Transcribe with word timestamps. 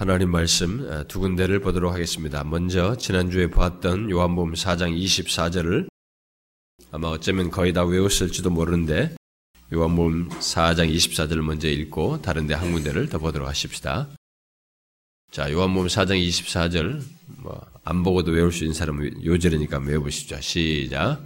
하나님 0.00 0.30
말씀 0.30 1.04
두 1.08 1.20
군데를 1.20 1.60
보도록 1.60 1.92
하겠습니다. 1.92 2.42
먼저 2.42 2.96
지난주에 2.96 3.48
보았던 3.48 4.08
요한복음 4.08 4.54
4장 4.54 4.98
24절을 4.98 5.88
아마 6.90 7.08
어쩌면 7.08 7.50
거의 7.50 7.74
다 7.74 7.84
외웠을지도 7.84 8.48
모르는데 8.48 9.14
요한복음 9.70 10.30
4장 10.30 10.90
24절을 10.90 11.42
먼저 11.42 11.68
읽고 11.68 12.22
다른 12.22 12.46
데 12.46 12.54
한 12.54 12.72
군데를 12.72 13.10
더 13.10 13.18
보도록 13.18 13.46
하십시다. 13.46 14.08
자, 15.30 15.52
요한복음 15.52 15.88
4장 15.88 16.16
24절 16.26 17.02
뭐 17.42 17.60
안 17.84 18.02
보고도 18.02 18.32
외울 18.32 18.52
수 18.52 18.64
있는 18.64 18.72
사람은 18.72 19.22
요절이니까 19.22 19.80
외워보시죠. 19.80 20.40
시작. 20.40 21.20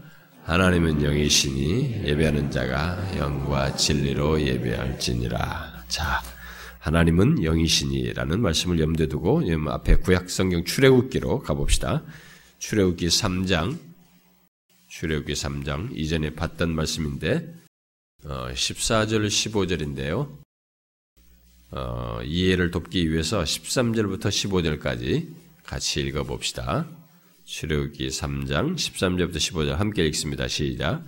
하나님은 0.46 1.00
영이시니 1.02 2.06
예배하는 2.06 2.50
자가 2.50 3.18
영과 3.18 3.74
진리로 3.76 4.40
예배할지니라. 4.40 5.84
자, 5.86 6.22
하나님은 6.84 7.42
영이시니라는 7.42 8.42
말씀을 8.42 8.78
염두에 8.78 9.06
두고 9.06 9.42
앞에 9.70 9.96
구약 9.96 10.28
성경 10.28 10.64
출애굽기로 10.66 11.40
가봅시다. 11.40 12.02
출애굽기 12.58 13.06
3장 13.06 13.78
출애굽기 14.88 15.32
3장 15.32 15.96
이전에 15.96 16.34
봤던 16.34 16.74
말씀인데 16.74 17.54
어, 18.24 18.48
14절 18.52 19.26
15절인데요. 19.28 20.28
어, 21.70 22.20
이해를 22.22 22.70
돕기 22.70 23.10
위해서 23.10 23.42
13절부터 23.42 24.26
15절까지 24.26 25.28
같이 25.64 26.02
읽어봅시다. 26.02 26.86
출애굽기 27.46 28.08
3장 28.08 28.76
13절부터 28.76 29.36
15절 29.36 29.70
함께 29.70 30.04
읽습니다. 30.08 30.48
시작. 30.48 31.02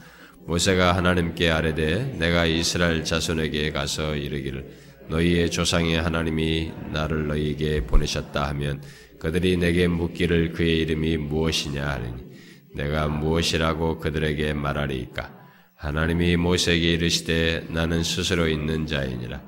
모세가 0.47 0.97
하나님께 0.97 1.51
아뢰되 1.51 2.17
내가 2.19 2.47
이스라엘 2.47 3.05
자손에게 3.05 3.73
가서 3.73 4.17
이르기를 4.17 4.86
너희의 5.09 5.51
조상의 5.51 6.01
하나님이 6.01 6.73
나를 6.93 7.27
너희에게 7.29 7.87
보내셨다 7.87 8.49
하면 8.49 8.83
그들이 9.19 9.57
내게 9.57 9.89
묻기를 9.89 10.53
그의 10.53 10.79
이름이 10.81 11.17
무엇이냐 11.17 11.87
하니 11.87 12.27
내가 12.75 13.09
무엇이라고 13.09 13.99
그들에게 13.99 14.53
말하리이까? 14.53 15.35
하나님이 15.77 16.37
모세에게 16.37 16.95
이르시되 16.95 17.67
나는 17.69 18.03
스스로 18.03 18.49
있는 18.49 18.87
자이니라. 18.87 19.43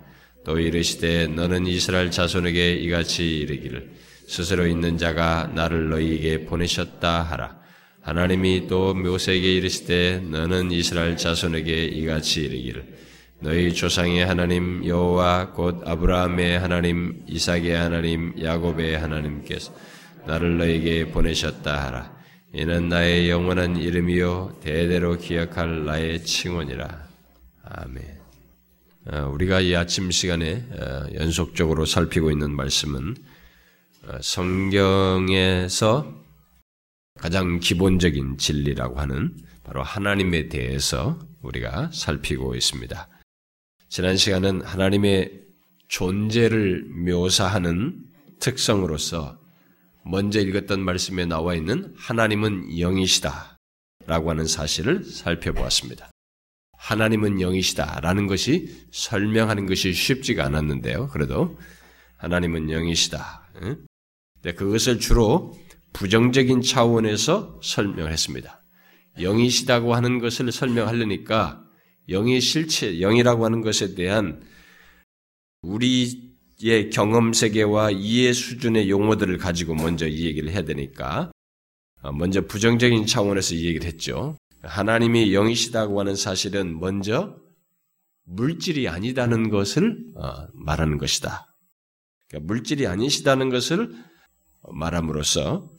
또 0.45 0.59
이르시되 0.59 1.27
너는 1.29 1.67
이스라엘 1.67 2.11
자손에게 2.11 2.75
이같이 2.75 3.39
이르기를 3.39 3.91
스스로 4.27 4.67
있는 4.67 4.97
자가 4.99 5.51
나를 5.55 5.89
너희에게 5.91 6.45
보내셨다 6.45 7.23
하라. 7.23 7.59
하나님이 8.03 8.67
또 8.67 8.95
모세에게 8.95 9.57
이르시되 9.57 10.21
너는 10.31 10.71
이스라엘 10.71 11.17
자손에게 11.17 11.87
이같이 11.87 12.43
이르기를 12.43 12.87
너희 13.41 13.73
조상의 13.73 14.27
하나님 14.27 14.85
여호와 14.85 15.53
곧 15.53 15.83
아브라함의 15.87 16.59
하나님 16.59 17.23
이삭의 17.29 17.71
하나님 17.71 18.35
야곱의 18.43 18.99
하나님께서 18.99 19.73
나를 20.27 20.59
너에게 20.59 21.07
보내셨다 21.11 21.87
하라 21.87 22.19
이는 22.53 22.89
나의 22.89 23.31
영원한 23.31 23.77
이름이요 23.77 24.59
대대로 24.61 25.17
기억할 25.17 25.85
나의 25.85 26.25
칭원이라 26.25 27.09
아멘. 27.63 28.19
어, 29.11 29.31
우리가 29.33 29.61
이 29.61 29.75
아침 29.75 30.11
시간에 30.11 30.67
어, 30.73 31.07
연속적으로 31.15 31.87
살피고 31.87 32.31
있는 32.31 32.55
말씀은 32.55 33.17
어, 34.07 34.19
성경에서 34.21 36.13
가장 37.19 37.61
기본적인 37.61 38.39
진리라고 38.39 38.99
하는 38.99 39.37
바로 39.65 39.83
하나님에 39.83 40.49
대해서 40.49 41.19
우리가 41.43 41.91
살피고 41.93 42.55
있습니다. 42.55 43.09
지난 43.89 44.19
시간은 44.19 44.63
하나님의 44.63 45.45
존재를 45.89 46.85
묘사하는 46.85 48.05
특성으로서 48.39 49.41
먼저 50.05 50.41
읽었던 50.41 50.81
말씀에 50.81 51.25
나와 51.25 51.55
있는 51.55 51.95
하나님은 51.97 52.79
영이시다 52.79 53.57
라고 54.07 54.31
하는 54.31 54.47
사실을 54.47 55.05
살펴보았습니다. 55.05 56.11
하나님은 56.77 57.41
영이시다 57.41 58.01
라는 58.01 58.27
것이 58.27 58.87
설명하는 58.93 59.67
것이 59.67 59.95
쉽지가 59.95 60.45
않았는데요. 60.45 61.09
그래도 61.09 61.59
하나님은 62.19 62.71
영이시다. 62.71 63.49
그것을 64.43 65.01
주로 65.01 65.59
부정적인 65.95 66.61
차원에서 66.61 67.61
설명을 67.63 68.13
했습니다. 68.13 68.63
영이시다고 69.19 69.95
하는 69.95 70.19
것을 70.21 70.53
설명하려니까 70.53 71.65
영의 72.09 72.41
실체, 72.41 73.01
영이라고 73.01 73.45
하는 73.45 73.61
것에 73.61 73.95
대한 73.95 74.43
우리의 75.63 76.91
경험 76.93 77.33
세계와 77.33 77.91
이해 77.91 78.33
수준의 78.33 78.89
용어들을 78.89 79.37
가지고 79.39 79.75
먼저 79.75 80.07
이 80.07 80.25
얘기를 80.25 80.51
해야 80.51 80.63
되니까 80.63 81.31
어, 82.03 82.13
먼저 82.13 82.47
부정적인 82.47 83.07
차원에서 83.07 83.55
이 83.55 83.67
얘기를 83.67 83.87
했죠. 83.87 84.37
하나님이 84.63 85.35
영이시다고 85.35 85.99
하는 86.01 86.15
사실은 86.15 86.79
먼저 86.79 87.37
물질이 88.25 88.89
아니다는 88.89 89.51
것을 89.51 89.99
어, 90.17 90.47
말하는 90.55 90.99
것이다. 90.99 91.55
그러니까 92.29 92.47
물질이 92.47 92.87
아니시다는 92.87 93.49
것을 93.49 93.93
말함으로써 94.71 95.71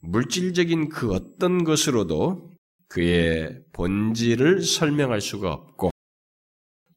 물질적인 0.00 0.88
그 0.88 1.12
어떤 1.12 1.64
것으로도 1.64 2.55
그의 2.88 3.60
본질을 3.72 4.62
설명할 4.62 5.20
수가 5.20 5.52
없고 5.52 5.90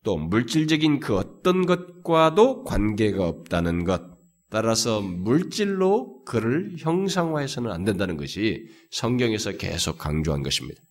또 0.04 0.18
물질적인 0.18 1.00
그 1.00 1.18
어떤 1.18 1.66
것과도 1.66 2.64
관계가 2.64 3.28
없다는 3.28 3.84
것 3.84 4.20
따라서 4.50 5.02
물질로 5.02 6.24
그를 6.24 6.74
형상화해서는 6.80 7.72
안 7.72 7.86
된다는 7.86 8.18
것이 8.18 8.66
성경에서 8.92 9.54
계속 9.58 9.98
강조한 9.98 10.42
것입니다. 10.42 10.82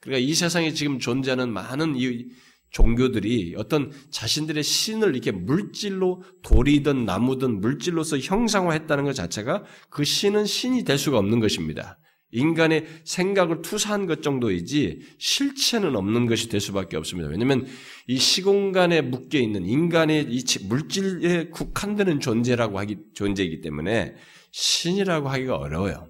그러니까 0.00 0.26
이 0.26 0.34
세상에 0.34 0.72
지금 0.72 0.98
존재하는 0.98 1.52
많은 1.52 1.94
이 1.96 2.26
종교들이 2.70 3.54
어떤 3.58 3.92
자신들의 4.10 4.62
신을 4.62 5.10
이렇게 5.10 5.30
물질로 5.30 6.22
돌이든 6.42 7.04
나무든 7.04 7.60
물질로서 7.60 8.18
형상화했다는 8.18 9.04
것 9.04 9.12
자체가 9.12 9.64
그 9.90 10.04
신은 10.04 10.46
신이 10.46 10.84
될 10.84 10.96
수가 10.96 11.18
없는 11.18 11.40
것입니다. 11.40 11.98
인간의 12.32 12.86
생각을 13.04 13.62
투사한 13.62 14.06
것 14.06 14.22
정도이지 14.22 15.00
실체는 15.18 15.94
없는 15.94 16.26
것이 16.26 16.48
될 16.48 16.60
수밖에 16.60 16.96
없습니다. 16.96 17.30
왜냐하면 17.30 17.66
이 18.06 18.18
시공간에 18.18 19.02
묶여 19.02 19.38
있는 19.38 19.66
인간의 19.66 20.26
이 20.28 20.44
물질에 20.66 21.50
국한되는 21.50 22.20
존재라고 22.20 22.78
하기 22.80 22.96
존재이기 23.14 23.60
때문에 23.60 24.14
신이라고 24.50 25.28
하기가 25.28 25.56
어려워요. 25.56 26.08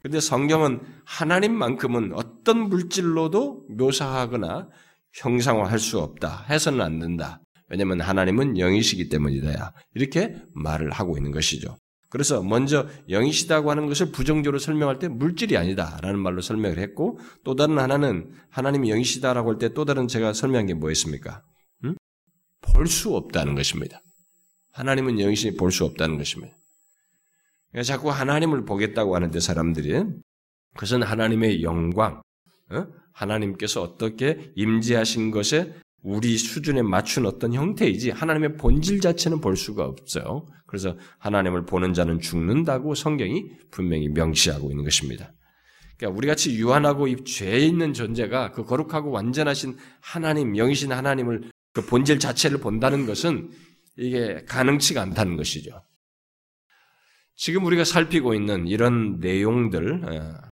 그런데 0.00 0.20
성경은 0.20 0.80
하나님만큼은 1.04 2.12
어떤 2.14 2.68
물질로도 2.68 3.66
묘사하거나 3.70 4.68
형상화할 5.14 5.78
수 5.78 5.98
없다. 5.98 6.46
해서는 6.48 6.80
안 6.80 6.98
된다. 6.98 7.40
왜냐하면 7.68 8.00
하나님은 8.00 8.58
영이시기 8.58 9.08
때문이다. 9.08 9.74
이렇게 9.94 10.36
말을 10.54 10.90
하고 10.90 11.16
있는 11.16 11.32
것이죠. 11.32 11.76
그래서 12.12 12.42
먼저 12.42 12.86
영이시다고 13.08 13.70
하는 13.70 13.86
것을 13.86 14.12
부정적으로 14.12 14.58
설명할 14.58 14.98
때 14.98 15.08
물질이 15.08 15.56
아니다라는 15.56 16.18
말로 16.18 16.42
설명을 16.42 16.78
했고 16.78 17.18
또 17.42 17.56
다른 17.56 17.78
하나는 17.78 18.30
하나님이 18.50 18.90
영이시다라고 18.90 19.52
할 19.52 19.58
때 19.58 19.70
또 19.70 19.86
다른 19.86 20.08
제가 20.08 20.34
설명한 20.34 20.66
게 20.66 20.74
뭐였습니까? 20.74 21.42
음? 21.84 21.96
볼수 22.60 23.16
없다는 23.16 23.54
것입니다. 23.54 24.02
하나님은 24.72 25.20
영이시니 25.20 25.56
볼 25.56 25.72
수 25.72 25.86
없다는 25.86 26.18
것입니다. 26.18 26.54
그러니까 27.70 27.86
자꾸 27.90 28.10
하나님을 28.10 28.66
보겠다고 28.66 29.14
하는데 29.16 29.40
사람들이 29.40 30.04
그것은 30.74 31.02
하나님의 31.02 31.62
영광, 31.62 32.20
어? 32.72 32.86
하나님께서 33.14 33.80
어떻게 33.80 34.52
임재하신 34.54 35.30
것에 35.30 35.74
우리 36.02 36.36
수준에 36.36 36.82
맞춘 36.82 37.26
어떤 37.26 37.54
형태이지 37.54 38.10
하나님의 38.10 38.56
본질 38.56 39.00
자체는 39.00 39.40
볼 39.40 39.56
수가 39.56 39.84
없어요. 39.84 40.48
그래서 40.66 40.96
하나님을 41.18 41.64
보는 41.64 41.94
자는 41.94 42.20
죽는다고 42.20 42.94
성경이 42.94 43.44
분명히 43.70 44.08
명시하고 44.08 44.70
있는 44.70 44.84
것입니다. 44.84 45.32
그러니까 45.96 46.16
우리 46.16 46.26
같이 46.26 46.56
유한하고 46.56 47.24
죄 47.24 47.58
있는 47.58 47.92
존재가 47.92 48.50
그 48.50 48.64
거룩하고 48.64 49.10
완전하신 49.10 49.76
하나님, 50.00 50.56
영이신 50.56 50.90
하나님을 50.90 51.50
그 51.72 51.86
본질 51.86 52.18
자체를 52.18 52.58
본다는 52.58 53.06
것은 53.06 53.50
이게 53.96 54.44
가능치가 54.48 55.00
않다는 55.02 55.36
것이죠. 55.36 55.82
지금 57.36 57.64
우리가 57.64 57.84
살피고 57.84 58.34
있는 58.34 58.66
이런 58.66 59.18
내용들, 59.20 60.04
어, 60.04 60.48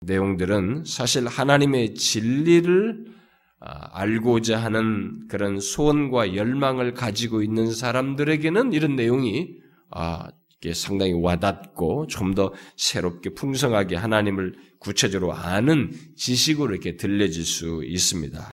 내용들은 0.00 0.84
사실 0.86 1.26
하나님의 1.26 1.94
진리를 1.94 3.04
아, 3.06 3.17
알고자 3.60 4.58
하는 4.62 5.26
그런 5.28 5.58
소원과 5.60 6.36
열망을 6.36 6.94
가지고 6.94 7.42
있는 7.42 7.72
사람들에게는 7.72 8.72
이런 8.72 8.96
내용이 8.96 9.56
아, 9.90 10.28
상당히 10.74 11.12
와닿고 11.12 12.06
좀 12.08 12.34
더 12.34 12.52
새롭게 12.76 13.30
풍성하게 13.34 13.96
하나님을 13.96 14.54
구체적으로 14.80 15.32
아는 15.32 15.92
지식으로 16.16 16.72
이렇게 16.72 16.96
들려질 16.96 17.44
수 17.44 17.82
있습니다. 17.84 18.50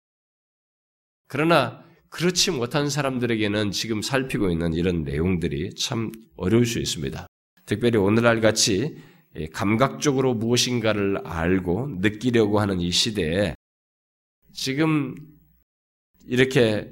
그러나 1.28 1.84
그렇지 2.10 2.50
못한 2.50 2.88
사람들에게는 2.88 3.70
지금 3.70 4.00
살피고 4.00 4.50
있는 4.50 4.72
이런 4.72 5.04
내용들이 5.04 5.74
참 5.74 6.10
어려울 6.36 6.66
수 6.66 6.78
있습니다. 6.78 7.26
특별히 7.66 7.98
오늘날 7.98 8.40
같이 8.40 8.96
감각적으로 9.52 10.34
무엇인가를 10.34 11.18
알고 11.24 11.98
느끼려고 12.00 12.60
하는 12.60 12.80
이 12.80 12.90
시대에 12.90 13.54
지금 14.58 15.14
이렇게 16.26 16.90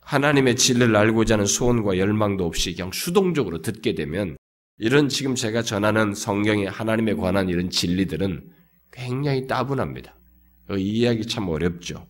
하나님의 0.00 0.56
진리를 0.56 0.96
알고자 0.96 1.34
하는 1.34 1.44
소원과 1.44 1.98
열망도 1.98 2.46
없이 2.46 2.74
그냥 2.74 2.90
수동적으로 2.90 3.60
듣게 3.60 3.94
되면 3.94 4.38
이런 4.78 5.10
지금 5.10 5.34
제가 5.34 5.60
전하는 5.60 6.14
성경의 6.14 6.70
하나님에 6.70 7.12
관한 7.12 7.50
이런 7.50 7.68
진리들은 7.68 8.50
굉장히 8.92 9.46
따분합니다. 9.46 10.16
이해하기 10.74 11.26
참 11.26 11.50
어렵죠. 11.50 12.06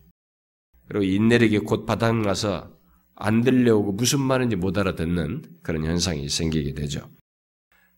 그리고 0.87 1.03
인내력이 1.03 1.59
곧 1.59 1.85
바닥나서 1.85 2.71
안 3.13 3.41
들려오고 3.41 3.91
무슨 3.91 4.21
말인지 4.21 4.55
못 4.55 4.77
알아듣는 4.77 5.43
그런 5.63 5.83
현상이 5.83 6.29
생기게 6.29 6.75
되죠. 6.75 7.09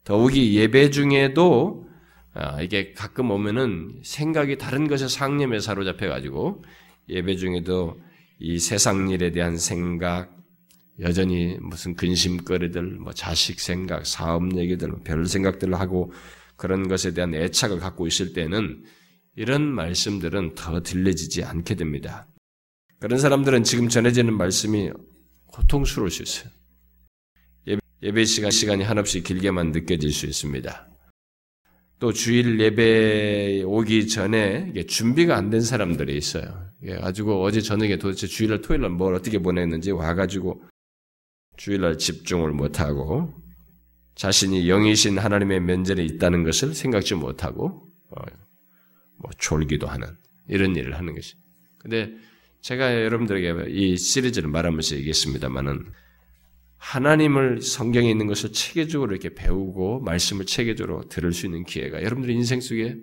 더욱이 0.04 0.56
예배 0.58 0.90
중에도 0.90 1.88
아, 2.34 2.62
이게 2.62 2.94
가끔 2.94 3.31
오면은 3.31 4.02
생각이 4.04 4.58
다른 4.58 4.88
것에 4.88 5.08
상념에 5.08 5.60
사로잡혀가지고 5.60 6.64
예배 7.10 7.36
중에도 7.38 8.00
이 8.40 8.60
세상 8.60 9.10
일에 9.10 9.31
대한 9.31 9.58
생각, 9.58 10.38
여전히 11.00 11.58
무슨 11.60 11.96
근심거리들, 11.96 12.81
뭐 13.00 13.14
자식 13.14 13.60
생각, 13.60 14.06
사업 14.06 14.56
얘기들, 14.56 14.90
뭐별 14.90 15.26
생각들을 15.26 15.80
하고 15.80 16.12
그런 16.56 16.88
것에 16.88 17.14
대한 17.14 17.34
애착을 17.34 17.80
갖고 17.80 18.06
있을 18.06 18.34
때는 18.34 18.84
이런 19.36 19.64
말씀들은 19.64 20.56
더 20.56 20.81
들려지지 20.81 21.44
않게 21.44 21.76
됩니다. 21.76 22.28
그런 23.00 23.18
사람들은 23.18 23.64
지금 23.64 23.88
전해지는 23.88 24.34
말씀이 24.34 24.92
고통스러울 25.48 26.12
수 26.12 26.24
있어요. 26.24 26.52
예배 28.02 28.26
시간, 28.26 28.52
시간이 28.52 28.84
한없이 28.84 29.24
길게만 29.24 29.72
느껴질 29.72 30.14
수 30.14 30.26
있습니다. 30.26 30.89
또 32.00 32.13
주일 32.13 32.60
예배 32.60 33.63
오기 33.66 34.07
전에 34.07 34.74
준비가 34.88 35.36
안 35.36 35.50
된 35.50 35.62
사람들이 35.62 36.16
있어요. 36.18 36.69
가지고 37.01 37.44
어제 37.44 37.60
저녁에 37.62 37.98
도대체 37.98 38.25
주일날 38.25 38.62
토요일날 38.62 38.92
뭘 38.92 39.13
어떻게 39.16 39.40
보냈는지 39.40 39.92
와가지고 39.92 40.63
주일날 41.57 41.98
집중을 41.98 42.51
못하고 42.51 43.34
자신이 44.16 44.68
영이신 44.68 45.18
하나님의 45.18 45.60
면전에 45.60 46.04
있다는 46.06 46.44
것을 46.44 46.74
생각지 46.74 47.16
못하고 47.16 47.86
어, 48.12 48.22
뭐 49.18 49.31
졸기도 49.38 49.88
하는 49.88 50.07
이런 50.48 50.75
일을 50.75 50.98
하는 50.98 51.16
것이. 51.16 51.36
근데 51.80 52.13
제가 52.62 53.04
여러분들에게 53.04 53.72
이 53.72 53.98
시리즈를 53.98 54.50
말하면서 54.50 54.95
얘기했습니다만은 54.98 55.86
하나님을 56.80 57.62
성경에 57.62 58.10
있는 58.10 58.26
것을 58.26 58.52
체계적으로 58.52 59.12
이렇게 59.12 59.36
배우고 59.36 60.00
말씀을 60.00 60.46
체계적으로 60.46 61.08
들을 61.10 61.34
수 61.34 61.46
있는 61.46 61.64
기회가 61.64 62.02
여러분들의 62.02 62.36
인생 62.36 62.62
속에 62.62 62.98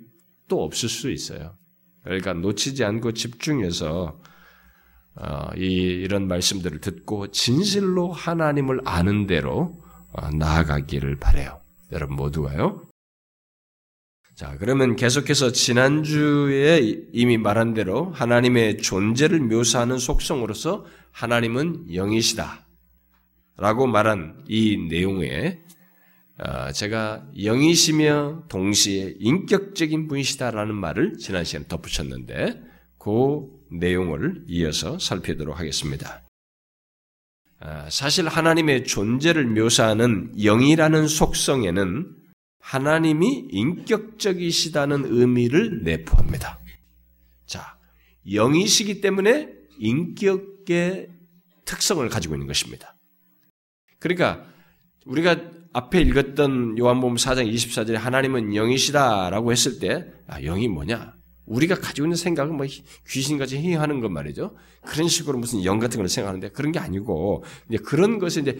또 0.48 0.64
없을 0.64 0.88
수 0.88 1.10
있어요. 1.10 1.56
그러니까 2.02 2.32
놓치지 2.32 2.84
않고 2.84 3.12
집중해서 3.12 4.20
어, 5.16 5.48
이, 5.56 5.62
이런 5.62 6.28
말씀들을 6.28 6.80
듣고 6.80 7.30
진실로 7.30 8.12
하나님을 8.12 8.80
아는 8.84 9.26
대로 9.26 9.82
어, 10.12 10.30
나아가기를 10.30 11.16
바래요. 11.16 11.60
여러분 11.92 12.16
모두가요. 12.16 12.82
자, 14.34 14.56
그러면 14.58 14.96
계속해서 14.96 15.52
지난주에 15.52 17.06
이미 17.12 17.38
말한 17.38 17.72
대로 17.72 18.10
하나님의 18.10 18.78
존재를 18.78 19.40
묘사하는 19.40 19.96
속성으로서 19.98 20.84
하나님은 21.10 21.94
영이시다. 21.94 22.65
라고 23.56 23.86
말한 23.86 24.44
이 24.48 24.76
내용에 24.88 25.60
어, 26.38 26.70
제가 26.72 27.26
영이시며 27.34 28.44
동시에 28.48 29.14
인격적인 29.18 30.08
분이시다라는 30.08 30.74
말을 30.74 31.16
지난 31.18 31.44
시간에 31.44 31.66
덧붙였는데 31.66 32.60
그 32.98 33.46
내용을 33.70 34.44
이어서 34.46 34.98
살피도록 34.98 35.58
하겠습니다. 35.58 36.22
어, 37.60 37.86
사실 37.88 38.28
하나님의 38.28 38.84
존재를 38.84 39.46
묘사하는 39.46 40.32
영이라는 40.36 41.08
속성에는 41.08 42.14
하나님이 42.60 43.48
인격적이시다는 43.50 45.04
의미를 45.06 45.82
내포합니다. 45.84 46.60
자, 47.46 47.78
영이시기 48.30 49.00
때문에 49.00 49.48
인격의 49.78 51.08
특성을 51.64 52.06
가지고 52.08 52.34
있는 52.34 52.46
것입니다. 52.46 52.95
그러니까 54.06 54.44
우리가 55.04 55.36
앞에 55.72 56.00
읽었던 56.00 56.78
요한복음 56.78 57.16
4장 57.16 57.52
24절에 57.52 57.94
하나님은 57.94 58.54
영이시다라고 58.54 59.52
했을 59.52 59.78
때 59.78 60.06
아, 60.26 60.40
영이 60.40 60.68
뭐냐? 60.68 61.14
우리가 61.44 61.76
가지고 61.76 62.06
있는 62.06 62.16
생각은 62.16 62.56
뭐 62.56 62.66
귀신같이 63.08 63.58
행하는 63.58 64.00
것 64.00 64.10
말이죠. 64.10 64.56
그런 64.82 65.08
식으로 65.08 65.38
무슨 65.38 65.64
영 65.64 65.78
같은 65.78 65.98
걸 65.98 66.08
생각하는데 66.08 66.50
그런 66.50 66.72
게 66.72 66.78
아니고 66.78 67.44
이제 67.68 67.78
그런 67.78 68.18
것을 68.18 68.42
이제 68.42 68.58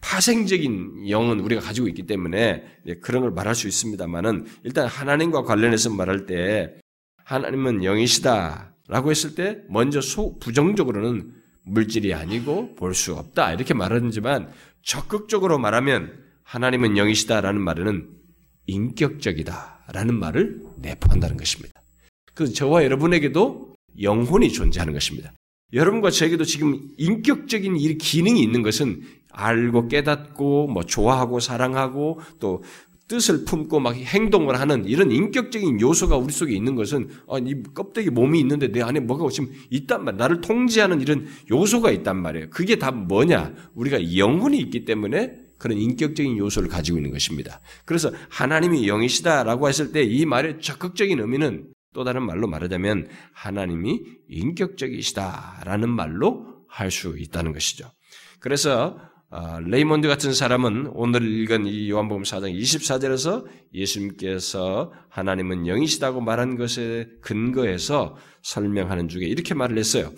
파생적인 0.00 1.08
영은 1.08 1.40
우리가 1.40 1.60
가지고 1.60 1.88
있기 1.88 2.06
때문에 2.06 2.64
그런 3.00 3.22
걸 3.22 3.32
말할 3.32 3.54
수 3.54 3.66
있습니다만은 3.66 4.46
일단 4.64 4.86
하나님과 4.86 5.42
관련해서 5.42 5.90
말할 5.90 6.26
때 6.26 6.74
하나님은 7.24 7.82
영이시다라고 7.84 9.10
했을 9.10 9.34
때 9.34 9.62
먼저 9.68 10.00
소 10.00 10.38
부정적으로는 10.38 11.37
물질이 11.68 12.14
아니고 12.14 12.74
볼 12.74 12.94
수 12.94 13.14
없다 13.14 13.52
이렇게 13.52 13.74
말하지만 13.74 14.50
적극적으로 14.82 15.58
말하면 15.58 16.24
하나님은 16.44 16.96
영이시다라는 16.96 17.60
말에는 17.60 18.08
인격적이다라는 18.66 20.14
말을 20.18 20.60
내포한다는 20.78 21.36
것입니다. 21.36 21.82
그 22.34 22.52
저와 22.52 22.84
여러분에게도 22.84 23.74
영혼이 24.00 24.52
존재하는 24.52 24.92
것입니다. 24.92 25.32
여러분과 25.72 26.10
저에게도 26.10 26.44
지금 26.44 26.80
인격적인 26.96 27.76
이 27.76 27.98
기능이 27.98 28.42
있는 28.42 28.62
것은 28.62 29.02
알고 29.30 29.88
깨닫고 29.88 30.68
뭐 30.68 30.82
좋아하고 30.84 31.40
사랑하고 31.40 32.20
또 32.40 32.62
뜻을 33.08 33.44
품고 33.44 33.80
막 33.80 33.96
행동을 33.96 34.60
하는 34.60 34.84
이런 34.84 35.10
인격적인 35.10 35.80
요소가 35.80 36.16
우리 36.16 36.32
속에 36.32 36.54
있는 36.54 36.74
것은 36.74 37.08
아, 37.28 37.38
이 37.38 37.62
껍데기 37.74 38.10
몸이 38.10 38.38
있는데 38.40 38.70
내 38.70 38.82
안에 38.82 39.00
뭐가 39.00 39.28
지금 39.30 39.50
있단 39.70 40.04
말, 40.04 40.16
나를 40.16 40.40
통제하는 40.40 41.00
이런 41.00 41.26
요소가 41.50 41.90
있단 41.90 42.20
말이에요. 42.20 42.50
그게 42.50 42.76
다 42.76 42.90
뭐냐? 42.90 43.54
우리가 43.74 44.16
영혼이 44.16 44.58
있기 44.58 44.84
때문에 44.84 45.32
그런 45.58 45.78
인격적인 45.78 46.36
요소를 46.36 46.68
가지고 46.68 46.98
있는 46.98 47.10
것입니다. 47.10 47.60
그래서 47.84 48.12
하나님이 48.28 48.86
영이시다라고 48.86 49.68
했을 49.68 49.90
때 49.90 50.04
이 50.04 50.24
말의 50.24 50.60
적극적인 50.60 51.18
의미는 51.18 51.66
또 51.94 52.04
다른 52.04 52.22
말로 52.22 52.46
말하자면 52.46 53.08
하나님이 53.32 54.00
인격적이시다라는 54.28 55.88
말로 55.88 56.46
할 56.68 56.90
수 56.90 57.16
있다는 57.18 57.52
것이죠. 57.52 57.90
그래서 58.40 58.98
아, 59.00 59.10
레이몬드 59.66 60.08
같은 60.08 60.32
사람은 60.32 60.92
오늘 60.94 61.22
읽은 61.22 61.66
이 61.66 61.90
요한복음 61.90 62.22
4장 62.22 62.58
24절에서 62.58 63.44
예수님께서 63.74 64.92
하나님은 65.10 65.66
영이시다고 65.66 66.22
말한 66.22 66.56
것에 66.56 67.08
근거해서 67.20 68.16
설명하는 68.42 69.08
중에 69.08 69.26
이렇게 69.26 69.52
말을 69.52 69.76
했어요. 69.76 70.12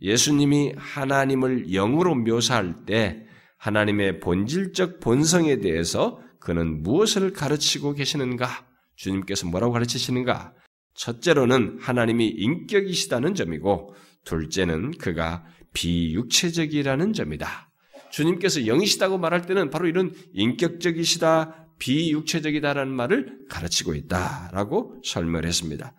예수님이 0.00 0.72
하나님을 0.76 1.70
영으로 1.70 2.16
묘사할 2.16 2.84
때 2.86 3.24
하나님의 3.58 4.18
본질적 4.18 4.98
본성에 4.98 5.58
대해서 5.58 6.20
그는 6.40 6.82
무엇을 6.82 7.32
가르치고 7.32 7.94
계시는가? 7.94 8.66
주님께서 8.96 9.46
뭐라고 9.46 9.72
가르치시는가? 9.74 10.54
첫째로는 10.94 11.78
하나님이 11.80 12.26
인격이시다는 12.28 13.34
점이고, 13.34 13.94
둘째는 14.24 14.92
그가 14.98 15.44
비육체적이라는 15.72 17.12
점이다. 17.12 17.70
주님께서 18.16 18.66
영이시다고 18.66 19.18
말할 19.18 19.42
때는 19.42 19.68
바로 19.68 19.86
이런 19.86 20.14
인격적이시다, 20.32 21.68
비육체적이다라는 21.78 22.90
말을 22.90 23.46
가르치고 23.50 23.94
있다라고 23.94 25.02
설명을 25.04 25.44
했습니다. 25.44 25.94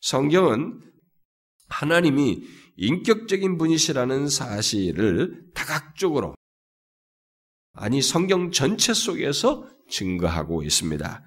성경은 0.00 0.80
하나님이 1.68 2.42
인격적인 2.76 3.58
분이시라는 3.58 4.28
사실을 4.28 5.44
다각적으로 5.54 6.34
아니 7.74 8.02
성경 8.02 8.50
전체 8.50 8.92
속에서 8.92 9.68
증거하고 9.88 10.64
있습니다. 10.64 11.24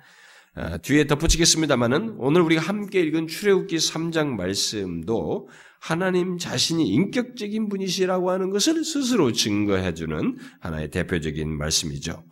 아, 0.58 0.78
뒤에 0.80 1.08
덧붙이겠습니다만은 1.08 2.16
오늘 2.18 2.42
우리가 2.42 2.62
함께 2.62 3.00
읽은 3.02 3.28
출애굽기 3.28 3.78
3장 3.78 4.36
말씀도 4.36 5.48
하나님 5.86 6.40
자신이 6.40 6.88
인격적인 6.88 7.70
분이시라고 7.70 8.32
하는 8.32 8.50
것을 8.50 8.84
스스로 8.84 9.32
증거해주는 9.32 10.38
하나의 10.60 10.90
대표적인 10.90 11.56
말씀이죠. 11.56 12.24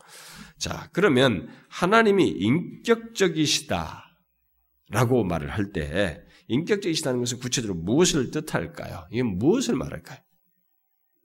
자, 0.57 0.89
그러면 0.91 1.47
하나님이 1.69 2.29
인격적이시다 2.29 4.05
라고 4.89 5.23
말을 5.23 5.51
할 5.51 5.71
때 5.71 6.19
인격적이시다는 6.47 7.19
것은 7.19 7.37
구체적으로 7.37 7.79
무엇을 7.79 8.31
뜻할까요? 8.31 9.05
이게 9.11 9.21
무엇을 9.21 9.75
말할까요? 9.75 10.17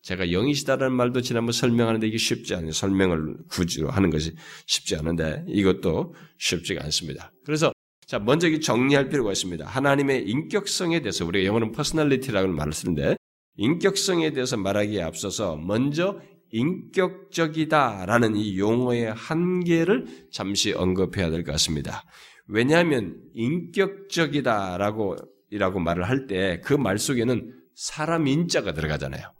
제가 0.03 0.31
영이시다라는 0.31 0.95
말도 0.95 1.23
지난번 1.23 1.53
설명하는데 1.53 2.07
이게 2.07 2.19
쉽지 2.19 2.55
않아요. 2.55 2.73
설명을 2.73 3.39
굳이 3.49 3.83
하는 3.83 4.11
것이 4.11 4.35
쉽지 4.67 4.97
않은데 4.97 5.45
이것도 5.49 6.15
쉽지가 6.37 6.85
않습니다. 6.85 7.33
그래서 7.47 7.73
자 8.09 8.19
먼저 8.19 8.49
정리할 8.59 9.11
필요가 9.11 9.33
있습니다. 9.33 9.67
하나님의 9.67 10.27
인격성에 10.31 11.01
대해서 11.01 11.27
우리가 11.27 11.45
영어는 11.47 11.73
personality라고 11.73 12.49
말을 12.49 12.73
쓰는데 12.73 13.17
인격성에 13.57 14.31
대해서 14.33 14.57
말하기에 14.57 15.03
앞서서 15.03 15.57
먼저 15.57 16.19
인격적이다라는 16.51 18.35
이 18.37 18.59
용어의 18.59 19.13
한계를 19.13 20.07
잠시 20.33 20.73
언급해야 20.73 21.29
될 21.29 21.45
것 21.45 21.53
같습니다. 21.53 22.03
왜냐하면 22.47 23.21
인격적이다라고 23.35 25.17
이라고 25.51 25.79
말을 25.79 26.05
할 26.05 26.27
때 26.27 26.63
그 26.63 26.75
말 26.79 26.99
속에는 26.99 27.53
사람 27.75 28.27
인자가 28.27 28.73
들어가잖아요. 28.73 29.31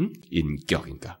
응? 0.00 0.12
인격인가. 0.32 1.20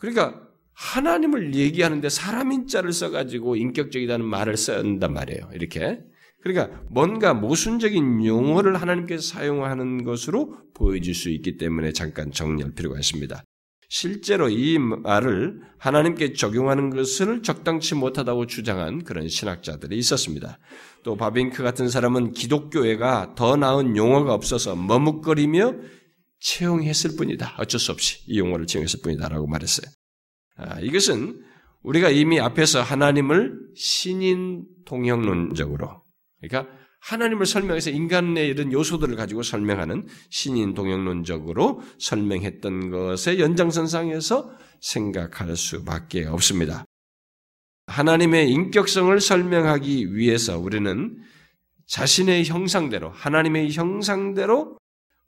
그러니까 0.00 0.42
하나님을 0.72 1.54
얘기하는데 1.54 2.08
사람 2.08 2.50
인자를 2.50 2.92
써가지고 2.92 3.54
인격적이다는 3.54 4.26
말을 4.26 4.56
쓴단 4.56 5.12
말이에요. 5.12 5.50
이렇게. 5.54 6.00
그러니까 6.44 6.78
뭔가 6.90 7.32
모순적인 7.32 8.26
용어를 8.26 8.80
하나님께서 8.80 9.22
사용하는 9.22 10.04
것으로 10.04 10.58
보여질 10.74 11.14
수 11.14 11.30
있기 11.30 11.56
때문에 11.56 11.92
잠깐 11.92 12.30
정리할 12.30 12.74
필요가 12.74 12.98
있습니다. 12.98 13.42
실제로 13.88 14.50
이 14.50 14.78
말을 14.78 15.62
하나님께 15.78 16.34
적용하는 16.34 16.90
것을 16.90 17.42
적당치 17.42 17.94
못하다고 17.94 18.46
주장한 18.46 19.04
그런 19.04 19.28
신학자들이 19.28 19.96
있었습니다. 19.96 20.58
또 21.02 21.16
바빙크 21.16 21.62
같은 21.62 21.88
사람은 21.88 22.32
기독교회가 22.32 23.34
더 23.36 23.56
나은 23.56 23.96
용어가 23.96 24.34
없어서 24.34 24.76
머뭇거리며 24.76 25.76
채용했을 26.40 27.16
뿐이다. 27.16 27.54
어쩔 27.58 27.80
수 27.80 27.90
없이 27.90 28.22
이 28.26 28.38
용어를 28.38 28.66
채용했을 28.66 29.00
뿐이다라고 29.02 29.46
말했어요. 29.46 29.86
아, 30.56 30.78
이것은 30.80 31.42
우리가 31.82 32.10
이미 32.10 32.38
앞에서 32.38 32.82
하나님을 32.82 33.60
신인 33.76 34.66
통형론적으로 34.84 36.03
그러니까 36.48 36.72
하나님을 37.00 37.44
설명해서 37.44 37.90
인간의 37.90 38.48
이런 38.48 38.72
요소들을 38.72 39.14
가지고 39.16 39.42
설명하는 39.42 40.06
신인 40.30 40.72
동영론적으로 40.72 41.82
설명했던 41.98 42.90
것의 42.90 43.40
연장선상에서 43.40 44.50
생각할 44.80 45.56
수밖에 45.56 46.24
없습니다. 46.24 46.84
하나님의 47.86 48.50
인격성을 48.50 49.20
설명하기 49.20 50.14
위해서 50.14 50.58
우리는 50.58 51.18
자신의 51.86 52.46
형상대로, 52.46 53.10
하나님의 53.10 53.72
형상대로 53.72 54.78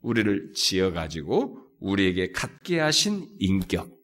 우리를 0.01 0.53
지어가지고 0.55 1.59
우리에게 1.79 2.31
갖게 2.31 2.79
하신 2.79 3.27
인격, 3.39 3.96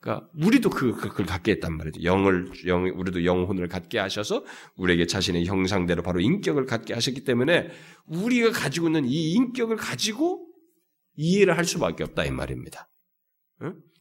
그러니까 0.00 0.28
우리도 0.36 0.70
그, 0.70 0.92
그, 0.94 1.08
그걸 1.08 1.26
갖게 1.26 1.52
했단 1.52 1.76
말이죠. 1.76 2.02
영을 2.04 2.50
영 2.66 2.84
우리도 2.84 3.24
영혼을 3.24 3.68
갖게 3.68 3.98
하셔서 3.98 4.44
우리에게 4.76 5.06
자신의 5.06 5.46
형상대로 5.46 6.02
바로 6.02 6.20
인격을 6.20 6.66
갖게 6.66 6.94
하셨기 6.94 7.24
때문에 7.24 7.70
우리가 8.06 8.50
가지고 8.50 8.86
있는 8.86 9.04
이 9.06 9.32
인격을 9.32 9.76
가지고 9.76 10.46
이해를 11.16 11.56
할 11.56 11.64
수밖에 11.64 12.04
없다 12.04 12.24
이 12.24 12.30
말입니다. 12.30 12.88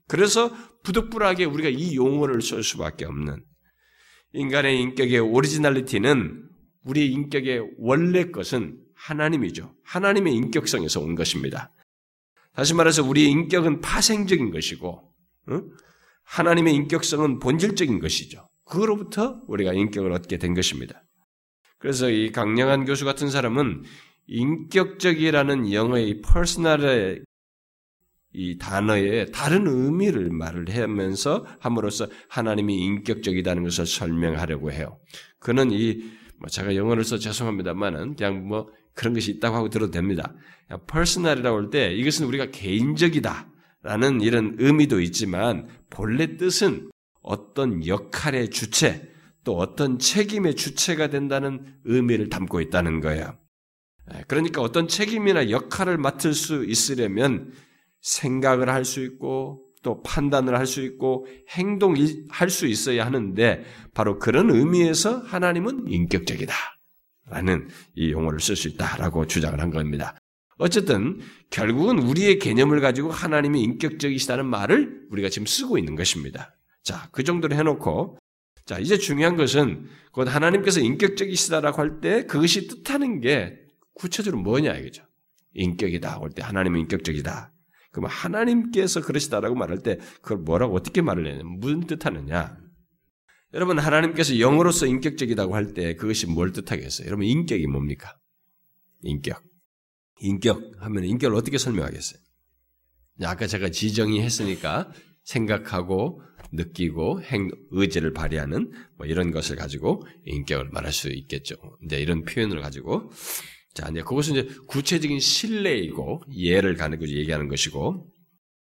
그래서 0.08 0.54
부득불하게 0.84 1.46
우리가 1.46 1.70
이 1.70 1.96
용어를 1.96 2.42
쓸 2.42 2.62
수밖에 2.62 3.06
없는 3.06 3.44
인간의 4.34 4.80
인격의 4.82 5.20
오리지널리티는 5.20 6.50
우리의 6.84 7.12
인격의 7.12 7.62
원래 7.80 8.26
것은 8.26 8.80
하나님이죠. 8.96 9.74
하나님의 9.84 10.34
인격성에서 10.36 11.00
온 11.00 11.16
것입니다. 11.16 11.72
다시 12.54 12.74
말해서 12.74 13.04
우리의 13.04 13.30
인격은 13.32 13.82
파생적인 13.82 14.52
것이고 14.52 15.12
하나님의 16.26 16.74
인격성은 16.76 17.40
본질적인 17.40 18.00
것이죠. 18.00 18.48
그로부터 18.66 19.42
우리가 19.48 19.74
인격을 19.74 20.12
얻게 20.12 20.38
된 20.38 20.54
것입니다. 20.54 21.04
그래서 21.78 22.10
이 22.10 22.32
강령한 22.32 22.86
교수 22.86 23.06
같은 23.06 23.30
사람은 23.30 23.84
인격적이라는 24.28 25.72
영어의 25.72 26.22
퍼스널의 26.22 27.22
이 28.34 28.58
단어에 28.58 29.28
다른 29.28 29.66
의미를 29.68 30.30
말을 30.30 30.66
하면서 30.76 31.46
함으로써 31.60 32.08
하나님이 32.28 32.76
인격적이다는 32.76 33.64
것을 33.64 33.86
설명하려고 33.86 34.72
해요. 34.72 35.00
그는 35.40 35.72
이, 35.72 36.04
뭐 36.40 36.50
제가 36.50 36.76
영어를 36.76 37.06
써 37.06 37.18
죄송합니다만은 37.18 38.16
그냥 38.16 38.46
뭐 38.48 38.68
그런 38.94 39.14
것이 39.14 39.32
있다고 39.32 39.56
하고 39.56 39.70
들어도 39.70 39.92
됩니다. 39.92 40.34
퍼스널이라고 40.88 41.58
할 41.58 41.70
때 41.70 41.94
이것은 41.94 42.26
우리가 42.26 42.48
개인적이다. 42.52 43.50
라는 43.86 44.20
이런 44.20 44.56
의미도 44.58 45.00
있지만 45.00 45.68
본래 45.92 46.38
뜻은 46.38 46.90
어떤 47.22 47.86
역할의 47.86 48.50
주체 48.50 49.08
또 49.44 49.58
어떤 49.58 50.00
책임의 50.00 50.56
주체가 50.56 51.12
된다는 51.12 51.76
의미를 51.84 52.30
담고 52.30 52.62
있다는 52.62 53.00
거예요. 53.00 53.38
예, 54.12 54.24
그러니까 54.28 54.62
어떤 54.62 54.88
책임이나 54.88 55.52
역할을 55.52 56.00
맡을 56.00 56.34
수 56.34 56.66
있으려면 56.66 57.54
생각을 58.02 58.70
할 58.70 58.86
수 58.86 59.04
있고 59.04 59.62
또 59.84 60.02
판단을 60.02 60.58
할 60.58 60.66
수 60.66 60.82
있고 60.82 61.28
행동할 61.52 62.50
수 62.50 62.66
있어야 62.66 63.06
하는데 63.06 63.64
바로 63.94 64.18
그런 64.18 64.50
의미에서 64.50 65.20
하나님은 65.20 65.86
인격적이다. 65.90 66.54
라는 67.30 67.68
이 67.94 68.12
용어를 68.12 68.40
쓸 68.40 68.56
수 68.56 68.68
있다라고 68.68 69.28
주장을 69.28 69.60
한 69.60 69.70
겁니다. 69.70 70.18
어쨌든 70.58 71.20
결국은 71.50 72.00
우리의 72.00 72.40
개념을 72.40 72.80
가지고 72.80 73.12
하나님이 73.12 73.62
인격적이시다는 73.64 74.46
말을 74.46 75.08
우리가 75.10 75.30
지금 75.30 75.46
쓰고 75.46 75.78
있는 75.78 75.96
것입니다. 75.96 76.56
자, 76.84 77.10
그 77.12 77.24
정도로 77.24 77.56
해놓고 77.56 78.18
자, 78.66 78.80
이제 78.80 78.98
중요한 78.98 79.36
것은 79.36 79.88
곧 80.12 80.34
하나님께서 80.34 80.80
인격적이시다라고 80.80 81.82
할 81.82 82.00
때 82.00 82.26
그것이 82.26 82.68
뜻하는 82.68 83.22
게 83.22 83.58
구체적으로 83.94 84.42
뭐냐 84.42 84.74
이거죠. 84.76 85.04
인격이다 85.54 86.20
할때 86.20 86.42
하나님은 86.42 86.82
인격적이다. 86.82 87.52
그럼 87.92 88.10
하나님께서 88.10 89.02
그러시다라고 89.02 89.56
말할 89.56 89.80
때 89.80 89.98
그걸 90.22 90.40
뭐라고 90.40 90.76
어떻게 90.76 91.02
말을 91.02 91.28
해야 91.28 91.42
무슨 91.44 91.82
뜻하느냐? 91.82 92.58
여러분 93.54 93.80
하나님께서 93.80 94.38
영으로서 94.40 94.86
인격적이다고 94.86 95.56
할 95.56 95.74
때 95.74 95.96
그것이 95.96 96.28
뭘 96.28 96.52
뜻하겠어요? 96.52 97.08
여러분 97.08 97.26
인격이 97.26 97.68
뭡니까? 97.68 98.18
인격. 99.04 99.42
인격 100.20 100.72
하면 100.80 101.04
인격을 101.04 101.36
어떻게 101.36 101.58
설명하겠어요? 101.58 102.20
아까 103.24 103.48
제가 103.48 103.70
지정이 103.70 104.22
했으니까 104.22 104.92
생각하고 105.24 106.22
느끼고 106.52 107.22
행, 107.24 107.50
의지를 107.72 108.14
발휘하는 108.14 108.72
뭐 108.98 109.08
이런 109.08 109.32
것을 109.32 109.56
가지고 109.56 110.06
인격을 110.26 110.70
말할 110.70 110.92
수 110.92 111.10
있겠죠. 111.10 111.56
이제 111.84 112.00
이런 112.00 112.24
표현을 112.24 112.62
가지고 112.62 113.12
자, 113.74 113.90
이제 113.90 114.02
그것은 114.02 114.36
이제 114.36 114.56
구체적인 114.68 115.20
신뢰이고 115.20 116.24
예를 116.34 116.76
가는 116.76 116.98
거 116.98 117.08
얘기하는 117.08 117.48
것이고 117.50 118.10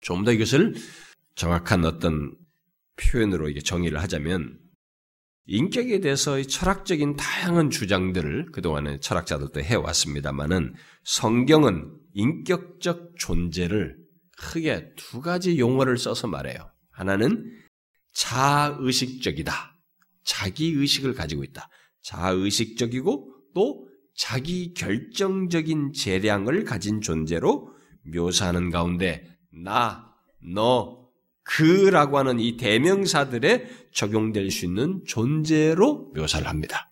좀 0.02 0.24
더 0.26 0.32
이것을 0.32 0.76
정확한 1.36 1.86
어떤 1.86 2.36
표현으로 2.98 3.50
이게 3.50 3.62
정의를 3.62 4.00
하자면 4.00 4.60
인격에 5.54 6.00
대해서의 6.00 6.48
철학적인 6.48 7.18
다양한 7.18 7.72
주장들을 7.72 8.54
그동안에 8.54 9.02
철학자들도 9.02 9.60
해왔습니다만은 9.60 10.76
성경은 11.04 11.92
인격적 12.14 13.18
존재를 13.18 13.98
크게 14.38 14.94
두 14.96 15.20
가지 15.20 15.60
용어를 15.60 15.98
써서 15.98 16.28
말해요. 16.28 16.72
하나는 16.90 17.52
자의식적이다. 18.14 19.78
자기 20.24 20.72
의식을 20.72 21.16
가지고 21.16 21.44
있다. 21.44 21.68
자의식적이고 22.02 23.36
또 23.54 23.90
자기 24.16 24.74
결정적인 24.74 25.92
재량을 25.92 26.64
가진 26.64 27.02
존재로 27.02 27.76
묘사하는 28.04 28.70
가운데 28.70 29.28
나, 29.52 30.16
너, 30.40 31.01
그라고 31.44 32.18
하는 32.18 32.40
이 32.40 32.58
대명사들에 32.58 33.68
적용될 33.92 34.52
수 34.52 34.66
있는 34.66 35.02
존재로 35.06 36.12
묘사를 36.16 36.48
합니다. 36.48 36.92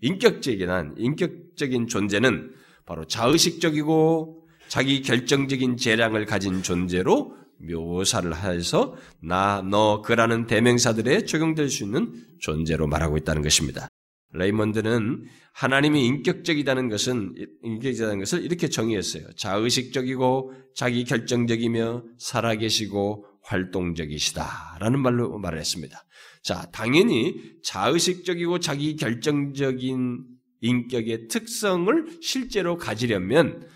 인격적인 0.00 0.68
한, 0.68 0.94
인격적인 0.98 1.88
존재는 1.88 2.54
바로 2.86 3.06
자의식적이고 3.06 4.46
자기 4.68 5.02
결정적인 5.02 5.76
재량을 5.76 6.26
가진 6.26 6.62
존재로 6.62 7.36
묘사를 7.58 8.34
해서 8.36 8.94
나, 9.20 9.62
너, 9.62 10.02
그라는 10.02 10.46
대명사들에 10.46 11.24
적용될 11.24 11.70
수 11.70 11.84
있는 11.84 12.12
존재로 12.40 12.86
말하고 12.86 13.16
있다는 13.16 13.42
것입니다. 13.42 13.88
레이먼드는 14.34 15.24
하나님이 15.52 16.06
인격적이다는 16.06 16.88
것은 16.88 17.34
인격적이다는 17.62 18.18
것을 18.18 18.44
이렇게 18.44 18.68
정의했어요. 18.68 19.24
자의식적이고 19.36 20.52
자기 20.74 21.04
결정적이며 21.04 22.04
살아계시고 22.18 23.26
활동적이시다라는 23.42 25.00
말로 25.00 25.38
말을 25.38 25.58
했습니다. 25.58 26.04
자, 26.42 26.66
당연히 26.72 27.36
자의식적이고 27.62 28.58
자기 28.58 28.96
결정적인 28.96 30.24
인격의 30.60 31.28
특성을 31.28 32.06
실제로 32.20 32.76
가지려면 32.76 33.66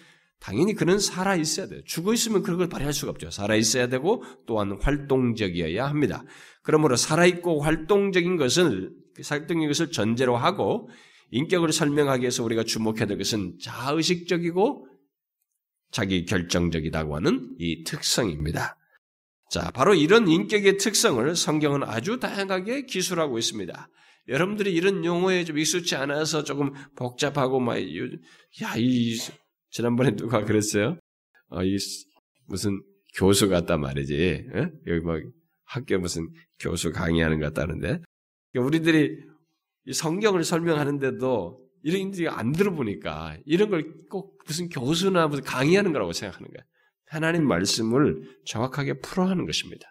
당연히 0.40 0.74
그는 0.74 0.98
살아 0.98 1.34
있어야 1.36 1.66
돼요. 1.66 1.80
죽어 1.84 2.14
있으면 2.14 2.42
그런 2.42 2.58
걸 2.58 2.68
발휘할 2.68 2.92
수가 2.92 3.10
없죠. 3.10 3.30
살아 3.30 3.54
있어야 3.56 3.88
되고 3.88 4.22
또한 4.46 4.78
활동적이어야 4.80 5.86
합니다. 5.86 6.24
그러므로 6.62 6.96
살아 6.96 7.26
있고 7.26 7.60
활동적인 7.60 8.36
것을 8.36 8.90
활동적인 9.26 9.68
것을 9.68 9.90
전제로 9.90 10.36
하고 10.36 10.88
인격을 11.30 11.72
설명하기 11.72 12.22
위해서 12.22 12.42
우리가 12.44 12.64
주목해야 12.64 13.06
될 13.06 13.18
것은 13.18 13.58
자의식적이고 13.60 14.86
자기 15.90 16.24
결정적이다고 16.24 17.16
하는 17.16 17.54
이 17.58 17.84
특성입니다. 17.84 18.76
자, 19.50 19.70
바로 19.70 19.94
이런 19.94 20.28
인격의 20.28 20.76
특성을 20.76 21.34
성경은 21.34 21.82
아주 21.82 22.18
다양하게 22.18 22.82
기술하고 22.82 23.38
있습니다. 23.38 23.88
여러분들이 24.28 24.74
이런 24.74 25.04
용어에 25.04 25.44
좀 25.44 25.58
익숙치 25.58 25.96
않아서 25.96 26.44
조금 26.44 26.72
복잡하고 26.96 27.60
막, 27.60 27.78
야, 27.78 28.74
이, 28.76 29.16
지난번에 29.70 30.16
누가 30.16 30.44
그랬어요? 30.44 30.98
어, 31.48 31.64
이, 31.64 31.78
무슨 32.46 32.82
교수 33.14 33.48
같단 33.48 33.80
말이지. 33.80 34.14
에? 34.54 34.70
여기 34.86 35.04
막 35.04 35.22
학교 35.64 35.98
무슨 35.98 36.28
교수 36.58 36.92
강의하는 36.92 37.40
것 37.40 37.52
같다는데. 37.54 38.02
그러니까 38.58 38.66
우리들이 38.66 39.18
성경을 39.92 40.44
설명하는데도 40.44 41.60
이런 41.84 42.00
일들이 42.00 42.28
안 42.28 42.52
들어보니까 42.52 43.38
이런 43.46 43.70
걸 43.70 43.84
꼭 44.10 44.38
무슨 44.46 44.68
교수나 44.68 45.28
무슨 45.28 45.44
강의하는 45.44 45.92
거라고 45.92 46.12
생각하는 46.12 46.50
거야. 46.50 46.64
하나님 47.06 47.46
말씀을 47.46 48.22
정확하게 48.46 49.00
풀어하는 49.00 49.46
것입니다. 49.46 49.86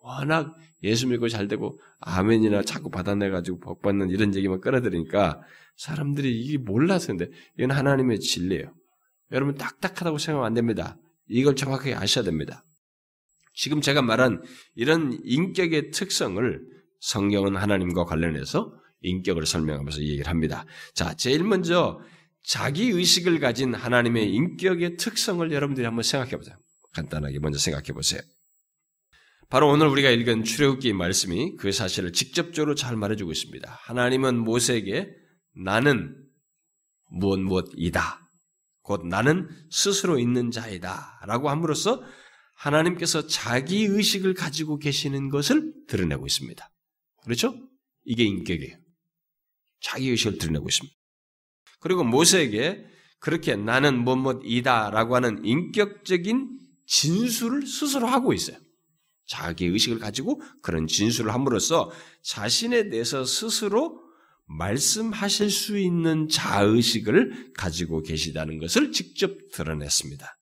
워낙 0.00 0.54
예수 0.82 1.06
믿고 1.06 1.28
잘 1.28 1.46
되고 1.46 1.78
아멘이나 2.00 2.62
자꾸 2.62 2.90
받아내가지고 2.90 3.60
복 3.60 3.82
받는 3.82 4.10
이런 4.10 4.34
얘기만 4.34 4.60
끌어들이니까 4.60 5.40
사람들이 5.76 6.40
이게 6.40 6.58
몰라서 6.58 7.08
근데 7.08 7.28
이건 7.58 7.70
하나님의 7.70 8.20
진리예요. 8.20 8.72
여러분 9.32 9.54
딱딱하다고 9.54 10.18
생각하면 10.18 10.46
안 10.46 10.54
됩니다. 10.54 10.96
이걸 11.28 11.54
정확하게 11.54 11.94
아셔야 11.94 12.24
됩니다. 12.24 12.64
지금 13.54 13.80
제가 13.80 14.02
말한 14.02 14.42
이런 14.74 15.18
인격의 15.22 15.90
특성을 15.90 16.60
성경은 17.00 17.56
하나님과 17.56 18.04
관련해서 18.04 18.72
인격을 19.02 19.46
설명하면서 19.46 20.02
얘기를 20.02 20.28
합니다. 20.28 20.64
자, 20.94 21.14
제일 21.14 21.42
먼저 21.42 22.00
자기 22.42 22.90
의식을 22.90 23.40
가진 23.40 23.74
하나님의 23.74 24.32
인격의 24.32 24.96
특성을 24.96 25.50
여러분들이 25.50 25.84
한번 25.84 26.02
생각해 26.02 26.36
보세요. 26.36 26.56
간단하게 26.92 27.38
먼저 27.38 27.58
생각해 27.58 27.92
보세요. 27.92 28.20
바로 29.48 29.68
오늘 29.68 29.88
우리가 29.88 30.10
읽은 30.10 30.44
출애굽기 30.44 30.92
말씀이 30.92 31.56
그 31.56 31.72
사실을 31.72 32.12
직접적으로 32.12 32.74
잘 32.74 32.96
말해주고 32.96 33.32
있습니다. 33.32 33.78
하나님은 33.82 34.38
모세에게 34.38 35.08
나는 35.64 36.14
무엇 37.10 37.40
무엇이다. 37.40 38.20
곧 38.82 39.06
나는 39.06 39.48
스스로 39.70 40.18
있는 40.18 40.50
자이다. 40.50 41.20
라고 41.26 41.50
함으로써 41.50 42.02
하나님께서 42.54 43.26
자기 43.26 43.84
의식을 43.84 44.34
가지고 44.34 44.78
계시는 44.78 45.30
것을 45.30 45.72
드러내고 45.88 46.26
있습니다. 46.26 46.69
그렇죠? 47.24 47.54
이게 48.04 48.24
인격이에요. 48.24 48.76
자기 49.80 50.10
의식을 50.10 50.38
드러내고 50.38 50.68
있습니다. 50.68 50.96
그리고 51.80 52.04
모세에게 52.04 52.84
그렇게 53.18 53.56
나는 53.56 54.02
뭐뭐이다라고 54.04 55.14
하는 55.16 55.44
인격적인 55.44 56.58
진술을 56.86 57.66
스스로 57.66 58.06
하고 58.06 58.32
있어요. 58.32 58.58
자기 59.26 59.66
의식을 59.66 59.98
가지고 59.98 60.42
그런 60.62 60.86
진술을 60.86 61.32
함으로써 61.32 61.90
자신에 62.22 62.88
대해서 62.88 63.24
스스로 63.24 64.00
말씀하실 64.46 65.50
수 65.50 65.78
있는 65.78 66.28
자의식을 66.28 67.52
가지고 67.54 68.02
계시다는 68.02 68.58
것을 68.58 68.90
직접 68.90 69.30
드러냈습니다. 69.52 70.39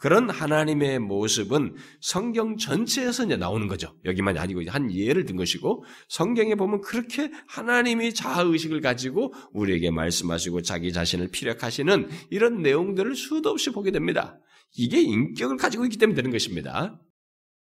그런 0.00 0.30
하나님의 0.30 0.98
모습은 0.98 1.76
성경 2.00 2.56
전체에서 2.56 3.26
이제 3.26 3.36
나오는 3.36 3.68
거죠. 3.68 3.94
여기만이 4.06 4.38
아니고 4.38 4.62
한 4.68 4.90
예를 4.92 5.26
든 5.26 5.36
것이고 5.36 5.84
성경에 6.08 6.54
보면 6.54 6.80
그렇게 6.80 7.30
하나님이 7.48 8.14
자의식을 8.14 8.80
가지고 8.80 9.34
우리에게 9.52 9.90
말씀하시고 9.90 10.62
자기 10.62 10.92
자신을 10.94 11.28
피력하시는 11.28 12.08
이런 12.30 12.62
내용들을 12.62 13.14
수도 13.14 13.50
없이 13.50 13.70
보게 13.70 13.90
됩니다. 13.90 14.38
이게 14.74 15.02
인격을 15.02 15.58
가지고 15.58 15.84
있기 15.84 15.98
때문에 15.98 16.16
되는 16.16 16.30
것입니다. 16.30 16.98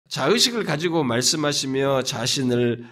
자의식을 0.09 0.63
가지고 0.63 1.03
말씀하시며 1.03 2.03
자신을 2.03 2.89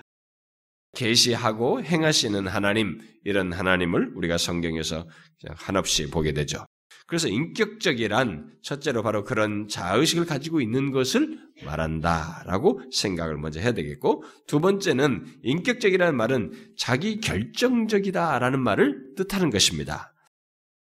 계시하고 0.96 1.84
행하시는 1.84 2.48
하나님 2.48 2.98
이런 3.24 3.52
하나님을 3.52 4.12
우리가 4.16 4.38
성경에서 4.38 5.06
그냥 5.40 5.56
한없이 5.56 6.10
보게 6.10 6.32
되죠. 6.32 6.66
그래서 7.10 7.26
인격적이란 7.26 8.52
첫째로 8.62 9.02
바로 9.02 9.24
그런 9.24 9.66
자의식을 9.66 10.26
가지고 10.26 10.60
있는 10.60 10.92
것을 10.92 11.40
말한다라고 11.64 12.82
생각을 12.92 13.36
먼저 13.36 13.58
해야 13.58 13.72
되겠고 13.72 14.22
두 14.46 14.60
번째는 14.60 15.26
인격적이라는 15.42 16.16
말은 16.16 16.52
자기 16.78 17.18
결정적이다라는 17.18 18.60
말을 18.60 19.14
뜻하는 19.16 19.50
것입니다. 19.50 20.14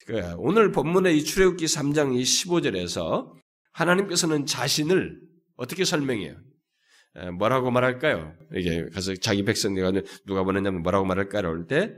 그 0.05 0.35
오늘 0.39 0.73
본문의 0.73 1.17
이 1.17 1.23
출애굽기 1.23 1.67
3장 1.67 2.17
이 2.17 2.25
15절에서 2.25 3.31
하나님께서는 3.71 4.47
자신을 4.47 5.21
어떻게 5.57 5.85
설명해요? 5.85 6.35
뭐라고 7.39 7.71
말할까요? 7.71 8.35
이게 8.53 8.89
가서 8.93 9.15
자기 9.15 9.45
백성들가 9.45 9.93
누가 10.27 10.43
보냈냐면 10.43 10.83
뭐라고 10.83 11.07
말할까요? 11.07 11.47
할때 11.47 11.95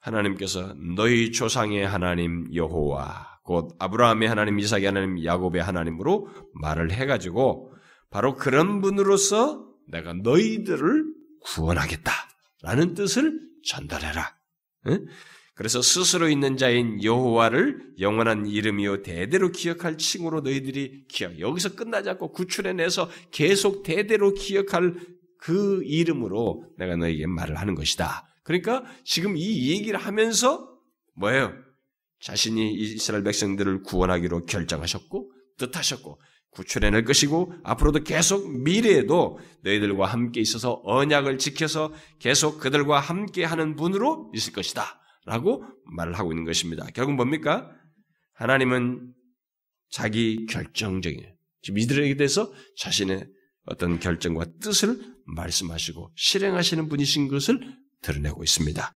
하나님께서 0.00 0.74
너희 0.94 1.32
조상의 1.32 1.86
하나님 1.86 2.54
여호와 2.54 3.35
곧 3.46 3.76
아브라함의 3.78 4.28
하나님, 4.28 4.58
이삭의 4.58 4.86
하나님, 4.86 5.24
야곱의 5.24 5.62
하나님으로 5.62 6.28
말을 6.60 6.90
해가지고 6.90 7.72
바로 8.10 8.34
그런 8.34 8.80
분으로서 8.80 9.64
내가 9.88 10.12
너희들을 10.12 11.04
구원하겠다라는 11.44 12.94
뜻을 12.94 13.40
전달해라. 13.64 14.36
그래서 15.54 15.80
스스로 15.80 16.28
있는 16.28 16.56
자인 16.56 17.02
여호와를 17.02 17.94
영원한 18.00 18.46
이름이요 18.46 19.02
대대로 19.02 19.50
기억할 19.50 19.96
칭으로 19.96 20.40
너희들이 20.40 21.06
기억. 21.08 21.38
여기서 21.38 21.76
끝나지 21.76 22.10
않고 22.10 22.32
구출해내서 22.32 23.08
계속 23.30 23.84
대대로 23.84 24.34
기억할 24.34 24.96
그 25.38 25.82
이름으로 25.84 26.64
내가 26.78 26.96
너에게 26.96 27.26
말을 27.28 27.56
하는 27.56 27.76
것이다. 27.76 28.28
그러니까 28.42 28.84
지금 29.04 29.36
이 29.36 29.70
얘기를 29.70 29.98
하면서 29.98 30.68
뭐예요? 31.14 31.65
자신이 32.20 32.74
이스라엘 32.74 33.24
백성들을 33.24 33.82
구원하기로 33.82 34.46
결정하셨고 34.46 35.30
뜻하셨고 35.58 36.20
구출해낼 36.50 37.04
것이고 37.04 37.52
앞으로도 37.64 38.02
계속 38.02 38.50
미래에도 38.62 39.38
너희들과 39.62 40.06
함께 40.06 40.40
있어서 40.40 40.80
언약을 40.84 41.38
지켜서 41.38 41.92
계속 42.18 42.58
그들과 42.58 42.98
함께 42.98 43.44
하는 43.44 43.76
분으로 43.76 44.30
있을 44.34 44.52
것이다. 44.52 45.00
라고 45.26 45.64
말을 45.84 46.18
하고 46.18 46.32
있는 46.32 46.44
것입니다. 46.44 46.86
결국 46.94 47.14
뭡니까? 47.16 47.68
하나님은 48.34 49.12
자기 49.90 50.46
결정적인, 50.46 51.20
지금 51.62 51.78
이들에게 51.78 52.16
대해서 52.16 52.52
자신의 52.78 53.26
어떤 53.66 53.98
결정과 53.98 54.46
뜻을 54.60 54.98
말씀하시고 55.24 56.12
실행하시는 56.14 56.88
분이신 56.88 57.28
것을 57.28 57.60
드러내고 58.02 58.44
있습니다. 58.44 58.92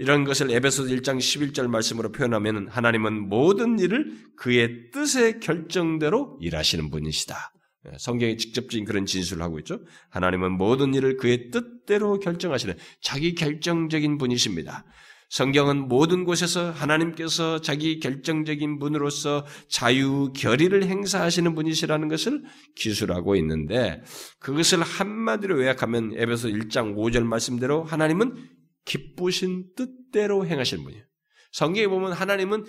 이런 0.00 0.24
것을 0.24 0.50
에베소 0.50 0.84
1장 0.84 1.18
11절 1.18 1.66
말씀으로 1.66 2.10
표현하면 2.10 2.68
하나님은 2.68 3.28
모든 3.28 3.78
일을 3.78 4.16
그의 4.34 4.90
뜻의 4.92 5.40
결정대로 5.40 6.38
일하시는 6.40 6.88
분이시다. 6.88 7.52
예, 7.84 7.98
성경이 7.98 8.38
직접적인 8.38 8.86
그런 8.86 9.04
진술을 9.04 9.42
하고 9.42 9.58
있죠. 9.58 9.80
하나님은 10.08 10.52
모든 10.52 10.94
일을 10.94 11.18
그의 11.18 11.50
뜻대로 11.50 12.18
결정하시는 12.18 12.76
자기 13.02 13.34
결정적인 13.34 14.16
분이십니다. 14.16 14.86
성경은 15.28 15.88
모든 15.88 16.24
곳에서 16.24 16.70
하나님께서 16.70 17.60
자기 17.60 18.00
결정적인 18.00 18.78
분으로서 18.78 19.44
자유 19.68 20.32
결의를 20.34 20.84
행사하시는 20.84 21.54
분이시라는 21.54 22.08
것을 22.08 22.42
기술하고 22.74 23.36
있는데 23.36 24.02
그것을 24.38 24.80
한마디로 24.80 25.60
요약하면 25.60 26.14
에베소 26.16 26.48
1장 26.48 26.96
5절 26.96 27.22
말씀대로 27.24 27.84
하나님은 27.84 28.59
기쁘신 28.90 29.74
뜻대로 29.76 30.44
행하시는 30.44 30.82
분이에요. 30.82 31.04
성경에 31.52 31.86
보면 31.86 32.12
하나님은 32.12 32.64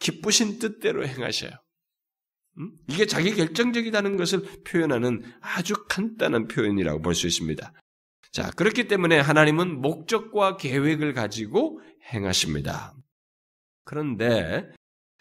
기쁘신 0.00 0.58
뜻대로 0.58 1.06
행하셔요. 1.06 1.52
음? 2.58 2.72
이게 2.88 3.06
자기 3.06 3.32
결정적이라는 3.32 4.16
것을 4.16 4.42
표현하는 4.64 5.22
아주 5.40 5.74
간단한 5.88 6.48
표현이라고 6.48 7.00
볼 7.02 7.14
수 7.14 7.28
있습니다. 7.28 7.72
자, 8.32 8.50
그렇기 8.56 8.88
때문에 8.88 9.20
하나님은 9.20 9.80
목적과 9.80 10.56
계획을 10.56 11.12
가지고 11.12 11.80
행하십니다. 12.12 12.94
그런데 13.84 14.68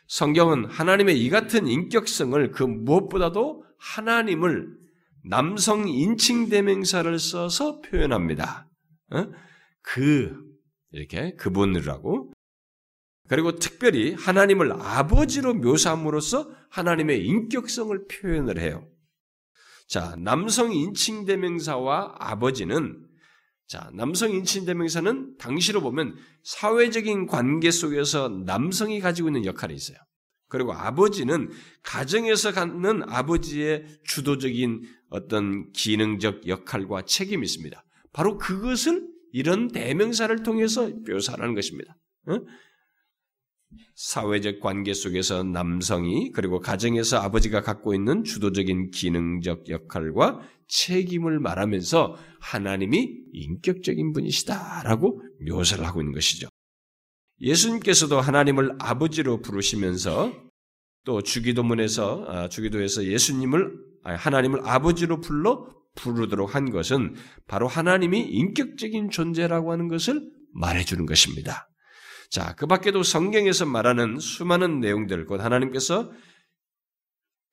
성경은 0.07 0.65
하나님의 0.65 1.23
이 1.23 1.29
같은 1.29 1.67
인격성을 1.67 2.51
그 2.51 2.63
무엇보다도 2.63 3.65
하나님을 3.77 4.67
남성 5.29 5.87
인칭 5.87 6.49
대명사를 6.49 7.19
써서 7.19 7.81
표현합니다. 7.81 8.67
어? 9.11 9.27
그 9.81 10.35
이렇게 10.91 11.35
그분이라고 11.35 12.33
그리고 13.27 13.55
특별히 13.55 14.13
하나님을 14.13 14.71
아버지로 14.73 15.53
묘사함으로써 15.53 16.49
하나님의 16.69 17.25
인격성을 17.25 18.07
표현을 18.07 18.59
해요. 18.59 18.89
자, 19.87 20.15
남성 20.17 20.73
인칭 20.73 21.25
대명사와 21.25 22.15
아버지는 22.17 23.05
자, 23.67 23.91
남성 23.93 24.31
인칭 24.31 24.65
대명사는 24.65 25.37
당시로 25.37 25.81
보면 25.81 26.15
사회적인 26.43 27.27
관계 27.27 27.69
속에서 27.69 28.27
남성이 28.27 28.99
가지고 28.99 29.29
있는 29.29 29.45
역할이 29.45 29.75
있어요. 29.75 29.97
그리고 30.47 30.73
아버지는 30.73 31.51
가정에서 31.83 32.51
갖는 32.51 33.03
아버지의 33.07 33.85
주도적인 34.05 34.81
어떤 35.11 35.71
기능적 35.71 36.47
역할과 36.47 37.03
책임이 37.03 37.45
있습니다. 37.45 37.83
바로 38.11 38.39
그것을 38.39 39.07
이런 39.31 39.69
대명사를 39.69 40.43
통해서 40.43 40.89
묘사하는 41.07 41.55
것입니다. 41.55 41.95
어? 42.27 42.39
사회적 43.95 44.61
관계 44.61 44.93
속에서 44.93 45.43
남성이 45.43 46.31
그리고 46.31 46.59
가정에서 46.59 47.17
아버지가 47.17 47.61
갖고 47.61 47.93
있는 47.93 48.23
주도적인 48.23 48.91
기능적 48.91 49.69
역할과 49.69 50.41
책임을 50.67 51.39
말하면서 51.39 52.15
하나님이 52.39 53.17
인격적인 53.33 54.13
분이시다라고 54.13 55.21
묘사를 55.47 55.85
하고 55.85 56.01
있는 56.01 56.13
것이죠. 56.13 56.47
예수님께서도 57.41 58.19
하나님을 58.19 58.75
아버지로 58.79 59.41
부르시면서 59.41 60.33
또 61.05 61.21
주기도문에서 61.21 62.25
아, 62.27 62.49
주기도에서 62.49 63.05
예수님을 63.05 63.89
하나님을 64.03 64.61
아버지로 64.67 65.21
불러 65.21 65.67
부르도록 66.01 66.55
한 66.55 66.69
것은 66.71 67.15
바로 67.47 67.67
하나님이 67.67 68.21
인격적인 68.21 69.09
존재라고 69.09 69.71
하는 69.71 69.87
것을 69.87 70.21
말해주는 70.53 71.05
것입니다. 71.05 71.69
자, 72.29 72.53
그 72.55 72.67
밖에도 72.67 73.01
성경에서 73.03 73.65
말하는 73.65 74.19
수많은 74.19 74.79
내용들, 74.79 75.25
곧 75.25 75.41
하나님께서 75.41 76.11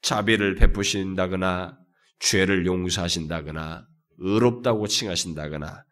자비를 0.02 0.54
베푸신다거나, 0.56 1.78
죄를 2.18 2.66
용서하신다거나, 2.66 3.86
의롭다고 4.18 4.86
칭하신다거나, 4.86 5.84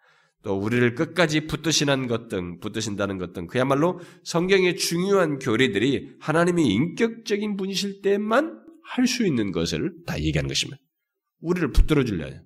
또 0.43 0.59
우리를 0.59 0.95
끝까지 0.95 1.47
붙드시는 1.47 2.07
것 2.07 2.29
등, 2.29 2.61
붙드신다는 2.61 3.17
것 3.17 3.33
등, 3.33 3.47
그야말로 3.47 4.01
성경의 4.25 4.77
중요한 4.77 5.38
교리들이 5.38 6.17
하나님이 6.21 6.67
인격적인 6.67 7.57
분이실 7.57 8.03
때만 8.03 8.62
할 8.87 9.07
수 9.07 9.27
있는 9.27 9.51
것을 9.51 9.95
다 10.07 10.21
얘기하는 10.21 10.47
것입니다. 10.47 10.79
우리를 11.44 11.70
붙들어 11.72 12.04
주려요. 12.04 12.40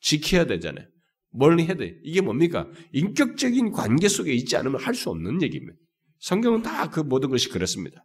지켜야 0.00 0.46
되잖아요. 0.46 0.86
뭘 1.32 1.58
해야 1.60 1.74
돼? 1.74 1.94
이게 2.02 2.20
뭡니까? 2.20 2.68
인격적인 2.92 3.72
관계 3.72 4.08
속에 4.08 4.32
있지 4.32 4.56
않으면 4.56 4.80
할 4.80 4.94
수 4.94 5.10
없는 5.10 5.42
얘기입니다. 5.42 5.76
성경은 6.20 6.62
다 6.62 6.88
그 6.90 7.00
모든 7.00 7.28
것이 7.28 7.48
그렇습니다. 7.50 8.04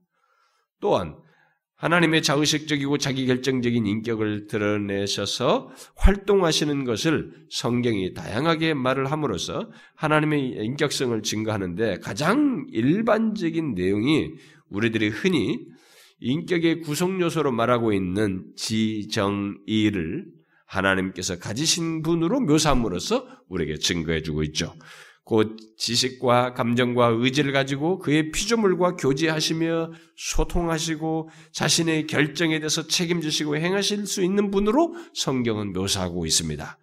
또한 0.81 1.15
하나님의 1.75 2.21
자의식적이고 2.21 2.97
자기결정적인 2.97 3.85
인격을 3.87 4.47
드러내셔서 4.47 5.69
활동하시는 5.95 6.83
것을 6.85 7.31
성경이 7.49 8.13
다양하게 8.13 8.73
말을 8.73 9.11
함으로써 9.11 9.71
하나님의 9.95 10.57
인격성을 10.65 11.21
증거하는데 11.23 11.99
가장 11.99 12.67
일반적인 12.71 13.73
내용이 13.73 14.31
우리들이 14.69 15.09
흔히 15.09 15.59
인격의 16.21 16.81
구성 16.81 17.19
요소로 17.19 17.51
말하고 17.51 17.93
있는 17.93 18.45
지정의를 18.55 20.25
하나님께서 20.67 21.39
가지신 21.39 22.03
분으로 22.03 22.39
묘사함으로써 22.41 23.27
우리에게 23.49 23.77
증거해 23.77 24.21
주고 24.21 24.43
있죠. 24.43 24.73
곧 25.23 25.57
지식과 25.77 26.53
감정과 26.53 27.07
의지를 27.17 27.51
가지고 27.51 27.99
그의 27.99 28.31
피조물과 28.31 28.95
교제하시며 28.95 29.91
소통하시고 30.15 31.29
자신의 31.51 32.07
결정에 32.07 32.59
대해서 32.59 32.87
책임지시고 32.87 33.57
행하실 33.57 34.07
수 34.07 34.23
있는 34.23 34.51
분으로 34.51 34.93
성경은 35.13 35.73
묘사하고 35.73 36.25
있습니다. 36.25 36.77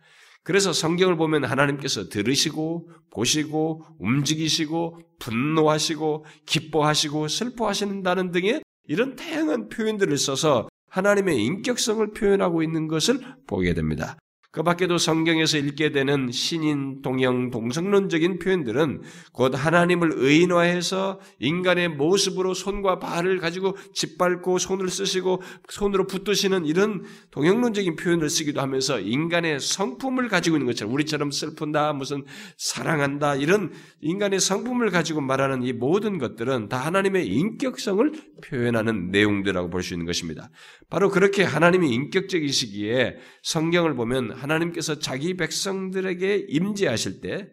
그래서 0.45 0.73
성경을 0.73 1.17
보면 1.17 1.45
하나님께서 1.45 2.09
들으시고 2.09 2.89
보시고 3.11 3.85
움직이시고 3.99 5.01
분노하시고 5.19 6.25
기뻐하시고 6.47 7.29
슬퍼하신다는 7.29 8.33
등의 8.33 8.63
이런 8.89 9.15
다양한 9.15 9.69
표현들을 9.69 10.17
써서 10.19 10.69
하나님의 10.91 11.45
인격성을 11.45 12.13
표현하고 12.13 12.63
있는 12.63 12.89
것을 12.89 13.21
보게 13.47 13.75
됩니다. 13.75 14.19
그 14.51 14.63
밖에도 14.63 14.99
성경에서 14.99 15.59
읽게 15.59 15.93
되는 15.93 16.31
신인, 16.31 17.03
동형, 17.03 17.51
동성론적인 17.51 18.39
표현들은 18.39 19.03
곧 19.33 19.55
하나님을 19.55 20.13
의인화해서 20.15 21.21
인간의 21.41 21.91
모습으로 21.91 22.55
손과 22.55 22.99
발을 22.99 23.39
가지고 23.39 23.77
짓밟고 23.93 24.59
손을 24.59 24.89
쓰시고 24.89 25.43
손으로 25.69 26.07
붙드시는 26.07 26.65
이런 26.67 27.05
동형론적인 27.31 27.97
표현을 27.97 28.31
쓰기도 28.31 28.61
하면서 28.61 29.01
인간의 29.01 29.61
성품을 29.61 30.29
가지고 30.29 30.57
있는 30.57 30.67
것처럼 30.67 30.95
우리처럼 30.95 31.31
슬픈다, 31.31 31.93
무슨 31.93 32.25
사랑한다, 32.57 33.37
이런 33.37 33.73
인간의 34.01 34.41
성품을 34.41 34.91
가지고 34.91 35.21
말하는 35.21 35.63
이 35.63 35.73
모든 35.73 36.19
것들은 36.19 36.69
다 36.69 36.79
하나님의 36.79 37.27
인격성을 37.27 38.13
표현하는 38.45 39.11
내용들이라고 39.11 39.71
볼 39.71 39.79
수 39.83 39.95
있는 39.95 40.07
것입니다. 40.07 40.51
바로 40.91 41.09
그렇게 41.09 41.45
하나님이 41.45 41.93
인격적이시기에 41.95 43.17
성경을 43.43 43.95
보면 43.95 44.33
하나님께서 44.51 44.99
자기 44.99 45.37
백성들에게 45.37 46.47
임재하실 46.49 47.21
때 47.21 47.49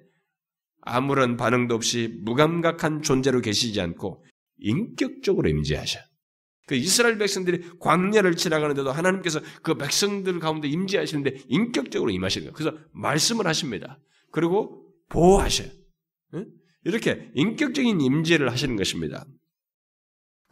아무런 0.81 1.35
반응도 1.37 1.75
없이 1.75 2.19
무감각한 2.21 3.01
존재로 3.01 3.41
계시지 3.41 3.79
않고 3.81 4.23
인격적으로 4.57 5.49
임재하셔. 5.49 5.99
그 6.67 6.75
이스라엘 6.75 7.17
백성들이 7.17 7.77
광야를 7.79 8.35
지나가는데도 8.35 8.91
하나님께서 8.91 9.39
그 9.61 9.75
백성들 9.75 10.39
가운데 10.39 10.67
임재하시는데 10.67 11.43
인격적으로 11.47 12.09
임하시는 12.11 12.45
거예요. 12.45 12.53
그래서 12.53 12.77
말씀을 12.93 13.45
하십니다. 13.45 13.99
그리고 14.31 14.87
보호하셔요. 15.09 15.69
이렇게 16.83 17.29
인격적인 17.35 18.01
임재를 18.01 18.51
하시는 18.51 18.75
것입니다. 18.75 19.25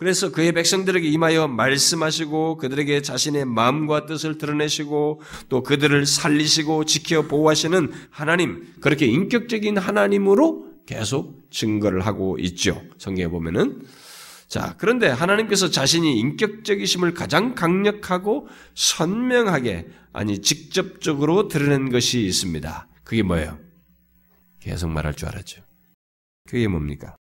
그래서 0.04 0.34
그의 0.34 0.52
백성들에게 0.52 1.08
임하여 1.08 1.48
말씀하시고 1.48 2.58
그들에게 2.58 3.02
자신의 3.02 3.46
마음과 3.46 4.06
뜻을 4.06 4.38
드러내시고 4.38 5.22
또 5.48 5.64
그들을 5.64 6.06
살리시고 6.06 6.84
지켜 6.84 7.22
보호하시는 7.22 7.90
하나님, 8.10 8.68
그렇게 8.82 9.06
인격적인 9.06 9.78
하나님으로 9.78 10.74
계속 10.86 11.50
증거를 11.52 12.06
하고 12.06 12.38
있죠. 12.40 12.84
성경에 12.98 13.30
보면은. 13.30 13.84
자, 14.50 14.76
그런데 14.78 15.08
하나님께서 15.08 15.70
자신이 15.70 16.20
인격적이심을 16.20 17.14
가장 17.14 17.56
강력하고 17.56 18.50
선명하게, 18.76 19.88
아니, 20.12 20.42
직접적으로 20.42 21.48
드러낸 21.48 21.90
것이 21.90 22.26
있습니다. 22.26 22.90
그게 23.06 23.24
뭐예요? 23.24 23.58
계속 24.60 24.90
말할 24.90 25.14
줄 25.14 25.30
알았죠. 25.30 25.62
그게 26.46 26.68
뭡니까? 26.68 27.16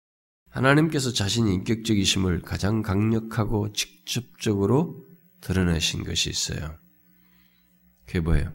하나님께서 0.50 1.14
자신이 1.14 1.54
인격적이심을 1.54 2.42
가장 2.42 2.82
강력하고 2.82 3.72
직접적으로 3.74 5.06
드러내신 5.42 6.04
것이 6.04 6.30
있어요. 6.30 6.76
그게 8.06 8.20
뭐예요? 8.20 8.52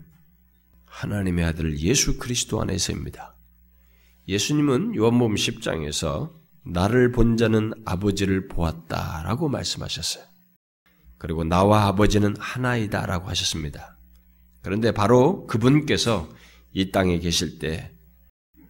하나님의 0.87 1.45
아들 1.45 1.79
예수 1.79 2.19
그리스도 2.19 2.61
안에서입니다. 2.61 3.37
예수님은 4.29 4.97
요한복음 4.97 5.35
10장에서 5.35 6.33
나를 6.67 7.13
본 7.13 7.37
자는 7.37 7.73
아버지를 7.85 8.49
보았다라고 8.49 9.49
말씀하셨어요. 9.49 10.25
그리고 11.19 11.45
나와 11.45 11.87
아버지는 11.87 12.35
하나이다라고 12.39 13.29
하셨습니다. 13.29 13.99
그런데 14.63 14.93
바로 14.93 15.47
그분께서 15.47 16.29
이 16.73 16.91
땅에 16.91 17.19
계실 17.19 17.59
때 17.59 17.95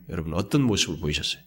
여러분 0.09 0.35
어떤 0.35 0.63
모습을 0.63 0.99
보이셨어요? 1.01 1.43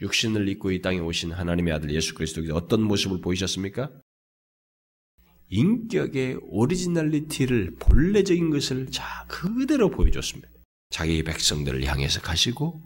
육신을 0.00 0.48
입고 0.48 0.70
이 0.72 0.80
땅에 0.80 0.98
오신 0.98 1.32
하나님의 1.32 1.74
아들 1.74 1.94
예수 1.94 2.14
그리스도께서 2.14 2.54
어떤 2.54 2.82
모습을 2.82 3.20
보이셨습니까? 3.20 3.90
인격의 5.48 6.38
originality를 6.42 7.76
본래적인 7.80 8.50
것을 8.50 8.90
자 8.90 9.26
그대로 9.28 9.90
보여줬습니다. 9.90 10.48
자기 10.90 11.22
백성들을 11.22 11.84
향해서 11.84 12.20
가시고 12.20 12.82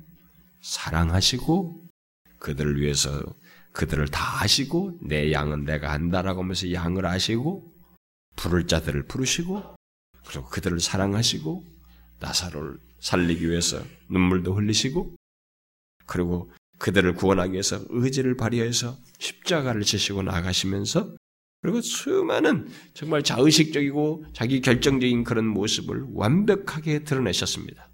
사랑하시고 0.62 1.84
그들을 2.38 2.80
위해서 2.80 3.22
그들을 3.72 4.08
다 4.08 4.42
아시고 4.42 4.98
내 5.02 5.32
양은 5.32 5.64
내가 5.64 5.92
한다라고 5.92 6.42
하면서 6.42 6.72
양을 6.72 7.04
아시고 7.04 7.72
부를 8.36 8.66
자들을 8.66 9.06
부르시고 9.06 9.76
그리고 10.26 10.48
그들을 10.48 10.80
사랑하시고 10.80 11.64
나사로를 12.20 12.78
살리기 13.00 13.48
위해서 13.48 13.82
눈물도 14.08 14.54
흘리시고 14.54 15.14
그리고 16.06 16.50
그들을 16.78 17.14
구원하기 17.14 17.52
위해서 17.52 17.80
의지를 17.88 18.36
발휘해서 18.36 18.96
십자가를 19.18 19.82
지시고 19.82 20.22
나가시면서 20.22 21.16
그리고 21.62 21.80
수많은 21.80 22.68
정말 22.92 23.22
자의식적이고 23.22 24.26
자기 24.34 24.60
결정적인 24.60 25.24
그런 25.24 25.46
모습을 25.46 26.04
완벽하게 26.12 27.04
드러내셨습니다. 27.04 27.90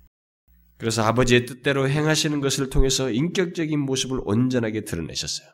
그래서 0.77 1.03
아버지의 1.05 1.47
뜻대로 1.47 1.88
행하시는 1.88 2.40
것을 2.40 2.71
통해서 2.71 3.11
인격적인 3.11 3.79
모습을 3.79 4.21
온전하게 4.25 4.85
드러내셨어요. 4.85 5.47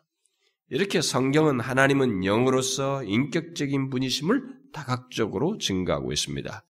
이렇게 0.70 1.00
성경은 1.00 1.60
하나님은 1.60 2.24
영으로서 2.24 3.04
인격적인 3.04 3.90
분이심을 3.90 4.42
다각적으로 4.72 5.58
증가하고 5.58 6.12
있습니다. 6.12 6.64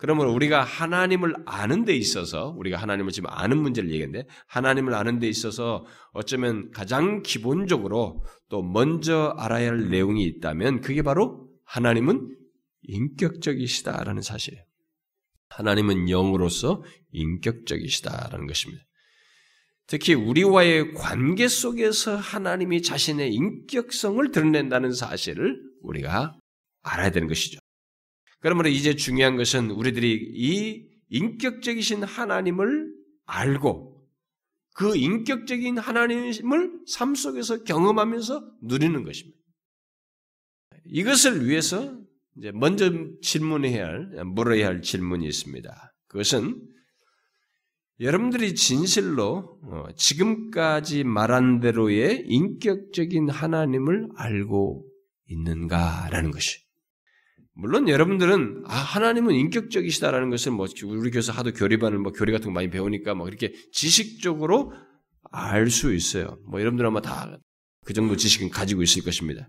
그러므로 0.00 0.32
우리가 0.32 0.64
하나님을 0.64 1.34
아는 1.44 1.84
데 1.84 1.94
있어서 1.94 2.54
우리가 2.56 2.78
하나님을 2.78 3.12
지금 3.12 3.28
아는 3.30 3.58
문제를 3.58 3.90
얘기했는데 3.90 4.26
하나님을 4.46 4.94
아는 4.94 5.18
데 5.18 5.28
있어서 5.28 5.84
어쩌면 6.12 6.70
가장 6.70 7.22
기본적으로 7.22 8.24
또 8.48 8.62
먼저 8.62 9.34
알아야 9.36 9.68
할 9.68 9.90
내용이 9.90 10.24
있다면 10.24 10.80
그게 10.80 11.02
바로 11.02 11.50
하나님은 11.64 12.34
인격적이시다라는 12.84 14.22
사실이에요. 14.22 14.64
하나님은 15.50 16.08
영으로서 16.08 16.82
인격적이시다라는 17.12 18.46
것입니다. 18.46 18.82
특히 19.86 20.14
우리와의 20.14 20.94
관계 20.94 21.46
속에서 21.46 22.16
하나님이 22.16 22.80
자신의 22.80 23.34
인격성을 23.34 24.30
드러낸다는 24.30 24.92
사실을 24.94 25.60
우리가 25.82 26.38
알아야 26.82 27.10
되는 27.10 27.28
것이죠. 27.28 27.58
그러므로 28.40 28.68
이제 28.68 28.96
중요한 28.96 29.36
것은 29.36 29.70
우리들이 29.70 30.32
이 30.34 30.86
인격적이신 31.10 32.02
하나님을 32.02 32.92
알고 33.26 33.90
그 34.74 34.96
인격적인 34.96 35.78
하나님을 35.78 36.80
삶 36.86 37.14
속에서 37.14 37.64
경험하면서 37.64 38.52
누리는 38.62 39.04
것입니다. 39.04 39.38
이것을 40.86 41.46
위해서 41.46 41.98
이제 42.38 42.52
먼저 42.52 42.90
질문해야 43.20 43.86
할, 43.86 44.24
물어야 44.24 44.68
할 44.68 44.82
질문이 44.82 45.26
있습니다. 45.26 45.94
그것은 46.08 46.66
여러분들이 48.00 48.54
진실로 48.54 49.60
어, 49.62 49.84
지금까지 49.94 51.04
말한 51.04 51.60
대로의 51.60 52.24
인격적인 52.26 53.28
하나님을 53.28 54.08
알고 54.16 54.86
있는가라는 55.26 56.30
것이. 56.30 56.69
물론 57.54 57.88
여러분들은 57.88 58.64
아 58.66 58.74
하나님은 58.74 59.34
인격적이시다라는 59.34 60.30
것을 60.30 60.52
뭐 60.52 60.66
우리 60.84 61.10
교회에서 61.10 61.32
하도 61.32 61.52
교리반을 61.52 61.98
뭐 61.98 62.12
교리 62.12 62.32
같은 62.32 62.46
거 62.46 62.52
많이 62.52 62.70
배우니까 62.70 63.14
뭐 63.14 63.28
이렇게 63.28 63.52
지식적으로 63.72 64.72
알 65.32 65.70
수 65.70 65.94
있어요. 65.94 66.38
뭐 66.48 66.60
여러분들 66.60 66.86
아마 66.86 67.00
다 67.00 67.38
그 67.84 67.92
정도 67.92 68.16
지식은 68.16 68.50
가지고 68.50 68.82
있을 68.82 69.02
것입니다. 69.02 69.48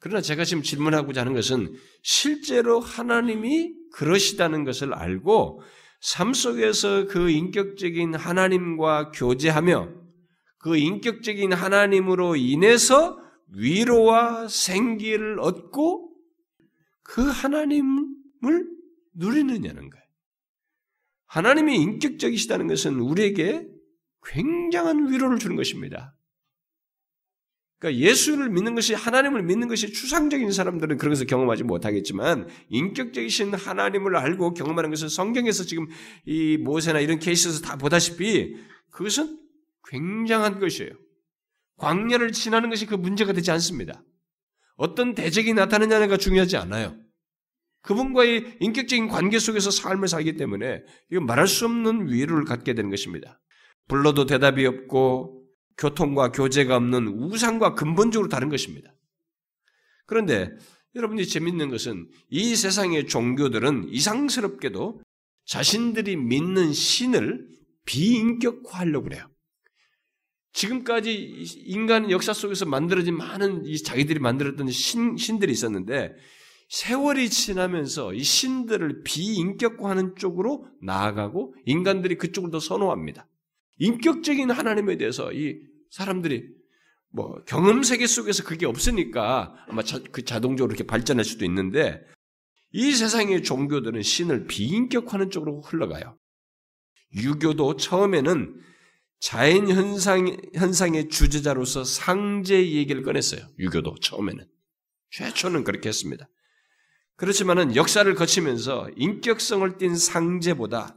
그러나 0.00 0.20
제가 0.20 0.44
지금 0.44 0.62
질문하고자 0.62 1.20
하는 1.20 1.34
것은 1.34 1.74
실제로 2.02 2.80
하나님이 2.80 3.72
그러시다는 3.92 4.64
것을 4.64 4.94
알고 4.94 5.62
삶 6.00 6.32
속에서 6.32 7.06
그 7.06 7.30
인격적인 7.30 8.14
하나님과 8.14 9.10
교제하며 9.10 9.90
그 10.60 10.76
인격적인 10.76 11.52
하나님으로 11.52 12.36
인해서 12.36 13.18
위로와 13.54 14.48
생기를 14.48 15.40
얻고 15.40 16.07
그 17.08 17.22
하나님을 17.22 18.68
누리느냐는 19.14 19.88
거예요. 19.88 20.04
하나님이 21.24 21.76
인격적이시다는 21.76 22.68
것은 22.68 23.00
우리에게 23.00 23.66
굉장한 24.24 25.10
위로를 25.10 25.38
주는 25.38 25.56
것입니다. 25.56 26.14
그러니까 27.78 28.04
예수를 28.04 28.50
믿는 28.50 28.74
것이 28.74 28.92
하나님을 28.92 29.42
믿는 29.42 29.68
것이 29.68 29.90
추상적인 29.90 30.52
사람들은 30.52 30.98
그런 30.98 31.12
것을 31.12 31.26
경험하지 31.26 31.64
못하겠지만 31.64 32.46
인격적이신 32.68 33.54
하나님을 33.54 34.14
알고 34.16 34.52
경험하는 34.52 34.90
것은 34.90 35.08
성경에서 35.08 35.64
지금 35.64 35.86
이 36.26 36.58
모세나 36.58 37.00
이런 37.00 37.18
케이스에서 37.18 37.62
다 37.62 37.78
보다시피 37.78 38.54
그것은 38.90 39.40
굉장한 39.84 40.60
것이에요. 40.60 40.92
광야를 41.76 42.32
지나는 42.32 42.68
것이 42.68 42.84
그 42.84 42.96
문제가 42.96 43.32
되지 43.32 43.50
않습니다. 43.52 44.02
어떤 44.78 45.14
대적이 45.14 45.52
나타나냐가 45.54 46.16
중요하지 46.16 46.56
않아요. 46.56 46.96
그분과의 47.82 48.58
인격적인 48.60 49.08
관계 49.08 49.38
속에서 49.38 49.70
삶을 49.70 50.08
살기 50.08 50.36
때문에 50.36 50.82
이거 51.10 51.20
말할 51.20 51.46
수 51.46 51.66
없는 51.66 52.10
위로를 52.10 52.44
갖게 52.44 52.74
되는 52.74 52.88
것입니다. 52.88 53.40
불러도 53.88 54.26
대답이 54.26 54.64
없고 54.64 55.44
교통과 55.76 56.32
교제가 56.32 56.76
없는 56.76 57.08
우상과 57.08 57.74
근본적으로 57.74 58.28
다른 58.28 58.48
것입니다. 58.48 58.94
그런데 60.06 60.50
여러분이 60.94 61.26
재밌는 61.26 61.70
것은 61.70 62.08
이 62.30 62.54
세상의 62.54 63.08
종교들은 63.08 63.88
이상스럽게도 63.90 65.02
자신들이 65.44 66.16
믿는 66.16 66.72
신을 66.72 67.48
비인격화하려고 67.84 69.04
그래요. 69.04 69.28
지금까지 70.52 71.12
인간 71.66 72.10
역사 72.10 72.32
속에서 72.32 72.66
만들어진 72.66 73.16
많은 73.16 73.64
이 73.66 73.82
자기들이 73.82 74.18
만들었던 74.18 74.68
신, 74.70 75.16
신들이 75.16 75.52
있었는데 75.52 76.12
세월이 76.68 77.30
지나면서 77.30 78.12
이 78.12 78.22
신들을 78.22 79.02
비인격화하는 79.02 80.16
쪽으로 80.16 80.66
나아가고 80.82 81.54
인간들이 81.64 82.16
그쪽을 82.16 82.50
더 82.50 82.60
선호합니다. 82.60 83.26
인격적인 83.78 84.50
하나님에 84.50 84.98
대해서 84.98 85.32
이 85.32 85.60
사람들이 85.90 86.44
뭐 87.10 87.42
경험 87.46 87.82
세계 87.82 88.06
속에서 88.06 88.44
그게 88.44 88.66
없으니까 88.66 89.54
아마 89.68 89.82
자, 89.82 89.98
그 90.12 90.24
자동적으로 90.24 90.72
이렇게 90.72 90.86
발전할 90.86 91.24
수도 91.24 91.44
있는데 91.46 92.00
이 92.72 92.92
세상의 92.92 93.44
종교들은 93.44 94.02
신을 94.02 94.46
비인격화하는 94.46 95.30
쪽으로 95.30 95.62
흘러가요. 95.62 96.18
유교도 97.14 97.76
처음에는 97.76 98.60
자연 99.20 99.68
현상 99.68 100.36
현상의 100.54 101.08
주제자로서 101.08 101.84
상제 101.84 102.72
얘기를 102.72 103.02
꺼냈어요. 103.02 103.40
유교도 103.58 103.96
처음에는 104.00 104.46
최초는 105.10 105.64
그렇게 105.64 105.88
했습니다. 105.88 106.28
그렇지만은 107.16 107.74
역사를 107.74 108.12
거치면서 108.14 108.90
인격성을 108.96 109.76
띤 109.78 109.96
상제보다 109.96 110.96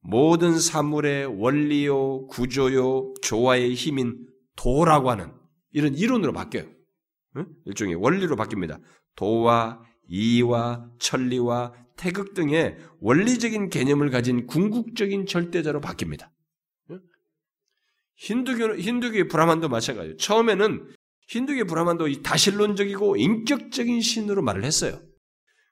모든 0.00 0.58
사물의 0.58 1.26
원리요, 1.40 2.26
구조요, 2.26 3.14
조화의 3.22 3.74
힘인 3.74 4.26
도라고 4.56 5.10
하는 5.10 5.32
이런 5.72 5.94
이론으로 5.94 6.32
바뀌어요. 6.32 6.66
일종의 7.66 7.94
원리로 7.96 8.34
바뀝니다. 8.34 8.80
도와 9.14 9.80
이와 10.08 10.90
천리와 10.98 11.74
태극 11.96 12.34
등의 12.34 12.78
원리적인 13.00 13.68
개념을 13.68 14.10
가진 14.10 14.46
궁극적인 14.46 15.26
절대자로 15.26 15.80
바뀝니다. 15.80 16.30
힌두교, 18.20 18.76
힌두교의 18.76 19.28
브라만도 19.28 19.68
마찬가지예요. 19.68 20.16
처음에는 20.18 20.94
힌두교의 21.28 21.64
브라만도 21.64 22.22
다실론적이고 22.22 23.16
인격적인 23.16 24.00
신으로 24.02 24.42
말을 24.42 24.64
했어요. 24.64 25.00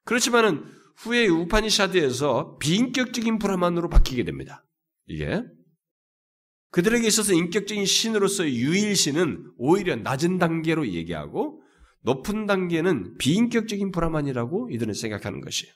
그렇지만은 0.04 0.64
후에 0.96 1.26
우파니샤드에서 1.26 2.56
비인격적인 2.58 3.38
브라만으로 3.38 3.90
바뀌게 3.90 4.24
됩니다. 4.24 4.64
이게 5.06 5.42
그들에게 6.70 7.06
있어서 7.06 7.34
인격적인 7.34 7.84
신으로서의 7.84 8.56
유일신은 8.56 9.52
오히려 9.58 9.96
낮은 9.96 10.38
단계로 10.38 10.88
얘기하고 10.88 11.62
높은 12.02 12.46
단계는 12.46 13.18
비인격적인 13.18 13.90
브라만이라고 13.90 14.70
이들은 14.70 14.94
생각하는 14.94 15.40
것이에요. 15.42 15.72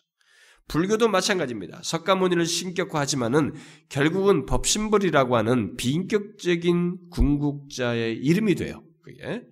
불교도 0.68 1.08
마찬가지입니다. 1.08 1.80
석가모니를 1.82 2.46
신격화하지만은 2.46 3.54
결국은 3.88 4.46
법신벌이라고 4.46 5.36
하는 5.36 5.76
비인격적인 5.76 7.10
궁극자의 7.10 8.16
이름이 8.16 8.54
돼요. 8.54 8.82
그게. 9.02 9.42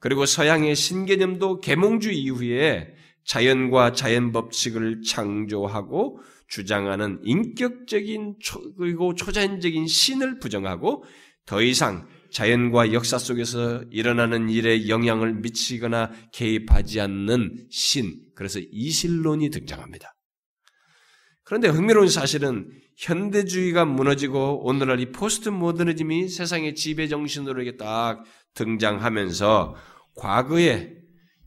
그리고 0.00 0.26
서양의 0.26 0.74
신개념도 0.76 1.60
계몽주 1.60 2.10
이후에 2.12 2.94
자연과 3.24 3.92
자연 3.92 4.32
법칙을 4.32 5.02
창조하고 5.02 6.20
주장하는 6.48 7.20
인격적인 7.24 8.36
초, 8.40 8.74
그리고 8.76 9.14
초자연적인 9.14 9.86
신을 9.86 10.38
부정하고 10.38 11.04
더 11.44 11.62
이상 11.62 12.06
자연과 12.36 12.92
역사 12.92 13.16
속에서 13.16 13.82
일어나는 13.90 14.50
일에 14.50 14.88
영향을 14.88 15.36
미치거나 15.36 16.10
개입하지 16.34 17.00
않는 17.00 17.68
신, 17.70 18.20
그래서 18.34 18.60
이실론이 18.60 19.48
등장합니다. 19.48 20.12
그런데 21.44 21.68
흥미로운 21.68 22.10
사실은 22.10 22.68
현대주의가 22.98 23.86
무너지고 23.86 24.66
오늘날 24.66 25.00
이 25.00 25.12
포스트 25.12 25.48
모더니즘이 25.48 26.28
세상의 26.28 26.74
지배 26.74 27.08
정신으로 27.08 27.62
이렇게 27.62 27.78
딱 27.78 28.22
등장하면서 28.52 29.74
과거에 30.14 30.92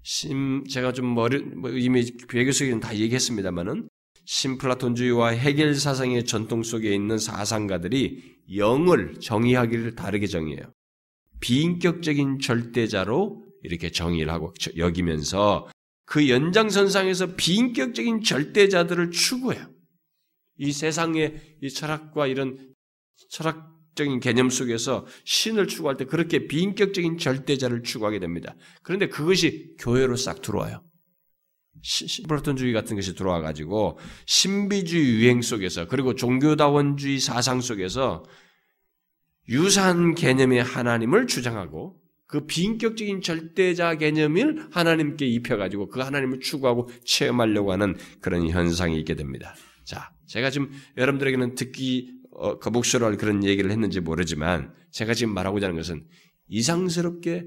심 0.01 0.63
제가 0.67 0.93
좀 0.93 1.13
머리 1.13 1.37
뭐 1.37 1.69
이미 1.69 2.11
배교 2.27 2.51
속에는 2.51 2.79
다 2.79 2.95
얘기했습니다만은 2.95 3.89
심플라톤주의와 4.25 5.29
해겔 5.29 5.75
사상의 5.75 6.25
전통 6.25 6.63
속에 6.63 6.95
있는 6.95 7.19
사상가들이 7.19 8.39
영을 8.55 9.19
정의하기를 9.19 9.93
다르게 9.93 10.25
정의해요. 10.25 10.63
비인격적인 11.39 12.39
절대자로 12.39 13.45
이렇게 13.63 13.91
정의를 13.91 14.31
하고 14.31 14.53
여기면서 14.77 15.67
그 16.05 16.29
연장선상에서 16.29 17.35
비인격적인 17.35 18.23
절대자들을 18.23 19.11
추구해요. 19.11 19.69
이 20.57 20.71
세상의 20.71 21.57
이 21.61 21.69
철학과 21.69 22.27
이런 22.27 22.73
철학 23.29 23.79
인격적인 23.99 24.19
개념 24.21 24.49
속에서 24.49 25.05
신을 25.25 25.67
추구할 25.67 25.97
때 25.97 26.05
그렇게 26.05 26.47
비인격적인 26.47 27.17
절대자를 27.17 27.83
추구하게 27.83 28.19
됩니다. 28.19 28.55
그런데 28.81 29.09
그것이 29.09 29.75
교회로 29.79 30.15
싹 30.15 30.41
들어와요. 30.41 30.83
플라톤주의 32.27 32.73
같은 32.73 32.95
것이 32.95 33.15
들어와 33.15 33.41
가지고 33.41 33.99
신비주의 34.25 35.05
유행 35.05 35.41
속에서 35.41 35.87
그리고 35.87 36.15
종교다원주의 36.15 37.19
사상 37.19 37.61
속에서 37.61 38.23
유사한 39.49 40.15
개념의 40.15 40.63
하나님을 40.63 41.27
주장하고 41.27 41.99
그 42.27 42.45
비인격적인 42.45 43.21
절대자 43.21 43.95
개념을 43.95 44.67
하나님께 44.71 45.25
입혀가지고 45.25 45.89
그 45.89 45.99
하나님을 46.01 46.39
추구하고 46.39 46.87
체험하려고 47.03 47.71
하는 47.71 47.97
그런 48.21 48.47
현상이 48.47 48.99
있게 48.99 49.15
됩니다. 49.15 49.55
자, 49.83 50.11
제가 50.27 50.51
지금 50.51 50.71
여러분들에게는 50.97 51.55
듣기 51.55 52.19
어, 52.31 52.59
거북스러울 52.59 53.17
그런 53.17 53.43
얘기를 53.43 53.71
했는지 53.71 53.99
모르지만 53.99 54.71
제가 54.91 55.15
지금 55.15 55.33
말하고자 55.33 55.65
하는 55.65 55.75
것은 55.75 56.05
이상스럽게 56.47 57.45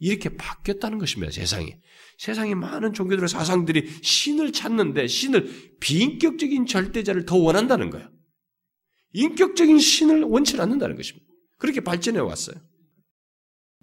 이렇게 0.00 0.30
바뀌었다는 0.30 0.98
것입니다. 0.98 1.32
세상이. 1.32 1.76
세상에 2.18 2.56
많은 2.56 2.92
종교들의 2.92 3.28
사상들이 3.28 3.88
신을 4.02 4.52
찾는데 4.52 5.06
신을 5.06 5.76
비인격적인 5.78 6.66
절대자를 6.66 7.24
더 7.24 7.36
원한다는 7.36 7.90
거예요. 7.90 8.08
인격적인 9.12 9.78
신을 9.78 10.22
원치 10.22 10.60
않는다는 10.60 10.96
것입니다. 10.96 11.23
그렇게 11.64 11.80
발전해 11.80 12.20
왔어요. 12.20 12.56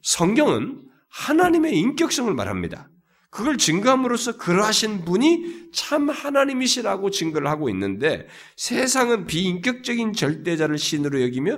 성경은 0.03 0.87
하나님의 1.09 1.75
인격성을 1.79 2.31
말합니다. 2.31 2.91
그걸 3.31 3.57
증거함으로써 3.57 4.37
그러하신 4.37 5.03
분이 5.03 5.71
참 5.73 6.07
하나님이시라고 6.07 7.09
증거를 7.09 7.47
하고 7.47 7.69
있는데 7.69 8.27
세상은 8.55 9.25
비인격적인 9.25 10.13
절대자를 10.13 10.77
신으로 10.77 11.23
여기며 11.23 11.57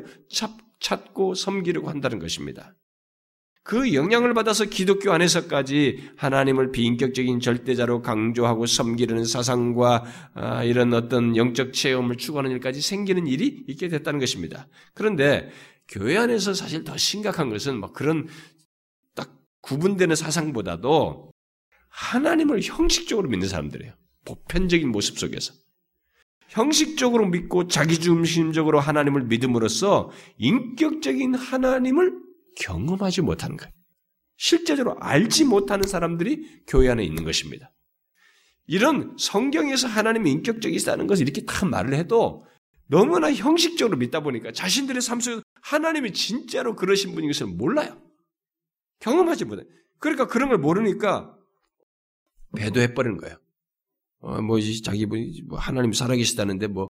찾고 0.79 1.35
섬기려고 1.35 1.89
한다는 1.89 2.19
것입니다. 2.19 2.73
그 3.63 3.93
영향을 3.93 4.33
받아서 4.33 4.65
기독교 4.65 5.11
안에서까지 5.13 6.11
하나님을 6.17 6.71
비인격적인 6.71 7.39
절대자로 7.39 8.01
강조하고 8.01 8.65
섬기려는 8.65 9.23
사상과 9.23 10.03
아, 10.33 10.63
이런 10.65 10.93
어떤 10.93 11.37
영적 11.37 11.71
체험을 11.71 12.17
추구하는 12.17 12.51
일까지 12.51 12.81
생기는 12.81 13.25
일이 13.25 13.63
있게 13.67 13.87
됐다는 13.87 14.19
것입니다. 14.19 14.67
그런데 14.93 15.49
교회 15.93 16.17
안에서 16.17 16.55
사실 16.55 16.83
더 16.83 16.97
심각한 16.97 17.51
것은 17.51 17.79
뭐 17.79 17.91
그런 17.91 18.27
딱 19.13 19.31
구분되는 19.61 20.15
사상보다도 20.15 21.31
하나님을 21.89 22.61
형식적으로 22.63 23.29
믿는 23.29 23.47
사람들이에요. 23.47 23.93
보편적인 24.25 24.89
모습 24.89 25.19
속에서. 25.19 25.53
형식적으로 26.49 27.27
믿고 27.27 27.67
자기중심적으로 27.67 28.79
하나님을 28.79 29.25
믿음으로써 29.25 30.09
인격적인 30.37 31.35
하나님을 31.35 32.17
경험하지 32.57 33.21
못하는 33.21 33.55
거예요. 33.55 33.71
실제적으로 34.37 34.97
알지 34.99 35.45
못하는 35.45 35.87
사람들이 35.87 36.63
교회 36.65 36.89
안에 36.89 37.03
있는 37.03 37.23
것입니다. 37.23 37.71
이런 38.65 39.15
성경에서 39.19 39.87
하나님이 39.87 40.31
인격적이시다는 40.31 41.05
것을 41.05 41.23
이렇게 41.27 41.45
다 41.45 41.67
말을 41.67 41.93
해도 41.93 42.45
너무나 42.87 43.31
형식적으로 43.31 43.97
믿다 43.97 44.21
보니까 44.21 44.51
자신들의 44.51 44.99
삶 45.03 45.19
속에서 45.19 45.43
하나님이 45.63 46.11
진짜로 46.13 46.75
그러신 46.75 47.13
분인 47.15 47.29
것을 47.29 47.47
몰라요. 47.47 48.01
경험하지 48.99 49.45
못해. 49.45 49.63
그러니까 49.99 50.27
그런 50.27 50.49
걸 50.49 50.57
모르니까 50.57 51.37
배도해버리는 52.55 53.17
거예요. 53.17 53.37
어, 54.19 54.41
뭐, 54.41 54.59
자기 54.83 55.05
뭐, 55.05 55.57
하나님이 55.57 55.95
살아계시다는데 55.95 56.67
뭐, 56.67 56.87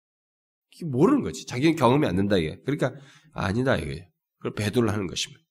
모르는 0.84 1.22
거지. 1.22 1.46
자기는 1.46 1.76
경험이 1.76 2.06
안 2.06 2.16
된다, 2.16 2.36
이게. 2.36 2.60
그러니까, 2.64 2.94
아니다, 3.32 3.76
이게. 3.76 4.08
그걸 4.38 4.54
배도를 4.54 4.92
하는 4.92 5.06
것입니다. 5.06 5.42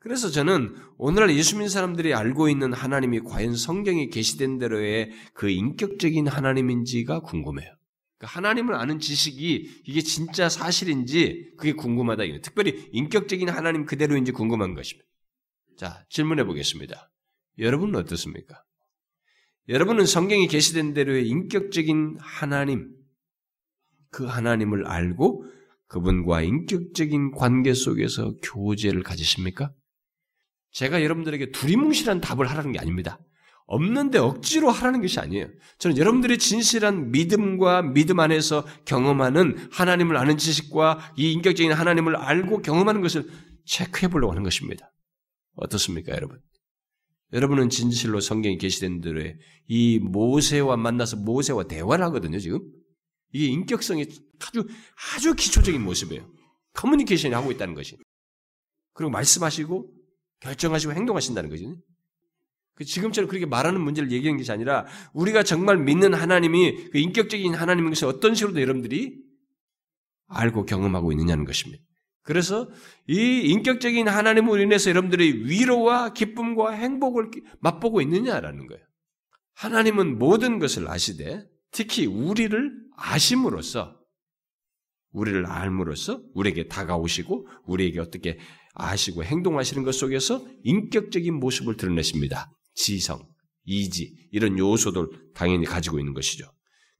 그래서 0.00 0.30
저는 0.30 0.76
오늘날 0.96 1.36
예수 1.36 1.56
믿는 1.56 1.68
사람들이 1.68 2.14
알고 2.14 2.48
있는 2.48 2.72
하나님이 2.72 3.20
과연 3.20 3.56
성경에 3.56 4.06
계시된 4.06 4.58
대로의 4.58 5.10
그 5.34 5.50
인격적인 5.50 6.28
하나님인지가 6.28 7.20
궁금해요. 7.20 7.77
그러니까 8.18 8.36
하나님을 8.36 8.74
아는 8.74 8.98
지식이 8.98 9.82
이게 9.84 10.00
진짜 10.00 10.48
사실인지 10.48 11.52
그게 11.56 11.72
궁금하다. 11.72 12.24
특별히 12.42 12.88
인격적인 12.92 13.48
하나님 13.48 13.86
그대로인지 13.86 14.32
궁금한 14.32 14.74
것입니다. 14.74 15.08
자, 15.76 16.04
질문해 16.10 16.44
보겠습니다. 16.44 17.10
여러분은 17.58 17.94
어떻습니까? 17.96 18.62
여러분은 19.68 20.06
성경이 20.06 20.48
계시된 20.48 20.94
대로의 20.94 21.28
인격적인 21.28 22.16
하나님, 22.20 22.90
그 24.10 24.24
하나님을 24.24 24.86
알고 24.86 25.44
그분과 25.86 26.42
인격적인 26.42 27.32
관계 27.32 27.72
속에서 27.74 28.34
교제를 28.42 29.02
가지십니까? 29.02 29.72
제가 30.72 31.02
여러분들에게 31.02 31.50
두리뭉실한 31.52 32.20
답을 32.20 32.48
하라는 32.50 32.72
게 32.72 32.78
아닙니다. 32.78 33.18
없는데 33.68 34.18
억지로 34.18 34.70
하라는 34.70 35.02
것이 35.02 35.20
아니에요. 35.20 35.46
저는 35.78 35.98
여러분들의 35.98 36.38
진실한 36.38 37.10
믿음과 37.10 37.82
믿음 37.82 38.18
안에서 38.18 38.66
경험하는 38.86 39.68
하나님을 39.70 40.16
아는 40.16 40.38
지식과 40.38 41.12
이 41.16 41.32
인격적인 41.32 41.72
하나님을 41.72 42.16
알고 42.16 42.62
경험하는 42.62 43.02
것을 43.02 43.30
체크해 43.66 44.08
보려고 44.08 44.32
하는 44.32 44.42
것입니다. 44.42 44.90
어떻습니까, 45.56 46.12
여러분? 46.12 46.40
여러분은 47.34 47.68
진실로 47.68 48.20
성경에 48.20 48.56
계시된 48.56 49.02
대로의 49.02 49.36
이 49.66 49.98
모세와 49.98 50.78
만나서 50.78 51.18
모세와 51.18 51.64
대화를 51.64 52.02
하거든요, 52.06 52.38
지금. 52.38 52.60
이게 53.32 53.48
인격성이 53.48 54.06
아주, 54.46 54.66
아주 55.14 55.34
기초적인 55.34 55.82
모습이에요. 55.82 56.26
커뮤니케이션을 56.72 57.36
하고 57.36 57.52
있다는 57.52 57.74
것이. 57.74 57.98
그리고 58.94 59.10
말씀하시고, 59.10 59.92
결정하시고 60.40 60.94
행동하신다는 60.94 61.50
거죠. 61.50 61.76
그 62.78 62.84
지금처럼 62.84 63.28
그렇게 63.28 63.44
말하는 63.44 63.80
문제를 63.80 64.12
얘기하는 64.12 64.38
것이 64.38 64.52
아니라 64.52 64.86
우리가 65.12 65.42
정말 65.42 65.78
믿는 65.78 66.14
하나님이 66.14 66.90
그 66.90 66.98
인격적인 66.98 67.52
하나님인 67.52 67.90
것을 67.90 68.06
어떤 68.06 68.36
식으로도 68.36 68.62
여러분들이 68.62 69.18
알고 70.28 70.64
경험하고 70.64 71.10
있느냐는 71.10 71.44
것입니다. 71.44 71.82
그래서 72.22 72.70
이 73.08 73.40
인격적인 73.46 74.06
하나님으로 74.06 74.62
인해서 74.62 74.90
여러분들이 74.90 75.48
위로와 75.50 76.12
기쁨과 76.12 76.70
행복을 76.70 77.32
맛보고 77.58 78.00
있느냐라는 78.00 78.68
거예요. 78.68 78.84
하나님은 79.54 80.16
모든 80.16 80.60
것을 80.60 80.88
아시되 80.88 81.44
특히 81.72 82.06
우리를 82.06 82.70
아심으로써 82.96 83.98
우리를 85.10 85.46
알므로써 85.46 86.22
우리에게 86.34 86.68
다가오시고 86.68 87.48
우리에게 87.64 87.98
어떻게 87.98 88.38
아시고 88.74 89.24
행동하시는 89.24 89.82
것 89.82 89.96
속에서 89.96 90.46
인격적인 90.62 91.34
모습을 91.34 91.76
드러내십니다. 91.76 92.52
지성, 92.78 93.26
이지 93.64 94.14
이런 94.30 94.56
요소들 94.56 95.32
당연히 95.34 95.66
가지고 95.66 95.98
있는 95.98 96.14
것이죠. 96.14 96.46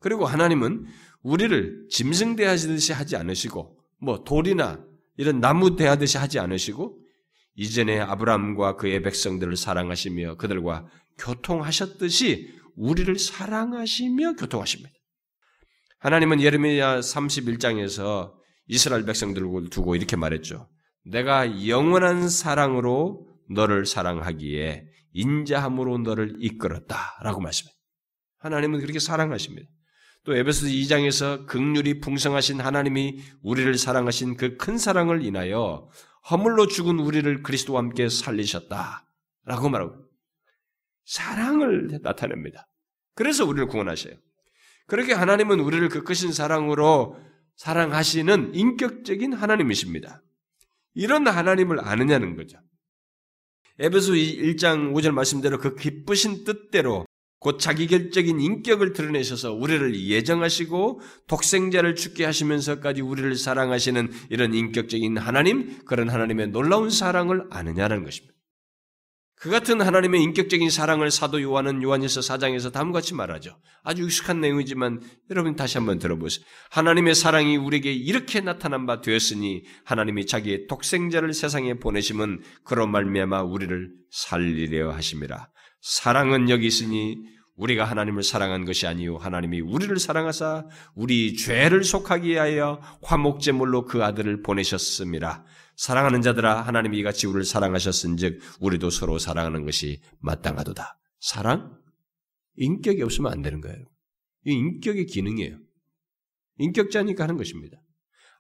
그리고 0.01 0.27
하나님은 0.27 0.87
우리를 1.23 1.87
짐승 1.89 2.35
대하시듯이 2.35 2.93
하지 2.93 3.15
않으시고 3.17 3.79
뭐 4.01 4.25
돌이나 4.25 4.85
이런 5.17 5.41
나무 5.41 5.77
대하듯이 5.77 6.19
하지 6.19 6.41
않으시고 6.41 6.99
이전에 7.55 8.01
아브라함과 8.01 8.77
그의 8.77 9.03
백성들을 9.03 9.57
사랑하시며 9.57 10.37
그들과 10.37 10.87
교통하셨듯이 11.17 12.53
우리를 12.77 13.17
사랑하시며 13.17 14.35
교통하십니다. 14.35 14.93
하나님은 16.01 16.41
예레미야 16.41 17.01
31장에서 17.01 18.33
이스라엘 18.67 19.05
백성들을 19.05 19.71
두고 19.71 19.95
이렇게 19.95 20.17
말했죠. 20.17 20.69
내가 21.05 21.67
영원한 21.69 22.29
사랑으로 22.29 23.29
너를 23.51 23.87
사랑하기에 23.87 24.88
인자함으로 25.19 25.99
너를 25.99 26.37
이끌었다라고 26.39 27.41
말씀해요. 27.41 27.75
하나님은 28.39 28.81
그렇게 28.81 28.99
사랑하십니다. 28.99 29.69
또 30.25 30.37
에베소 30.37 30.67
2장에서 30.67 31.47
극률이 31.47 32.01
풍성하신 32.01 32.61
하나님이 32.61 33.21
우리를 33.43 33.75
사랑하신 33.75 34.37
그 34.37 34.57
큰 34.59 34.79
사랑을 34.79 35.25
인하여 35.25 35.89
허물로 36.31 36.67
죽은 36.67 36.99
우리를 36.99 37.43
그리스도와 37.43 37.81
함께 37.81 38.09
살리셨다라고 38.09 39.69
말하고 39.71 39.97
사랑을 41.05 42.01
나타냅니다. 42.03 42.69
그래서 43.15 43.45
우리를 43.45 43.67
구원하셔요. 43.69 44.15
그렇게 44.87 45.15
하나님은 45.15 45.61
우리를 45.61 45.89
그 45.89 46.05
크신 46.05 46.33
사랑으로 46.33 47.19
사랑하시는 47.57 48.55
인격적인 48.55 49.33
하나님이십니다. 49.33 50.23
이런 50.95 51.27
하나님을 51.27 51.81
아느냐는 51.81 52.37
거죠. 52.37 52.59
에베소 53.81 54.13
1장 54.15 54.93
5절 54.93 55.13
말씀대로 55.13 55.59
그 55.59 55.77
기쁘신 55.77 56.45
뜻대로 56.45 57.07
곧 57.41 57.61
자기결적인 57.61 58.41
인격을 58.41 58.93
드러내셔서 58.93 59.53
우리를 59.53 59.95
예정하시고 60.09 61.01
독생자를 61.29 61.95
죽게 61.95 62.25
하시면서까지 62.25 63.01
우리를 63.01 63.37
사랑하시는 63.37 64.11
이런 64.31 64.55
인격적인 64.55 65.17
하나님, 65.19 65.79
그런 65.85 66.09
하나님의 66.09 66.49
놀라운 66.49 66.91
사랑을 66.91 67.45
아느냐는 67.51 68.03
것입니다. 68.03 68.38
그 69.41 69.51
같은 69.51 69.81
하나님의 69.81 70.21
인격적인 70.23 70.69
사랑을 70.71 71.11
사도 71.11 71.41
요한은 71.41 71.83
요한일서 71.83 72.21
4장에서 72.21 72.73
다음과 72.73 72.99
같이 72.99 73.15
말하죠. 73.15 73.57
아주 73.85 74.03
익숙한 74.03 74.41
내용이지만 74.41 75.01
여러분 75.31 75.55
다시 75.55 75.79
한번 75.79 75.99
들어보세요. 75.99 76.45
하나님의 76.71 77.15
사랑이 77.15 77.57
우리에게 77.57 77.93
이렇게 77.93 78.41
나타난 78.41 78.87
바 78.87 79.01
되었으니 79.01 79.63
하나님이 79.85 80.27
자기의 80.27 80.67
독생자를 80.67 81.33
세상에 81.35 81.75
보내심은 81.75 82.43
그런 82.65 82.91
말미암아 82.91 83.43
우리를 83.43 83.91
살리려 84.11 84.91
하심이라. 84.91 85.49
사랑은 85.81 86.51
여기 86.51 86.67
있으니 86.67 87.19
우리가 87.59 87.85
하나님을 87.85 88.23
사랑한 88.23 88.65
것이 88.65 88.87
아니요 88.87 89.17
하나님이 89.17 89.61
우리를 89.61 89.99
사랑하사 89.99 90.67
우리 90.95 91.37
죄를 91.37 91.83
속하기 91.85 92.29
위하여 92.29 92.81
화목제물로 93.03 93.85
그 93.85 94.05
아들을 94.05 94.43
보내셨음이라. 94.43 95.45
사랑하는 95.79 96.23
자들아 96.23 96.63
하나님이 96.63 96.99
이같이 96.99 97.29
우리를 97.29 97.45
사랑하셨은즉 97.45 98.41
우리도 98.61 98.91
서로 98.91 99.19
사랑하는 99.19 99.65
것이 99.65 100.01
마땅하도다. 100.19 100.99
사랑? 101.21 101.79
인격이 102.57 103.01
없으면 103.01 103.31
안 103.31 103.43
되는 103.43 103.61
거예요. 103.61 103.79
이 104.45 104.53
인격의 104.53 105.07
기능이에요. 105.07 105.57
인격자니까 106.59 107.23
하는 107.23 107.37
것입니다. 107.37 107.79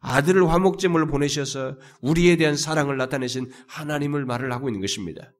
아들을 0.00 0.48
화목제물로 0.48 1.06
보내셔서 1.06 1.78
우리에 2.00 2.36
대한 2.36 2.56
사랑을 2.56 2.96
나타내신 2.96 3.52
하나님을 3.68 4.24
말을 4.24 4.52
하고 4.52 4.68
있는 4.68 4.80
것입니다. 4.80 5.32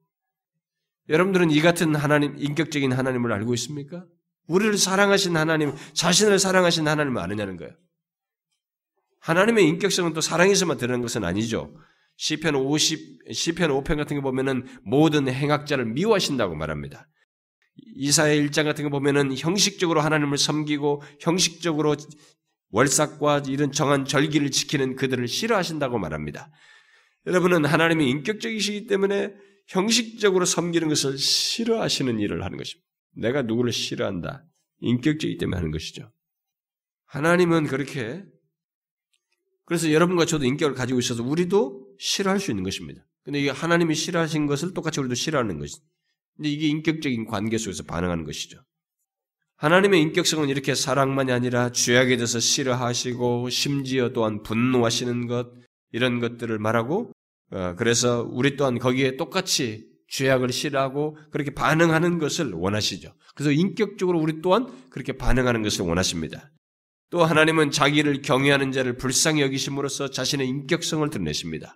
여러분들은 1.09 1.51
이 1.51 1.59
같은 1.59 1.95
하나님, 1.95 2.35
인격적인 2.37 2.93
하나님을 2.93 3.33
알고 3.33 3.53
있습니까? 3.55 4.05
우리를 4.47 4.77
사랑하신 4.77 5.35
하나님, 5.35 5.73
자신을 5.93 6.39
사랑하신 6.39 6.87
하나님을 6.87 7.21
아느냐는 7.21 7.57
거예요. 7.57 7.73
하나님의 9.19 9.67
인격성은 9.67 10.13
또 10.13 10.21
사랑에서만 10.21 10.77
드러나는 10.77 11.01
것은 11.01 11.25
아니죠. 11.25 11.73
시편 12.19 12.55
50, 12.55 13.31
시편 13.31 13.71
5편 13.71 13.95
같은 13.95 14.17
거 14.17 14.21
보면은 14.21 14.67
모든 14.83 15.29
행악자를 15.29 15.85
미워하신다고 15.85 16.53
말합니다. 16.53 17.07
이사의 17.95 18.45
1장 18.45 18.65
같은 18.65 18.83
거 18.83 18.89
보면은 18.89 19.37
형식적으로 19.37 20.01
하나님을 20.01 20.37
섬기고 20.37 21.01
형식적으로 21.21 21.95
월삭과 22.71 23.43
이런 23.47 23.71
정한 23.71 24.03
절기를 24.03 24.51
지키는 24.51 24.97
그들을 24.97 25.25
싫어하신다고 25.29 25.97
말합니다. 25.97 26.51
여러분은 27.25 27.63
하나님이 27.63 28.09
인격적이시기 28.09 28.87
때문에 28.87 29.33
형식적으로 29.69 30.43
섬기는 30.43 30.89
것을 30.89 31.17
싫어하시는 31.17 32.19
일을 32.19 32.43
하는 32.43 32.57
것입니다. 32.57 32.85
내가 33.15 33.43
누구를 33.43 33.71
싫어한다. 33.71 34.43
인격적이기 34.81 35.37
때문에 35.37 35.55
하는 35.55 35.71
것이죠. 35.71 36.11
하나님은 37.05 37.67
그렇게 37.67 38.25
그래서 39.69 39.91
여러분과 39.93 40.25
저도 40.25 40.45
인격을 40.45 40.73
가지고 40.73 40.99
있어서 40.99 41.21
우리도 41.21 41.85
싫어할 41.99 42.39
수 42.39 42.49
있는 42.49 42.63
것입니다. 42.63 43.05
근데 43.23 43.39
이게 43.39 43.51
하나님이 43.51 43.93
싫어하신 43.93 44.47
것을 44.47 44.73
똑같이 44.73 44.99
우리도 44.99 45.13
싫어하는 45.13 45.59
것이죠. 45.59 45.83
근데 46.35 46.49
이게 46.49 46.67
인격적인 46.67 47.27
관계 47.27 47.59
속에서 47.59 47.83
반응하는 47.83 48.23
것이죠. 48.23 48.63
하나님의 49.57 50.01
인격성은 50.01 50.49
이렇게 50.49 50.73
사랑만이 50.73 51.31
아니라 51.31 51.71
죄악에 51.71 52.17
대해서 52.17 52.39
싫어하시고 52.39 53.51
심지어 53.51 54.09
또한 54.11 54.41
분노하시는 54.41 55.27
것 55.27 55.51
이런 55.91 56.19
것들을 56.19 56.57
말하고 56.57 57.11
어, 57.51 57.75
그래서 57.77 58.27
우리 58.27 58.55
또한 58.55 58.79
거기에 58.79 59.17
똑같이 59.17 59.85
죄악을 60.07 60.51
싫어하고 60.51 61.15
그렇게 61.29 61.51
반응하는 61.51 62.17
것을 62.17 62.53
원하시죠. 62.53 63.13
그래서 63.35 63.51
인격적으로 63.51 64.19
우리 64.19 64.41
또한 64.41 64.65
그렇게 64.89 65.13
반응하는 65.13 65.61
것을 65.61 65.85
원하십니다. 65.85 66.49
또 67.09 67.25
하나님은 67.25 67.71
자기를 67.71 68.21
경외하는 68.21 68.71
자를 68.71 68.97
불쌍히 68.97 69.41
여기심으로써 69.41 70.11
자신의 70.11 70.47
인격성을 70.47 71.09
드러내십니다. 71.09 71.75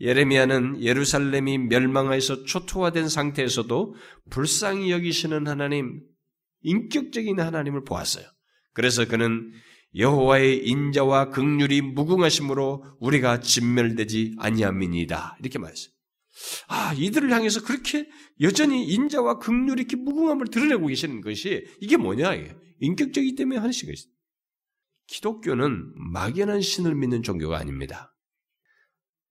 예레미야는 0.00 0.82
예루살렘이 0.82 1.58
멸망하여서 1.58 2.44
초토화된 2.44 3.08
상태에서도 3.08 3.94
불쌍히 4.30 4.90
여기시는 4.90 5.46
하나님, 5.46 6.00
인격적인 6.62 7.40
하나님을 7.40 7.84
보았어요. 7.84 8.24
그래서 8.74 9.06
그는 9.06 9.50
여호와의 9.96 10.68
인자와 10.68 11.30
극률이 11.30 11.80
무궁하심으로 11.80 12.84
우리가 13.00 13.40
진멸되지 13.40 14.36
아니함이니이다. 14.38 15.38
이렇게 15.40 15.58
말했어요. 15.58 15.90
아, 16.68 16.94
이들을 16.96 17.32
향해서 17.32 17.64
그렇게 17.64 18.06
여전히 18.40 18.86
인자와 18.86 19.38
극률이 19.38 19.82
이렇게 19.82 19.96
무궁함을 19.96 20.48
드러내고 20.48 20.86
계시는 20.86 21.22
것이 21.22 21.66
이게 21.80 21.96
뭐냐? 21.96 22.34
이게. 22.34 22.54
인격적이기 22.80 23.34
때문에 23.34 23.58
하는 23.58 23.72
것이 23.72 24.04
기독교는 25.08 25.92
막연한 25.96 26.60
신을 26.60 26.94
믿는 26.94 27.22
종교가 27.22 27.58
아닙니다. 27.58 28.14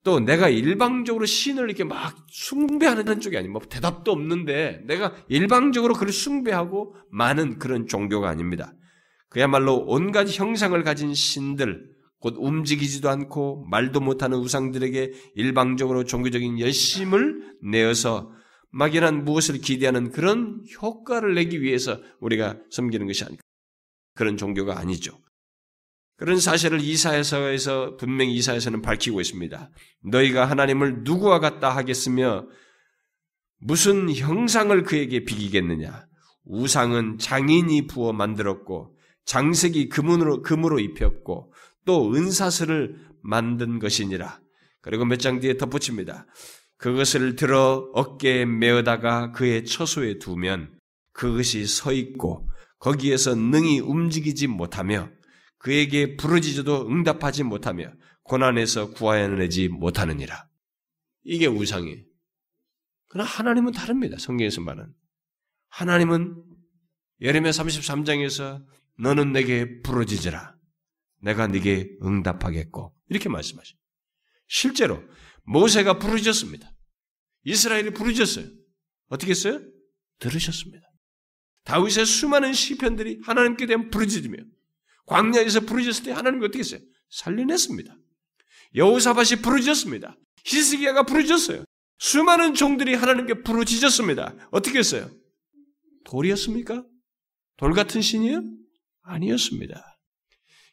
또 0.04 0.20
내가 0.20 0.48
일방적으로 0.48 1.26
신을 1.26 1.66
이렇게 1.66 1.84
막 1.84 2.16
숭배하는 2.30 3.20
쪽이 3.20 3.38
아니고 3.38 3.52
뭐 3.54 3.62
대답도 3.62 4.12
없는데 4.12 4.84
내가 4.86 5.14
일방적으로 5.28 5.94
그를 5.94 6.14
숭배하고 6.14 6.96
많은 7.12 7.60
그런 7.60 7.88
종교가 7.88 8.30
아닙니다. 8.30 8.74
그야말로 9.30 9.84
온갖 9.86 10.28
형상을 10.30 10.82
가진 10.84 11.14
신들, 11.14 11.92
곧 12.20 12.36
움직이지도 12.38 13.10
않고 13.10 13.66
말도 13.70 14.00
못하는 14.00 14.38
우상들에게 14.38 15.12
일방적으로 15.36 16.06
종교적인 16.06 16.60
열심을 16.60 17.56
내어서 17.62 18.32
막연한 18.72 19.26
무엇을 19.26 19.60
기대하는 19.60 20.12
그런 20.12 20.64
효과를 20.82 21.36
내기 21.36 21.62
위해서 21.62 22.02
우리가 22.22 22.58
섬기는 22.72 23.06
것이 23.08 23.26
아니고 23.26 23.42
그런 24.16 24.38
종교가 24.38 24.80
아니죠. 24.80 25.20
그런 26.18 26.40
사실을 26.40 26.82
이사에서에서 26.82 27.96
분명히 27.98 28.34
이사에서는 28.36 28.82
밝히고 28.82 29.22
있습니다. 29.22 29.70
너희가 30.04 30.46
하나님을 30.50 31.04
누구와 31.04 31.40
같다 31.40 31.70
하겠으며 31.70 32.48
무슨 33.60 34.14
형상을 34.14 34.84
그에게 34.84 35.24
비기겠느냐? 35.26 36.08
우상은 36.46 37.18
장인이 37.20 37.88
부어 37.88 38.14
만들었고 38.14 38.96
장색이 39.26 39.90
금으로 39.90 40.42
금으로 40.42 40.80
입혔고 40.80 41.54
또 41.86 42.14
은사슬을 42.14 42.96
만든 43.22 43.80
것이니라. 43.80 44.40
그리고 44.82 45.06
몇 45.06 45.18
장 45.18 45.40
뒤에 45.40 45.58
덧붙입니다. 45.58 46.26
그것을 46.78 47.36
들어 47.36 47.90
어깨에 47.94 48.46
메어다가 48.46 49.32
그의 49.32 49.66
처소에 49.66 50.20
두면 50.20 50.72
그것이 51.12 51.66
서 51.66 51.92
있고 51.92 52.48
거기에서 52.80 53.36
능히 53.36 53.80
움직이지 53.80 54.48
못하며 54.48 55.10
그에게 55.58 56.16
부르짖어도 56.16 56.88
응답하지 56.90 57.44
못하며 57.44 57.92
고난에서 58.24 58.92
구하여내지 58.92 59.70
못하느니라. 59.70 60.48
이게 61.24 61.48
우상이에요. 61.48 62.04
그러나 63.10 63.30
하나님은 63.30 63.72
다릅니다. 63.72 64.18
성경에서 64.20 64.62
말은. 64.62 64.94
하나님은 65.70 66.44
예레미야 67.22 67.52
33장에서 67.52 68.66
너는 69.00 69.32
내게 69.32 69.82
부르짖으라. 69.82 70.56
내가 71.22 71.48
네게 71.48 71.98
응답하겠고 72.04 72.96
이렇게 73.10 73.30
말씀하셔. 73.30 73.76
실제로 74.48 75.04
모세가 75.44 76.00
부르짖었습니다. 76.00 76.72
이스라엘이 77.44 77.92
부르짖었어요. 77.92 78.52
어떻게 79.10 79.32
했어요? 79.32 79.62
들으셨습니다. 80.20 80.86
다윗의 81.64 82.06
수많은 82.06 82.54
시편들이 82.54 83.20
하나님께 83.24 83.66
대한 83.66 83.90
부르짖으며 83.90 84.38
광야에서 85.08 85.62
부르짖었을 85.62 86.04
때 86.06 86.12
하나님이 86.12 86.46
어떻게 86.46 86.60
했어요? 86.60 86.80
살려냈습니다. 87.10 87.96
여호사밭이 88.76 89.42
부르짖었습니다. 89.42 90.16
히스기야가 90.46 91.04
부르짖었어요. 91.04 91.64
수많은 92.00 92.54
종들이 92.54 92.94
하나님께 92.94 93.42
부르짖었습니다. 93.42 94.50
어떻게 94.52 94.80
했어요? 94.80 95.10
돌이었습니까? 96.06 96.86
돌 97.58 97.74
같은 97.74 98.02
신이요? 98.02 98.44
아니었습니다. 99.02 99.98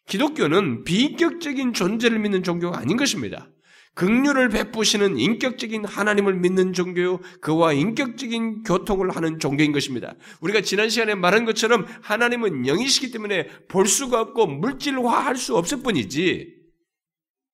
기독교는 0.07 0.85
비인격적인 0.85 1.73
존재를 1.73 2.19
믿는 2.19 2.43
종교가 2.43 2.79
아닌 2.79 2.97
것입니다. 2.97 3.49
극류를 3.95 4.49
베푸시는 4.49 5.19
인격적인 5.19 5.85
하나님을 5.85 6.35
믿는 6.35 6.73
종교요, 6.73 7.21
그와 7.41 7.73
인격적인 7.73 8.65
교통을 8.65 9.11
하는 9.11 9.39
종교인 9.39 9.73
것입니다. 9.73 10.15
우리가 10.41 10.61
지난 10.63 10.89
시간에 10.89 11.15
말한 11.15 11.45
것처럼 11.45 11.87
하나님은 12.03 12.67
영이시기 12.67 13.13
때문에 13.13 13.49
볼 13.69 13.87
수가 13.87 14.21
없고 14.21 14.47
물질화할 14.49 15.37
수 15.37 15.57
없을 15.57 15.83
뿐이지, 15.83 16.55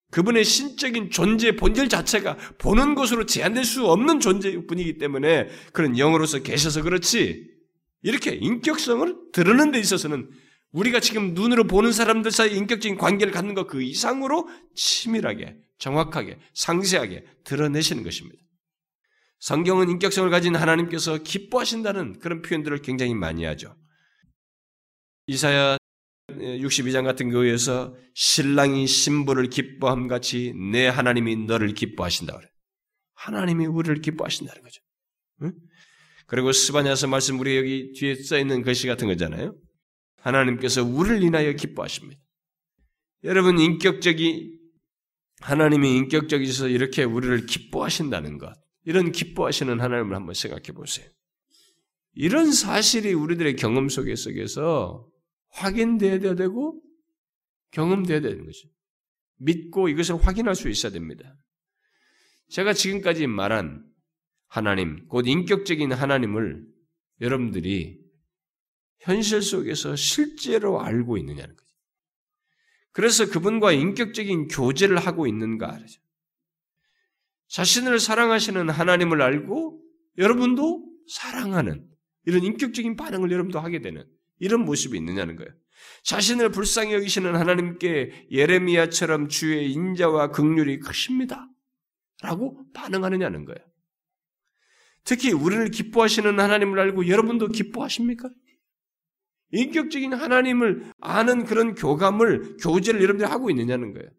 그분의 0.09 0.43
신적인 0.43 1.09
존재 1.09 1.55
본질 1.55 1.87
자체가 1.87 2.37
보는 2.57 2.95
것으로 2.95 3.25
제한될 3.25 3.63
수 3.63 3.85
없는 3.85 4.19
존재뿐이기 4.19 4.97
때문에 4.97 5.47
그런 5.71 5.97
영으로서 5.97 6.39
계셔서 6.39 6.81
그렇지, 6.81 7.49
이렇게 8.01 8.31
인격성을 8.31 9.15
드러는 9.31 9.71
데 9.71 9.79
있어서는 9.79 10.29
우리가 10.71 10.99
지금 10.99 11.33
눈으로 11.33 11.65
보는 11.65 11.91
사람들 11.91 12.31
사이 12.31 12.55
인격적인 12.57 12.97
관계를 12.97 13.31
갖는 13.31 13.53
것 13.53 13.67
그 13.67 13.81
이상으로 13.81 14.49
치밀하게, 14.75 15.55
정확하게, 15.81 16.37
상세하게 16.53 17.25
드러내시는 17.43 18.03
것입니다. 18.03 18.37
성경은 19.39 19.89
인격성을 19.89 20.29
가진 20.29 20.55
하나님께서 20.55 21.17
기뻐하신다는 21.17 22.19
그런 22.19 22.43
표현들을 22.43 22.83
굉장히 22.83 23.15
많이 23.15 23.43
하죠. 23.45 23.75
이사야 25.25 25.77
62장 26.29 27.03
같은 27.03 27.31
경우에서 27.31 27.95
신랑이 28.13 28.85
신부를 28.85 29.49
기뻐함 29.49 30.07
같이 30.07 30.53
내 30.71 30.87
하나님이 30.87 31.47
너를 31.47 31.73
기뻐하신다 31.73 32.37
그래. 32.37 32.47
하나님이 33.15 33.65
우리를 33.65 34.01
기뻐하신다는 34.01 34.61
거죠. 34.61 34.81
응? 35.41 35.53
그리고 36.27 36.51
스바냐서 36.51 37.07
말씀 37.07 37.39
우리 37.39 37.57
여기 37.57 37.91
뒤에 37.93 38.15
써 38.15 38.37
있는 38.37 38.61
글씨 38.61 38.87
같은 38.87 39.07
거잖아요. 39.07 39.55
하나님께서 40.17 40.83
우리를 40.83 41.23
인하여 41.23 41.51
기뻐하십니다. 41.53 42.21
여러분 43.23 43.59
인격적이 43.59 44.60
하나님이 45.41 45.97
인격적이셔서 45.97 46.69
이렇게 46.69 47.03
우리를 47.03 47.45
기뻐하신다는 47.45 48.37
것, 48.37 48.53
이런 48.85 49.11
기뻐하시는 49.11 49.79
하나님을 49.79 50.15
한번 50.15 50.33
생각해 50.33 50.71
보세요. 50.73 51.07
이런 52.13 52.51
사실이 52.51 53.13
우리들의 53.13 53.55
경험 53.55 53.89
속에 53.89 54.15
속에서 54.15 55.07
확인되어야 55.49 56.35
되고 56.35 56.81
경험되어야 57.71 58.21
되는 58.21 58.45
거죠. 58.45 58.67
믿고 59.37 59.89
이것을 59.89 60.15
확인할 60.15 60.55
수 60.55 60.69
있어야 60.69 60.91
됩니다. 60.91 61.35
제가 62.49 62.73
지금까지 62.73 63.27
말한 63.27 63.85
하나님, 64.47 65.07
곧 65.07 65.25
인격적인 65.27 65.93
하나님을 65.93 66.65
여러분들이 67.21 67.99
현실 68.99 69.41
속에서 69.41 69.95
실제로 69.95 70.81
알고 70.81 71.17
있느냐는. 71.17 71.55
그래서 72.91 73.29
그분과 73.29 73.71
인격적인 73.71 74.47
교제를 74.49 74.97
하고 74.97 75.27
있는가. 75.27 75.79
자신을 77.47 77.99
사랑하시는 77.99 78.69
하나님을 78.69 79.21
알고 79.21 79.81
여러분도 80.17 80.85
사랑하는 81.07 81.87
이런 82.25 82.43
인격적인 82.43 82.95
반응을 82.95 83.31
여러분도 83.31 83.59
하게 83.59 83.81
되는 83.81 84.05
이런 84.39 84.65
모습이 84.65 84.97
있느냐는 84.97 85.35
거예요. 85.35 85.51
자신을 86.03 86.51
불쌍히 86.51 86.93
여기시는 86.93 87.35
하나님께 87.35 88.27
예레미야처럼 88.31 89.29
주의 89.29 89.71
인자와 89.71 90.31
극률이 90.31 90.79
크십니다. 90.79 91.47
라고 92.21 92.65
반응하느냐는 92.73 93.45
거예요. 93.45 93.59
특히 95.03 95.31
우리를 95.31 95.71
기뻐하시는 95.71 96.39
하나님을 96.39 96.79
알고 96.79 97.07
여러분도 97.07 97.47
기뻐하십니까? 97.47 98.29
인격적인 99.51 100.13
하나님을 100.13 100.91
아는 100.99 101.45
그런 101.45 101.75
교감을, 101.75 102.57
교제를 102.57 103.01
여러분들이 103.01 103.29
하고 103.29 103.49
있느냐는 103.49 103.93
거예요. 103.93 104.09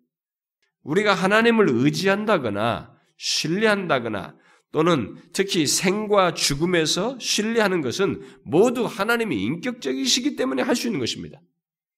우리가 0.83 1.15
하나님을 1.15 1.69
의지한다거나, 1.69 2.93
신뢰한다거나, 3.17 4.37
또는 4.73 5.17
특히 5.33 5.67
생과 5.67 6.35
죽음에서 6.35 7.19
신뢰하는 7.21 7.83
것은 7.83 8.23
모두 8.43 8.87
하나님이 8.87 9.43
인격적이시기 9.43 10.35
때문에 10.37 10.63
할 10.63 10.75
수 10.75 10.89
있는 10.89 10.99
것입니다. 10.99 11.41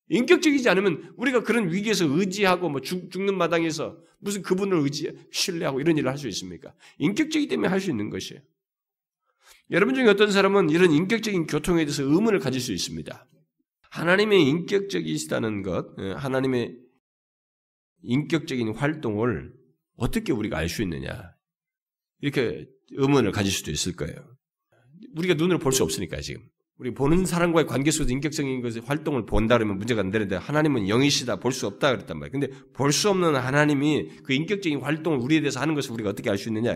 인격적이지 0.09 0.69
않으면 0.69 1.15
우리가 1.17 1.45
그런 1.45 1.73
위기에서 1.73 2.05
의지하고 2.05 2.69
뭐 2.69 2.81
죽, 2.81 3.09
는 3.17 3.39
마당에서 3.39 3.97
무슨 4.19 4.43
그분을 4.43 4.79
의지, 4.81 5.11
신뢰하고 5.31 5.81
이런 5.81 5.97
일을 5.97 6.11
할 6.11 6.19
수 6.19 6.29
있습니까? 6.29 6.75
인격적이기 6.99 7.49
때문에 7.49 7.69
할 7.69 7.81
수 7.81 7.91
있는 7.91 8.11
것이에요. 8.11 8.43
여러분 9.71 9.95
중에 9.95 10.09
어떤 10.09 10.31
사람은 10.31 10.71
이런 10.71 10.93
인격적인 10.93 11.47
교통에 11.47 11.85
대해서 11.85 12.03
의문을 12.03 12.39
가질 12.39 12.61
수 12.61 12.73
있습니다. 12.73 13.27
하나님의 13.91 14.43
인격적이시다는 14.43 15.63
것, 15.63 15.87
예, 16.01 16.13
하나님의 16.13 16.77
인격적인 18.03 18.75
활동을 18.75 19.53
어떻게 19.97 20.33
우리가 20.33 20.59
알 20.59 20.69
수 20.69 20.83
있느냐. 20.83 21.33
이렇게 22.21 22.67
의문을 22.91 23.33
가질 23.33 23.51
수도 23.53 23.71
있을 23.71 23.95
거예요. 23.97 24.15
우리가 25.17 25.35
눈으로 25.35 25.59
볼 25.59 25.73
수 25.73 25.83
없으니까 25.83 26.21
지금. 26.21 26.43
우리 26.77 26.93
보는 26.93 27.25
사람과의 27.25 27.67
관계 27.67 27.93
속에서 27.93 28.13
인격적인 28.13 28.61
것의 28.61 28.83
활동을 28.85 29.27
본다 29.27 29.57
그러면 29.57 29.79
문제가 29.79 30.01
안 30.01 30.11
되는데 30.11 30.35
하나님은 30.37 30.89
영이시다 30.89 31.37
볼 31.37 31.53
수 31.53 31.67
없다 31.69 31.93
그랬단 31.93 32.19
말이에요. 32.19 32.33
근데 32.33 32.49
볼 32.73 32.91
수 32.93 33.09
없는 33.11 33.37
하나님이 33.37 34.09
그 34.25 34.33
인격적인 34.35 34.81
활동을 34.81 35.19
우리에 35.21 35.41
대해서 35.41 35.61
하는 35.61 35.75
것을 35.75 35.93
우리가 35.93 36.11
어떻게 36.11 36.29
알 36.31 36.37
수 36.37 36.49
있느냐. 36.49 36.75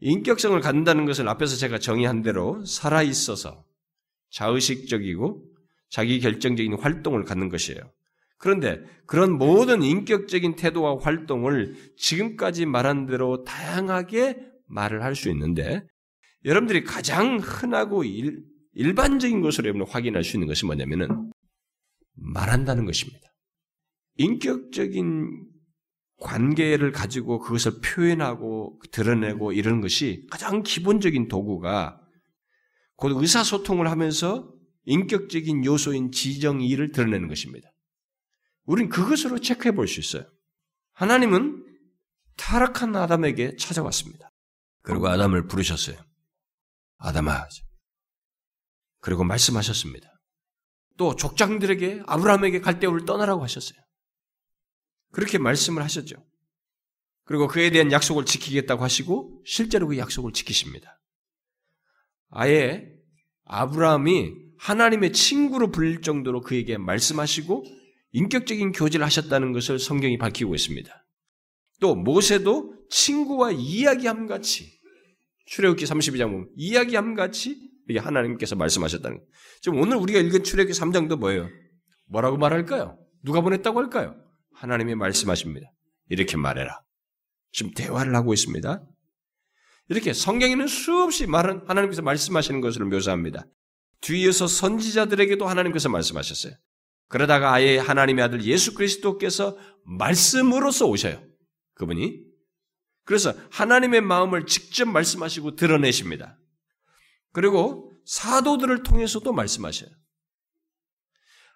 인격성을 0.00 0.58
갖는다는 0.60 1.06
것을 1.06 1.28
앞에서 1.28 1.56
제가 1.56 1.78
정의한 1.78 2.22
대로 2.22 2.64
살아 2.64 3.02
있어서 3.02 3.64
자의식적이고 4.30 5.44
자기 5.88 6.20
결정적인 6.20 6.74
활동을 6.74 7.24
갖는 7.24 7.48
것이에요. 7.48 7.80
그런데 8.38 8.82
그런 9.06 9.38
모든 9.38 9.82
인격적인 9.82 10.56
태도와 10.56 10.98
활동을 11.00 11.74
지금까지 11.96 12.66
말한 12.66 13.06
대로 13.06 13.44
다양하게 13.44 14.38
말을 14.66 15.02
할 15.02 15.14
수 15.14 15.30
있는데 15.30 15.86
여러분들이 16.44 16.84
가장 16.84 17.38
흔하고 17.38 18.04
일, 18.04 18.44
일반적인 18.74 19.40
것으로 19.40 19.68
여러분 19.68 19.86
확인할 19.88 20.22
수 20.22 20.36
있는 20.36 20.46
것이 20.46 20.66
뭐냐면은 20.66 21.32
말한다는 22.14 22.84
것입니다. 22.84 23.20
인격적인 24.16 25.46
관계를 26.18 26.92
가지고 26.92 27.38
그것을 27.40 27.80
표현하고 27.80 28.80
드러내고 28.90 29.52
이런 29.52 29.80
것이 29.80 30.26
가장 30.30 30.62
기본적인 30.62 31.28
도구가 31.28 32.00
곧 32.96 33.20
의사소통을 33.20 33.90
하면서 33.90 34.50
인격적인 34.84 35.64
요소인 35.64 36.12
지정의를 36.12 36.92
드러내는 36.92 37.28
것입니다. 37.28 37.68
우린 38.64 38.88
그것으로 38.88 39.40
체크해 39.40 39.74
볼 39.74 39.86
수 39.88 40.00
있어요. 40.00 40.30
하나님은 40.92 41.64
타락한 42.36 42.96
아담에게 42.96 43.56
찾아왔습니다. 43.56 44.30
그리고 44.82 45.08
아담을 45.08 45.46
부르셨어요. 45.46 45.96
아담아. 46.98 47.46
그리고 49.00 49.24
말씀하셨습니다. 49.24 50.08
또 50.96 51.14
족장들에게 51.14 52.04
아브라함에게 52.06 52.60
갈대우를 52.60 53.04
떠나라고 53.04 53.42
하셨어요. 53.42 53.78
그렇게 55.16 55.38
말씀을 55.38 55.82
하셨죠. 55.82 56.22
그리고 57.24 57.48
그에 57.48 57.70
대한 57.70 57.90
약속을 57.90 58.26
지키겠다고 58.26 58.84
하시고 58.84 59.40
실제로 59.46 59.88
그 59.88 59.96
약속을 59.96 60.34
지키십니다. 60.34 61.00
아예 62.28 62.86
아브라함이 63.46 64.34
하나님의 64.58 65.14
친구로 65.14 65.70
불릴 65.70 66.02
정도로 66.02 66.42
그에게 66.42 66.76
말씀하시고 66.76 67.64
인격적인 68.12 68.72
교제를 68.72 69.06
하셨다는 69.06 69.52
것을 69.52 69.78
성경이 69.78 70.18
밝히고 70.18 70.54
있습니다. 70.54 71.06
또 71.80 71.94
모세도 71.94 72.74
친구와 72.90 73.52
이야기함 73.52 74.26
같이 74.26 74.70
출애굽기 75.46 75.86
32장 75.86 76.30
보면 76.30 76.50
이야기함 76.56 77.14
같이 77.14 77.58
이게 77.88 77.98
하나님께서 77.98 78.54
말씀하셨다는. 78.54 79.24
지금 79.62 79.80
오늘 79.80 79.96
우리가 79.96 80.18
읽은 80.18 80.44
출애굽기 80.44 80.78
3장도 80.78 81.18
뭐예요? 81.18 81.48
뭐라고 82.04 82.36
말할까요? 82.36 82.98
누가 83.24 83.40
보냈다고 83.40 83.78
할까요? 83.80 84.25
하나님이 84.56 84.94
말씀하십니다. 84.94 85.70
이렇게 86.08 86.36
말해라. 86.36 86.80
지금 87.52 87.72
대화를 87.72 88.14
하고 88.14 88.32
있습니다. 88.32 88.82
이렇게 89.88 90.12
성경에는 90.12 90.66
수없이 90.66 91.26
말은 91.26 91.62
하나님께서 91.66 92.02
말씀하시는 92.02 92.60
것을 92.60 92.84
묘사합니다. 92.86 93.46
뒤에서 94.00 94.46
선지자들에게도 94.46 95.46
하나님께서 95.46 95.88
말씀하셨어요. 95.88 96.54
그러다가 97.08 97.52
아예 97.52 97.78
하나님의 97.78 98.24
아들 98.24 98.44
예수 98.44 98.74
그리스도께서 98.74 99.56
말씀으로서 99.84 100.86
오셔요. 100.86 101.22
그분이. 101.74 102.24
그래서 103.04 103.34
하나님의 103.52 104.00
마음을 104.00 104.46
직접 104.46 104.86
말씀하시고 104.86 105.54
드러내십니다. 105.54 106.38
그리고 107.32 107.92
사도들을 108.04 108.82
통해서도 108.82 109.32
말씀하셔요. 109.32 109.90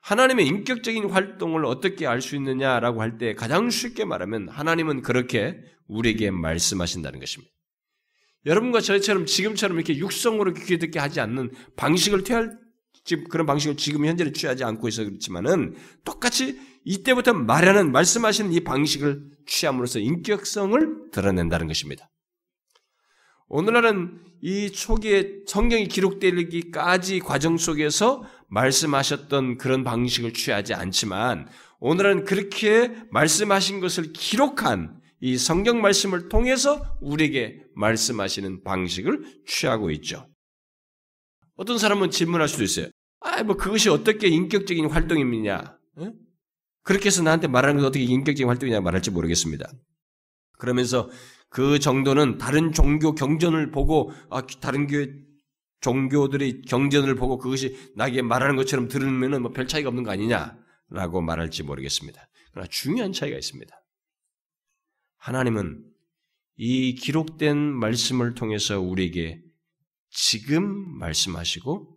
하나님의 0.01 0.47
인격적인 0.47 1.11
활동을 1.11 1.65
어떻게 1.65 2.07
알 2.07 2.21
수 2.21 2.37
있느냐라고 2.37 3.03
할 3.03 3.19
때 3.19 3.35
가장 3.35 3.71
쉽게 3.71 4.05
말하면 4.05 4.49
하나님은 4.49 5.03
그렇게 5.03 5.59
우리에게 5.89 6.31
말씀하신다는 6.31 7.21
것입니다. 7.21 7.53
여러분과 8.47 8.81
저희처럼 8.81 9.27
지금처럼 9.27 9.77
이렇게 9.77 9.97
육성으로 9.99 10.55
귀 10.55 10.79
듣게 10.79 10.99
하지 10.99 11.21
않는 11.21 11.51
방식을 11.77 12.25
퇴할 12.25 12.59
지금 13.05 13.25
그런 13.25 13.47
방식을 13.47 13.77
지금 13.77 14.07
현재는 14.07 14.33
취하지 14.33 14.65
않고 14.65 14.89
있어 14.89 15.05
그렇지만은 15.05 15.77
똑같이 16.05 16.59
이때부터 16.85 17.35
말하는 17.35 17.93
말씀하시는 17.93 18.53
이 18.53 18.61
방식을 18.61 19.23
취함으로써 19.47 19.99
인격성을 19.99 21.11
드러낸다는 21.13 21.67
것입니다. 21.67 22.11
오늘날은 23.49 24.21
이 24.43 24.71
초기에 24.71 25.41
성경이 25.47 25.89
기록되기까지 25.89 27.19
과정 27.21 27.59
속에서 27.59 28.25
말씀하셨던 28.51 29.59
그런 29.59 29.85
방식을 29.85 30.33
취하지 30.35 30.75
않지만 30.75 31.49
오늘은 31.81 32.25
그렇게 32.25 32.95
말씀하신 33.11 33.81
것을 33.81 34.13
기록한 34.13 35.01
이 35.21 35.37
성경 35.37 35.81
말씀을 35.81 36.29
통해서 36.29 36.97
우리에게 37.01 37.63
말씀하시는 37.75 38.65
방식을 38.65 39.43
취하고 39.47 39.91
있죠. 39.93 40.29
어떤 41.57 41.79
사람은 41.79 42.11
질문할 42.11 42.49
수도 42.49 42.65
있어요. 42.65 42.89
아, 43.21 43.43
뭐 43.43 43.57
그것이 43.57 43.91
어떻게 43.91 44.29
인격적인 44.29 44.91
활동입니냐? 44.91 45.77
어? 45.97 46.13
그렇게 46.83 47.07
해서 47.07 47.23
나한테 47.23 47.49
말하는 47.49 47.77
것이 47.77 47.87
어떻게 47.87 48.05
인격적인 48.05 48.49
활동이냐 48.49 48.81
말할지 48.81 49.11
모르겠습니다. 49.11 49.71
그러면서 50.59 51.11
그 51.51 51.79
정도는 51.79 52.39
다른 52.39 52.73
종교 52.73 53.15
경전을 53.15 53.71
보고 53.71 54.13
아, 54.31 54.43
다른 54.61 54.87
교회 54.87 55.09
종교들의 55.81 56.63
경전을 56.63 57.15
보고 57.15 57.39
그것이 57.39 57.77
나에게 57.97 58.23
말하는 58.23 58.57
것처럼 58.57 58.89
들으면 58.89 59.43
뭐 59.43 59.53
별 59.53 59.67
차이가 59.67 59.89
없는 59.89 60.05
거 60.05 60.11
아니냐라고 60.11 61.23
말할지 61.23 61.63
모르겠습니다. 61.63 62.29
그러나 62.53 62.69
중요한 62.71 63.13
차이가 63.13 63.37
있습니다. 63.37 63.75
하나님은 65.19 65.85
이 66.57 66.95
기록된 66.95 67.57
말씀을 67.57 68.35
통해서 68.35 68.81
우리에게 68.81 69.41
지금 70.11 70.99
말씀하시고 70.99 71.97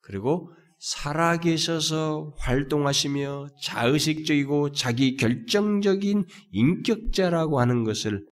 그리고 0.00 0.52
살아계셔서 0.78 2.34
활동하시며 2.38 3.48
자의식적이고 3.62 4.72
자기 4.72 5.16
결정적인 5.16 6.24
인격자라고 6.52 7.60
하는 7.60 7.84
것을 7.84 8.26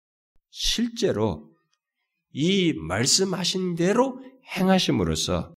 실제로 0.50 1.50
이 2.32 2.74
말씀하신 2.74 3.76
대로 3.76 4.20
행하심으로써 4.56 5.54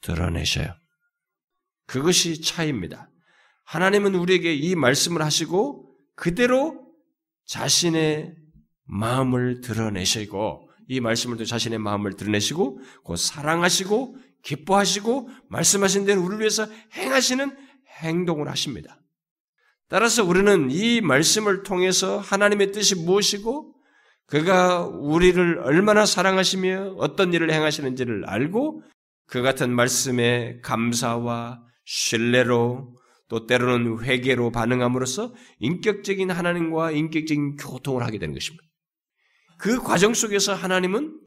드러내셔요. 0.00 0.74
그것이 1.86 2.40
차이입니다. 2.40 3.10
하나님은 3.64 4.14
우리에게 4.14 4.54
이 4.54 4.74
말씀을 4.74 5.22
하시고 5.22 5.90
그대로 6.14 6.84
자신의 7.46 8.34
마음을 8.84 9.60
드러내시고 9.60 10.70
이 10.88 11.00
말씀을 11.00 11.36
또 11.38 11.44
자신의 11.44 11.78
마음을 11.78 12.16
드러내시고 12.16 12.80
곧 13.02 13.16
사랑하시고 13.16 14.16
기뻐하시고 14.42 15.30
말씀하신 15.48 16.04
대로 16.04 16.20
우리를 16.20 16.40
위해서 16.40 16.66
행하시는 16.94 17.56
행동을 18.02 18.48
하십니다. 18.48 19.00
따라서 19.88 20.24
우리는 20.24 20.70
이 20.70 21.00
말씀을 21.00 21.62
통해서 21.62 22.18
하나님의 22.18 22.72
뜻이 22.72 22.94
무엇이고 22.96 23.73
그가 24.26 24.86
우리를 24.86 25.58
얼마나 25.58 26.06
사랑하시며 26.06 26.94
어떤 26.98 27.32
일을 27.34 27.52
행하시는지를 27.52 28.24
알고 28.26 28.82
그 29.26 29.42
같은 29.42 29.74
말씀에 29.74 30.60
감사와 30.62 31.62
신뢰로 31.84 32.96
또 33.28 33.46
때로는 33.46 34.02
회개로 34.02 34.50
반응함으로써 34.50 35.34
인격적인 35.58 36.30
하나님과 36.30 36.92
인격적인 36.92 37.56
교통을 37.56 38.02
하게 38.02 38.18
되는 38.18 38.34
것입니다. 38.34 38.64
그 39.58 39.82
과정 39.82 40.14
속에서 40.14 40.54
하나님은 40.54 41.20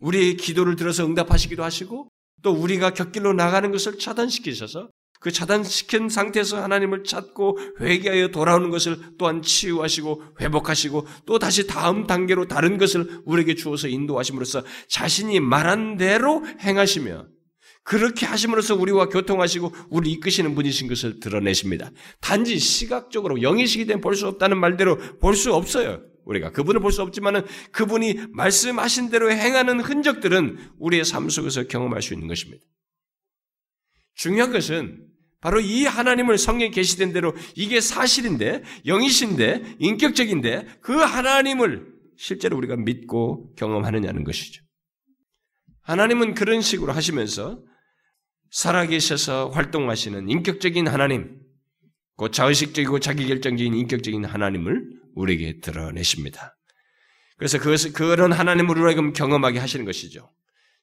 우리의 0.00 0.36
기도를 0.36 0.76
들어서 0.76 1.06
응답하시기도 1.06 1.62
하시고 1.62 2.08
또 2.42 2.52
우리가 2.52 2.90
곁길로 2.90 3.32
나가는 3.32 3.70
것을 3.70 3.98
차단시키셔서 3.98 4.90
그 5.26 5.32
차단시킨 5.32 6.08
상태에서 6.08 6.62
하나님을 6.62 7.02
찾고 7.02 7.58
회개하여 7.80 8.28
돌아오는 8.28 8.70
것을 8.70 8.96
또한 9.18 9.42
치유하시고 9.42 10.22
회복하시고 10.40 11.04
또 11.26 11.40
다시 11.40 11.66
다음 11.66 12.06
단계로 12.06 12.46
다른 12.46 12.78
것을 12.78 13.22
우리에게 13.24 13.56
주어서 13.56 13.88
인도하심으로써 13.88 14.62
자신이 14.86 15.40
말한 15.40 15.96
대로 15.96 16.46
행하시며 16.60 17.26
그렇게 17.82 18.24
하심으로써 18.24 18.76
우리와 18.76 19.08
교통하시고 19.08 19.72
우리 19.90 20.12
이끄시는 20.12 20.54
분이신 20.54 20.86
것을 20.86 21.18
드러내십니다. 21.18 21.90
단지 22.20 22.60
시각적으로 22.60 23.42
영이시기 23.42 23.86
때문에 23.86 24.02
볼 24.02 24.14
수 24.14 24.28
없다는 24.28 24.58
말대로 24.58 24.96
볼 25.18 25.34
수 25.34 25.52
없어요. 25.52 26.04
우리가 26.24 26.52
그분을 26.52 26.80
볼 26.80 26.92
수 26.92 27.02
없지만은 27.02 27.42
그분이 27.72 28.26
말씀하신 28.30 29.10
대로 29.10 29.28
행하는 29.32 29.80
흔적들은 29.80 30.56
우리의 30.78 31.04
삶 31.04 31.28
속에서 31.28 31.64
경험할 31.64 32.00
수 32.00 32.14
있는 32.14 32.28
것입니다. 32.28 32.64
중요한 34.14 34.50
것은 34.50 35.15
바로 35.46 35.60
이 35.60 35.84
하나님을 35.84 36.38
성경에 36.38 36.72
계시된 36.72 37.12
대로 37.12 37.32
이게 37.54 37.80
사실인데 37.80 38.64
영이신데 38.84 39.76
인격적인데 39.78 40.66
그 40.80 40.92
하나님을 40.92 41.86
실제로 42.16 42.56
우리가 42.56 42.74
믿고 42.74 43.54
경험하느냐는 43.54 44.24
것이죠. 44.24 44.64
하나님은 45.82 46.34
그런 46.34 46.60
식으로 46.62 46.92
하시면서 46.92 47.62
살아계셔서 48.50 49.50
활동하시는 49.50 50.28
인격적인 50.28 50.88
하나님, 50.88 51.38
곧 52.16 52.32
자의식적이고 52.32 52.98
자기결정적인 52.98 53.72
인격적인 53.72 54.24
하나님을 54.24 54.82
우리에게 55.14 55.60
드러내십니다. 55.60 56.56
그래서 57.36 57.60
그것을, 57.60 57.92
그런 57.92 58.32
하나님을 58.32 58.76
우리가 58.76 59.12
경험하게 59.12 59.60
하시는 59.60 59.84
것이죠. 59.84 60.28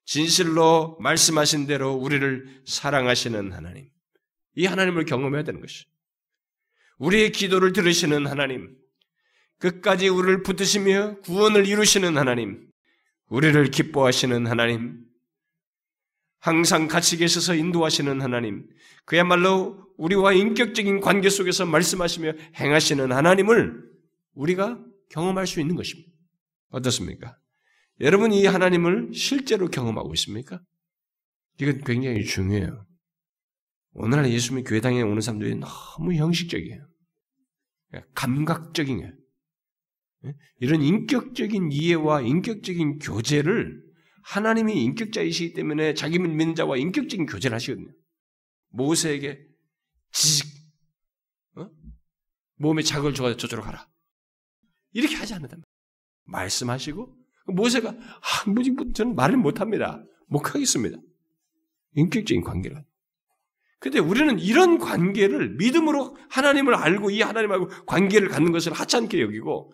진실로 0.06 0.98
말씀하신 1.02 1.68
대로 1.68 1.96
우리를 1.96 2.62
사랑하시는 2.66 3.52
하나님. 3.52 3.93
이 4.56 4.66
하나님을 4.66 5.06
경험해야 5.06 5.44
되는 5.44 5.62
것이. 5.62 5.86
우리의 6.98 7.32
기도를 7.32 7.74
들으시는 7.74 8.28
하나님. 8.28 8.76
끝까지 9.60 10.10
우리를 10.10 10.44
붙드시며 10.44 11.22
구원을 11.22 11.68
이루시는 11.68 12.18
하나님. 12.18 12.68
우리를 13.28 13.72
기뻐하시는 13.72 14.48
하나님. 14.48 15.00
항상 16.40 16.88
같이 16.88 17.18
계셔서 17.18 17.56
인도하시는 17.56 18.22
하나님. 18.22 18.68
그야말로 19.06 19.88
우리와 19.98 20.34
인격적인 20.34 21.00
관계 21.00 21.30
속에서 21.30 21.66
말씀하시며 21.66 22.34
행하시는 22.56 23.12
하나님을 23.12 23.82
우리가 24.34 24.84
경험할 25.10 25.48
수 25.48 25.62
있는 25.62 25.76
것입니다. 25.76 26.12
어떻습니까? 26.70 27.38
여러분 28.02 28.34
이 28.34 28.46
하나님을 28.46 29.12
실제로 29.14 29.70
경험하고 29.70 30.14
있습니까? 30.16 30.60
이건 31.60 31.84
굉장히 31.84 32.26
중요해요. 32.26 32.86
오늘날 33.94 34.32
예수님 34.32 34.64
교회당에 34.64 35.02
오는 35.02 35.22
사람들이 35.22 35.56
너무 35.56 36.14
형식적이에요. 36.14 36.88
감각적인 38.16 38.98
거예요. 38.98 39.14
예? 40.26 40.34
이런 40.60 40.82
인격적인 40.82 41.72
이해와 41.72 42.22
인격적인 42.22 43.00
교제를 43.00 43.84
하나님이 44.24 44.84
인격자이시기 44.84 45.54
때문에 45.54 45.94
자기 45.94 46.18
믿는 46.18 46.56
자와 46.56 46.78
인격적인 46.78 47.26
교제를 47.26 47.54
하시거든요. 47.56 47.92
모세에게 48.70 49.40
지식, 50.12 50.48
어? 51.56 51.70
몸에 52.56 52.82
자극을 52.82 53.14
줘서 53.14 53.36
저쪽으로 53.38 53.64
가라. 53.64 53.88
이렇게 54.92 55.16
하지 55.16 55.34
않는다. 55.34 55.58
말씀하시고 56.26 57.16
모세가 57.48 57.90
아, 57.90 58.50
뭐지, 58.50 58.72
뭐, 58.72 58.86
저는 58.94 59.16
말을 59.16 59.38
못합니다. 59.38 60.04
못 60.28 60.56
하겠습니다. 60.56 60.98
인격적인 61.96 62.44
관계를. 62.44 62.84
근데 63.84 64.00
우리는 64.00 64.40
이런 64.40 64.78
관계를 64.78 65.56
믿음으로 65.58 66.16
하나님을 66.30 66.74
알고 66.74 67.12
이 67.12 67.22
하나님하고 67.22 67.68
관계를 67.86 68.30
갖는 68.30 68.54
것을 68.54 68.72
하찮게 68.72 69.20
여기고 69.20 69.74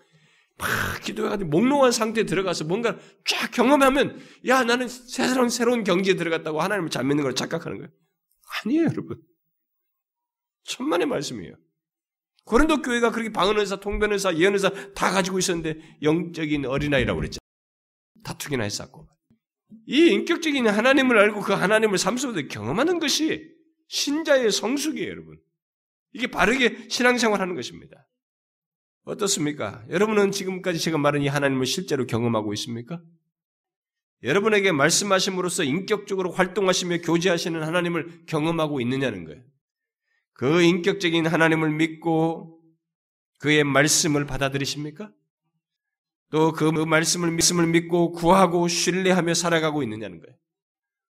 막 0.58 0.68
기도해가지고 1.04 1.52
몽롱한 1.52 1.92
상태에 1.92 2.24
들어가서 2.24 2.64
뭔가 2.64 2.98
쫙 3.24 3.52
경험하면 3.52 4.20
야 4.48 4.64
나는 4.64 4.88
새로운 4.88 5.50
새로운 5.50 5.84
경지에 5.84 6.16
들어갔다고 6.16 6.60
하나님을 6.60 6.90
잘 6.90 7.06
믿는 7.06 7.22
걸 7.24 7.36
착각하는 7.36 7.78
거예요. 7.78 7.92
아니에요, 8.66 8.86
여러분. 8.86 9.22
천만의 10.64 11.06
말씀이에요. 11.06 11.54
고린도 12.46 12.82
교회가 12.82 13.12
그렇게 13.12 13.32
방언의사, 13.32 13.76
통변의사, 13.76 14.38
예언의사 14.38 14.72
다 14.96 15.12
가지고 15.12 15.38
있었는데 15.38 16.00
영적인 16.02 16.66
어린아이라고 16.66 17.20
그랬죠. 17.20 17.38
다투기나 18.24 18.64
했었고. 18.64 19.08
이 19.86 20.08
인격적인 20.08 20.68
하나님을 20.68 21.16
알고 21.16 21.42
그 21.42 21.54
하나님을 21.54 22.00
삶 22.00 22.18
속에서 22.18 22.48
경험하는 22.48 22.98
것이 22.98 23.59
신자의 23.90 24.52
성숙이에요, 24.52 25.10
여러분. 25.10 25.38
이게 26.14 26.28
바르게 26.28 26.88
신앙생활 26.90 27.42
하는 27.42 27.56
것입니다. 27.56 28.08
어떻습니까? 29.04 29.84
여러분은 29.90 30.32
지금까지 30.32 30.80
제가 30.80 30.98
말한 30.98 31.22
이 31.22 31.28
하나님을 31.28 31.66
실제로 31.66 32.06
경험하고 32.06 32.54
있습니까? 32.54 33.02
여러분에게 34.24 34.72
말씀하심으로써 34.72 35.64
인격적으로 35.64 36.32
활동하시며 36.32 37.00
교제하시는 37.00 37.62
하나님을 37.64 38.26
경험하고 38.28 38.82
있느냐는 38.82 39.26
거예요. 39.26 39.42
그 40.34 40.62
인격적인 40.62 41.26
하나님을 41.26 41.72
믿고 41.72 42.62
그의 43.40 43.64
말씀을 43.64 44.26
받아들이십니까? 44.26 45.12
또 46.32 46.52
그 46.52 46.64
말씀을 46.64 47.32
말씀을 47.32 47.66
믿고 47.68 48.12
구하고 48.12 48.68
신뢰하며 48.68 49.34
살아가고 49.34 49.82
있느냐는 49.84 50.20
거예요. 50.20 50.38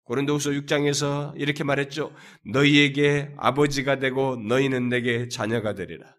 고린도후서 0.07 0.51
6장에서 0.51 1.33
이렇게 1.37 1.65
말했죠. 1.65 2.15
너희에게 2.45 3.33
아버지가 3.37 3.99
되고 3.99 4.37
너희는 4.37 4.89
내게 4.89 5.29
자녀가 5.29 5.75
되리라. 5.75 6.15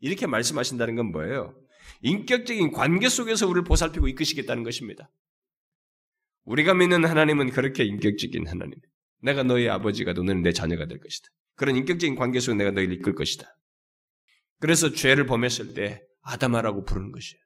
이렇게 0.00 0.26
말씀하신다는 0.26 0.94
건 0.94 1.10
뭐예요? 1.10 1.54
인격적인 2.02 2.72
관계 2.72 3.08
속에서 3.08 3.46
우리를 3.48 3.64
보살피고 3.64 4.06
이끄시겠다는 4.08 4.62
것입니다. 4.62 5.10
우리가 6.44 6.74
믿는 6.74 7.04
하나님은 7.04 7.50
그렇게 7.50 7.84
인격적인 7.84 8.46
하나님. 8.46 8.74
내가 9.20 9.42
너희 9.42 9.68
아버지가 9.68 10.12
너는 10.12 10.42
내 10.42 10.52
자녀가 10.52 10.86
될 10.86 11.00
것이다. 11.00 11.28
그런 11.56 11.76
인격적인 11.76 12.14
관계 12.14 12.38
속에 12.38 12.56
내가 12.56 12.70
너희를 12.70 12.94
이끌 12.94 13.14
것이다. 13.14 13.46
그래서 14.60 14.92
죄를 14.92 15.26
범했을 15.26 15.74
때 15.74 16.02
아담아라고 16.22 16.84
부르는 16.84 17.10
것이에요. 17.10 17.43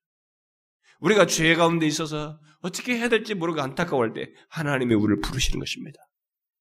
우리가 0.99 1.26
죄 1.26 1.55
가운데 1.55 1.86
있어서 1.86 2.40
어떻게 2.61 2.96
해야 2.96 3.09
될지 3.09 3.34
모르고 3.34 3.61
안타까워할 3.61 4.12
때 4.12 4.30
하나님이 4.49 4.94
우리를 4.94 5.20
부르시는 5.20 5.61
것입니다. 5.61 5.99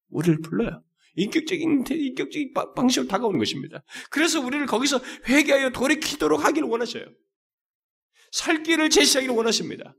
우리를 0.09 0.41
불러요. 0.41 0.83
인격적인 1.15 1.85
인격적인 1.89 2.53
방식으로 2.75 3.07
다가오는 3.07 3.39
것입니다. 3.39 3.83
그래서 4.11 4.39
우리를 4.39 4.65
거기서 4.67 4.99
회개하여 5.27 5.71
돌이키도록 5.71 6.45
하기를 6.45 6.67
원하셔요. 6.67 7.05
살 8.31 8.61
길을 8.61 8.89
제시하기를 8.89 9.35
원하십니다. 9.35 9.95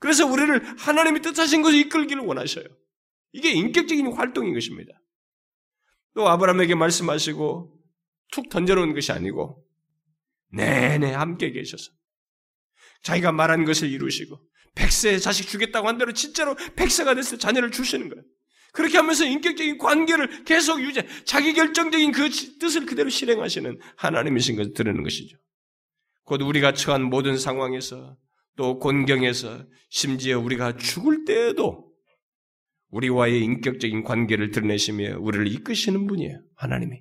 그래서 0.00 0.26
우리를 0.26 0.78
하나님이 0.78 1.20
뜻하신 1.20 1.62
것을 1.62 1.78
이끌기를 1.78 2.22
원하셔요. 2.22 2.66
이게 3.32 3.52
인격적인 3.52 4.12
활동인 4.12 4.54
것입니다. 4.54 4.92
또 6.14 6.28
아브라함에게 6.28 6.74
말씀하시고 6.74 7.78
툭 8.32 8.48
던져놓은 8.48 8.94
것이 8.94 9.12
아니고 9.12 9.64
내내 10.50 11.12
함께 11.12 11.52
계셔서 11.52 11.92
자기가 13.02 13.32
말한 13.32 13.64
것을 13.64 13.90
이루시고 13.90 14.38
백세 14.74 15.18
자식 15.18 15.48
주겠다고 15.48 15.88
한 15.88 15.98
대로 15.98 16.12
진짜로 16.12 16.54
백세가 16.76 17.14
됐을 17.14 17.38
때 17.38 17.42
자녀를 17.42 17.70
주시는 17.70 18.08
거예요. 18.08 18.22
그렇게 18.72 18.98
하면서 18.98 19.24
인격적인 19.24 19.78
관계를 19.78 20.44
계속 20.44 20.80
유지, 20.82 21.00
자기 21.24 21.52
결정적인 21.52 22.12
그 22.12 22.28
뜻을 22.60 22.86
그대로 22.86 23.08
실행하시는 23.08 23.78
하나님이신 23.96 24.56
것을 24.56 24.72
드리는 24.74 25.02
것이죠. 25.02 25.36
곧 26.24 26.42
우리가 26.42 26.74
처한 26.74 27.02
모든 27.02 27.38
상황에서 27.38 28.16
또 28.56 28.78
곤경에서 28.78 29.64
심지어 29.88 30.38
우리가 30.38 30.76
죽을 30.76 31.24
때에도 31.24 31.88
우리와의 32.90 33.42
인격적인 33.42 34.02
관계를 34.02 34.50
드러내시며 34.50 35.18
우리를 35.18 35.46
이끄시는 35.48 36.06
분이에요. 36.06 36.42
하나님이. 36.56 37.00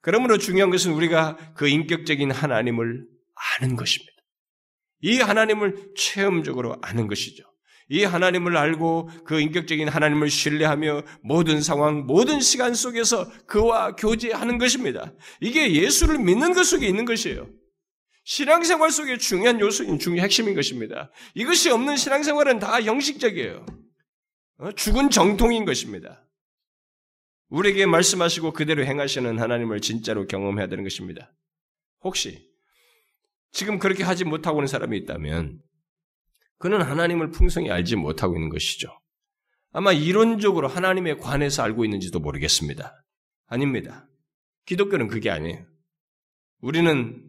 그러므로 0.00 0.38
중요한 0.38 0.70
것은 0.70 0.92
우리가 0.92 1.54
그 1.54 1.68
인격적인 1.68 2.30
하나님을 2.30 3.06
아는 3.60 3.76
것입니다. 3.76 4.12
이 5.00 5.20
하나님을 5.20 5.92
체험적으로 5.96 6.76
아는 6.82 7.06
것이죠. 7.06 7.44
이 7.90 8.04
하나님을 8.04 8.56
알고 8.56 9.08
그 9.24 9.40
인격적인 9.40 9.88
하나님을 9.88 10.28
신뢰하며 10.28 11.02
모든 11.22 11.62
상황, 11.62 12.06
모든 12.06 12.40
시간 12.40 12.74
속에서 12.74 13.30
그와 13.46 13.96
교제하는 13.96 14.58
것입니다. 14.58 15.12
이게 15.40 15.72
예수를 15.72 16.18
믿는 16.18 16.52
것 16.52 16.64
속에 16.64 16.86
있는 16.86 17.04
것이에요. 17.06 17.48
신앙생활 18.24 18.90
속에 18.90 19.16
중요한 19.16 19.58
요소인 19.58 19.98
중요 19.98 20.20
핵심인 20.20 20.54
것입니다. 20.54 21.10
이것이 21.34 21.70
없는 21.70 21.96
신앙생활은 21.96 22.58
다 22.58 22.82
형식적이에요. 22.82 23.64
어? 24.58 24.72
죽은 24.72 25.08
정통인 25.08 25.64
것입니다. 25.64 26.28
우리에게 27.48 27.86
말씀하시고 27.86 28.52
그대로 28.52 28.84
행하시는 28.84 29.38
하나님을 29.38 29.80
진짜로 29.80 30.26
경험해야 30.26 30.66
되는 30.66 30.84
것입니다. 30.84 31.32
혹시 32.02 32.47
지금 33.50 33.78
그렇게 33.78 34.02
하지 34.02 34.24
못하고 34.24 34.60
있는 34.60 34.66
사람이 34.66 34.96
있다면 34.98 35.60
그는 36.58 36.82
하나님을 36.82 37.30
풍성히 37.30 37.70
알지 37.70 37.96
못하고 37.96 38.36
있는 38.36 38.48
것이죠. 38.48 38.88
아마 39.70 39.92
이론적으로 39.92 40.68
하나님에 40.68 41.14
관해서 41.16 41.62
알고 41.62 41.84
있는지도 41.84 42.20
모르겠습니다. 42.20 42.92
아닙니다. 43.46 44.08
기독교는 44.66 45.08
그게 45.08 45.30
아니에요. 45.30 45.64
우리는 46.60 47.24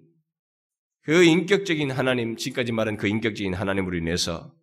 그 1.01 1.23
인격적인 1.23 1.91
하나님, 1.91 2.35
지금까지 2.35 2.71
말한 2.71 2.97
그 2.97 3.07
인격적인 3.07 3.53
하나님으로 3.53 3.97
인해서 3.97 4.53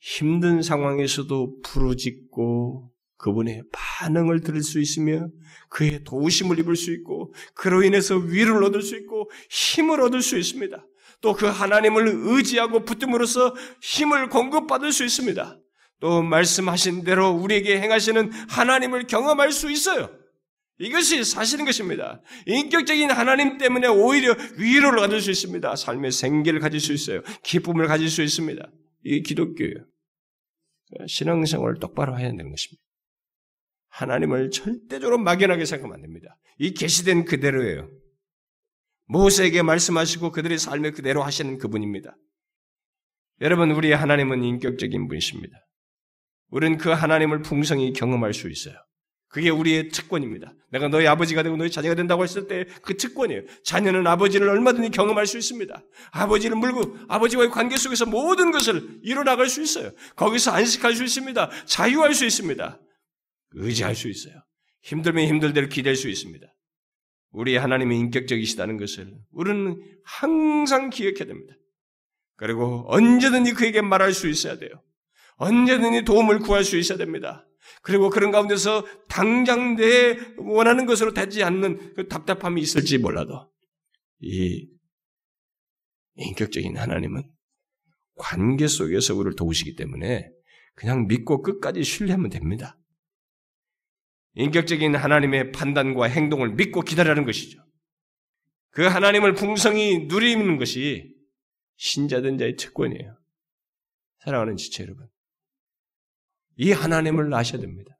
힘든 0.00 0.62
상황에서도 0.62 1.60
부르짖고 1.62 2.92
그분의 3.18 3.62
반응을 3.72 4.40
들을 4.40 4.62
수 4.62 4.80
있으며 4.80 5.28
그의 5.68 6.04
도우심을 6.04 6.58
입을 6.60 6.76
수 6.76 6.92
있고 6.92 7.34
그로 7.54 7.82
인해서 7.82 8.16
위를 8.16 8.62
얻을 8.64 8.80
수 8.82 8.96
있고 8.96 9.30
힘을 9.50 10.00
얻을 10.00 10.22
수 10.22 10.38
있습니다. 10.38 10.84
또 11.20 11.34
그 11.34 11.46
하나님을 11.46 12.06
의지하고 12.14 12.84
붙듦으로써 12.84 13.54
힘을 13.82 14.28
공급받을 14.28 14.92
수 14.92 15.04
있습니다. 15.04 15.58
또 16.00 16.22
말씀하신 16.22 17.02
대로 17.02 17.30
우리에게 17.30 17.80
행하시는 17.80 18.30
하나님을 18.48 19.08
경험할 19.08 19.50
수 19.50 19.70
있어요. 19.70 20.10
이것이 20.78 21.24
사실인 21.24 21.66
것입니다. 21.66 22.22
인격적인 22.46 23.10
하나님 23.10 23.58
때문에 23.58 23.88
오히려 23.88 24.36
위로를 24.58 25.00
얻을 25.00 25.20
수 25.20 25.32
있습니다. 25.32 25.74
삶의 25.74 26.12
생기를 26.12 26.60
가질 26.60 26.78
수 26.78 26.92
있어요. 26.92 27.22
기쁨을 27.42 27.88
가질 27.88 28.08
수 28.08 28.22
있습니다. 28.22 28.70
이게 29.04 29.20
기독교예요. 29.22 29.86
신앙생활을 31.08 31.80
똑바로 31.80 32.16
해야 32.16 32.28
되는 32.28 32.48
것입니다. 32.50 32.87
하나님을 33.90 34.50
절대적으로 34.50 35.18
막연하게 35.18 35.64
생각하면 35.64 35.96
안 35.96 36.02
됩니다. 36.02 36.38
이 36.58 36.72
계시된 36.72 37.24
그대로예요. 37.24 37.88
모세에게 39.06 39.62
말씀하시고 39.62 40.32
그들의 40.32 40.58
삶을 40.58 40.92
그대로 40.92 41.22
하시는 41.22 41.58
그분입니다. 41.58 42.16
여러분, 43.40 43.70
우리의 43.70 43.96
하나님은 43.96 44.42
인격적인 44.44 45.08
분이십니다. 45.08 45.56
우리는 46.50 46.76
그 46.78 46.90
하나님을 46.90 47.42
풍성히 47.42 47.92
경험할 47.92 48.34
수 48.34 48.50
있어요. 48.50 48.74
그게 49.28 49.50
우리의 49.50 49.90
특권입니다. 49.90 50.54
내가 50.70 50.88
너희 50.88 51.06
아버지가 51.06 51.42
되고 51.42 51.56
너희 51.56 51.70
자녀가 51.70 51.94
된다고 51.94 52.22
했을 52.22 52.48
때 52.48 52.64
그 52.82 52.96
특권이에요. 52.96 53.42
자녀는 53.62 54.06
아버지를 54.06 54.48
얼마든지 54.48 54.90
경험할 54.90 55.26
수 55.26 55.36
있습니다. 55.36 55.82
아버지를 56.12 56.56
물고 56.56 56.96
아버지와의 57.08 57.50
관계 57.50 57.76
속에서 57.76 58.06
모든 58.06 58.50
것을 58.50 59.00
이뤄나갈 59.02 59.48
수 59.48 59.60
있어요. 59.62 59.90
거기서 60.16 60.52
안식할 60.52 60.94
수 60.94 61.04
있습니다. 61.04 61.50
자유할 61.66 62.14
수 62.14 62.24
있습니다. 62.24 62.80
의지할 63.52 63.94
수 63.94 64.08
있어요. 64.08 64.34
힘들면 64.82 65.26
힘들 65.26 65.52
대로 65.52 65.68
기댈 65.68 65.96
수 65.96 66.08
있습니다. 66.08 66.46
우리 67.30 67.56
하나님이 67.56 67.98
인격적이시다는 67.98 68.78
것을 68.78 69.14
우리는 69.30 69.82
항상 70.04 70.90
기억해야 70.90 71.26
됩니다. 71.26 71.54
그리고 72.36 72.84
언제든지 72.88 73.52
그에게 73.54 73.82
말할 73.82 74.12
수 74.12 74.28
있어야 74.28 74.58
돼요. 74.58 74.70
언제든지 75.36 76.04
도움을 76.04 76.38
구할 76.40 76.64
수 76.64 76.76
있어야 76.76 76.96
됩니다. 76.98 77.46
그리고 77.82 78.10
그런 78.10 78.30
가운데서 78.30 78.86
당장 79.08 79.76
내 79.76 80.16
원하는 80.38 80.86
것으로 80.86 81.12
되지 81.12 81.42
않는 81.42 81.94
그 81.94 82.08
답답함이 82.08 82.60
있을지 82.60 82.98
몰라도 82.98 83.50
이 84.20 84.68
인격적인 86.14 86.76
하나님은 86.76 87.30
관계 88.14 88.66
속에서 88.66 89.14
우리를 89.14 89.36
도우시기 89.36 89.76
때문에 89.76 90.30
그냥 90.74 91.06
믿고 91.06 91.42
끝까지 91.42 91.84
신뢰하면 91.84 92.30
됩니다. 92.30 92.77
인격적인 94.38 94.94
하나님의 94.94 95.50
판단과 95.50 96.06
행동을 96.06 96.50
믿고 96.50 96.82
기다리는 96.82 97.24
것이죠. 97.24 97.60
그 98.70 98.84
하나님을 98.84 99.34
풍성히 99.34 100.06
누리는 100.06 100.58
것이 100.58 101.12
신자된 101.76 102.38
자의 102.38 102.54
특권이에요. 102.54 103.18
사랑하는 104.20 104.56
지체 104.56 104.84
여러분. 104.84 105.08
이 106.56 106.70
하나님을 106.70 107.34
아셔야 107.34 107.60
됩니다. 107.60 107.98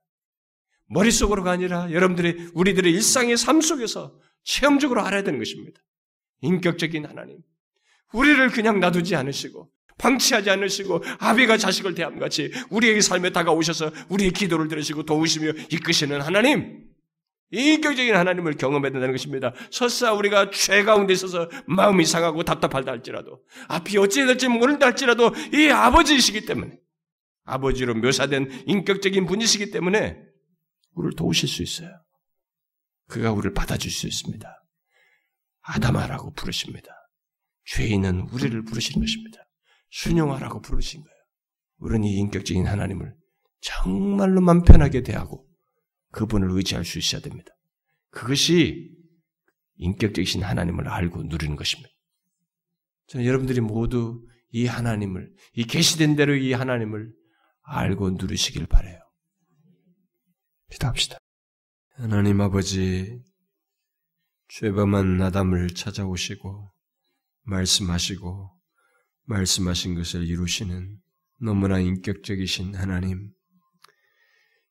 머릿속으로가 0.87 1.51
아니라 1.51 1.91
여러분들이 1.91 2.51
우리들의 2.55 2.93
일상의 2.93 3.37
삶 3.37 3.61
속에서 3.61 4.17
체험적으로 4.45 5.03
알아야 5.03 5.23
되는 5.23 5.41
것입니다. 5.41 5.81
인격적인 6.41 7.05
하나님. 7.05 7.39
우리를 8.13 8.49
그냥 8.51 8.79
놔두지 8.79 9.17
않으시고 9.17 9.71
방치하지 9.99 10.51
않으시고 10.51 11.03
아비가 11.19 11.57
자식을 11.57 11.95
대함 11.95 12.19
같이 12.19 12.53
우리의 12.71 13.03
삶에 13.03 13.31
다가오셔서 13.31 13.93
우리의 14.09 14.33
기도를 14.33 14.69
들으시고 14.69 15.05
도우시며 15.05 15.53
이끄시는 15.71 16.21
하나님. 16.21 16.89
인격적인 17.51 18.15
하나님을 18.15 18.59
경험해야 18.59 18.93
된다는 18.93 19.15
것입니다. 19.15 19.55
설사 19.71 20.13
우리가 20.13 20.51
죄 20.51 20.83
가운데 20.85 21.15
있어서 21.15 21.49
마음이 21.67 22.05
상하고 22.05 22.43
답답하다 22.43 22.93
할지라도 22.93 23.43
앞이 23.69 23.97
어찌 23.97 24.27
될지 24.27 24.49
모른다 24.49 24.87
할지라도 24.87 25.33
이 25.55 25.69
아버지이시기 25.69 26.45
때문에 26.45 26.79
아버지로 27.45 27.95
묘사된 27.95 28.65
인격적인 28.67 29.25
분이시기 29.25 29.71
때문에 29.71 30.19
우리를 30.95 31.17
도우실 31.17 31.49
수 31.49 31.63
있어요. 31.63 31.91
그가 33.09 33.33
우리를 33.33 33.55
받아줄 33.55 33.91
수 33.91 34.07
있습니다. 34.07 34.63
아담아라고 35.63 36.35
부르십니다. 36.35 36.89
죄인은 37.65 38.29
우리를 38.33 38.63
부르시는 38.65 39.05
것입니다. 39.05 39.48
순용하라고 39.91 40.61
부르신 40.61 41.03
거예요. 41.03 41.17
우리는 41.79 42.05
이 42.05 42.17
인격적인 42.17 42.67
하나님을 42.67 43.15
정말로 43.61 44.41
맘 44.41 44.63
편하게 44.63 45.03
대하고 45.03 45.47
그분을 46.11 46.51
의지할 46.53 46.85
수 46.85 46.99
있어야 46.99 47.21
됩니다. 47.21 47.51
그것이 48.11 48.91
인격적이신 49.77 50.43
하나님을 50.43 50.89
알고 50.89 51.25
누리는 51.25 51.57
것입니다. 51.57 51.91
저는 53.09 53.25
여러분들이 53.27 53.61
모두 53.61 54.25
이 54.51 54.67
하나님을, 54.67 55.33
이 55.55 55.65
계시된 55.65 56.17
대로 56.17 56.35
이 56.35 56.53
하나님을 56.53 57.13
알고 57.63 58.11
누리시길 58.11 58.67
바래요. 58.67 58.99
기도합시다. 60.71 61.19
하나님 61.95 62.41
아버지, 62.41 63.21
죄범한 64.49 65.21
아담을 65.21 65.69
찾아오시고 65.69 66.71
말씀하시고 67.43 68.58
말씀하신 69.29 69.95
것을 69.95 70.27
이루시는 70.27 70.97
너무나 71.41 71.79
인격적이신 71.79 72.75
하나님. 72.75 73.31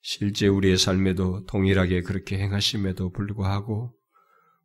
실제 0.01 0.47
우리의 0.47 0.77
삶에도 0.77 1.45
동일하게 1.45 2.01
그렇게 2.01 2.39
행하심에도 2.39 3.11
불구하고 3.11 3.93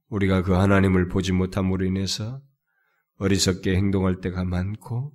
우리가 0.09 0.43
그 0.43 0.53
하나님을 0.53 1.09
보지 1.09 1.33
못함으로 1.33 1.85
인해서 1.85 2.41
어리석게 3.19 3.77
행동할 3.77 4.21
때가 4.21 4.45
많고 4.45 5.13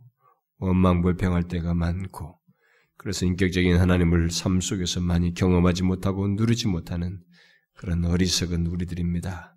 원망불평할 0.59 1.47
때가 1.47 1.73
많고 1.73 2.39
그래서 2.97 3.25
인격적인 3.25 3.78
하나님을 3.78 4.30
삶 4.30 4.61
속에서 4.61 5.01
많이 5.01 5.34
경험하지 5.34 5.84
못하고 5.84 6.28
누리지 6.28 6.67
못하는 6.67 7.19
그런 7.73 8.05
어리석은 8.05 8.67
우리들입니다. 8.67 9.55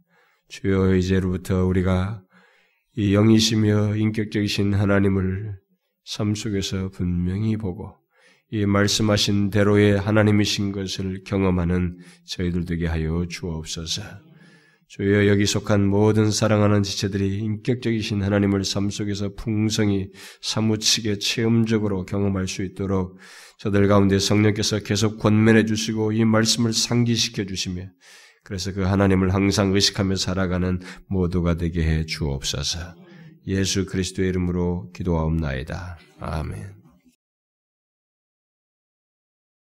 주여 0.49 0.95
이제로부터 0.95 1.65
우리가 1.67 2.23
이 2.97 3.15
영이시며 3.15 3.97
인격적이신 3.97 4.75
하나님을 4.75 5.55
삶 6.05 6.35
속에서 6.35 6.91
분명히 6.91 7.57
보고 7.57 7.95
이 8.51 8.67
말씀하신 8.67 9.51
대로의 9.51 9.97
하나님이신 9.99 10.73
것을 10.73 11.23
경험하는 11.25 11.99
저희들 12.27 12.65
되게 12.65 12.87
하여 12.87 13.27
주옵소서. 13.29 14.03
주여 14.89 15.29
여기 15.29 15.47
속한 15.47 15.87
모든 15.87 16.33
사랑하는 16.33 16.83
지체들이 16.83 17.39
인격적이신 17.39 18.23
하나님을 18.23 18.65
삶 18.65 18.91
속에서 18.91 19.35
풍성히 19.37 20.11
사무치게 20.43 21.21
체험적으로 21.21 22.05
경험할 22.07 22.49
수 22.49 22.65
있도록 22.65 23.17
저들 23.59 23.87
가운데 23.87 24.19
성령께서 24.19 24.81
계속 24.81 25.19
권면해 25.19 25.65
주시고 25.65 26.11
이 26.11 26.25
말씀을 26.25 26.73
상기시켜 26.73 27.45
주시며 27.45 27.85
그래서 28.43 28.73
그 28.73 28.83
하나님을 28.83 29.35
항상 29.35 29.73
의식하며 29.73 30.17
살아가는 30.17 30.81
모두가 31.09 31.55
되게 31.55 31.83
해 31.83 32.07
주옵소서. 32.07 32.79
예수 33.47 33.87
그리스도의 33.87 34.29
이름으로 34.29 34.91
기도하옵나이다. 34.93 35.99
아멘. 36.21 36.80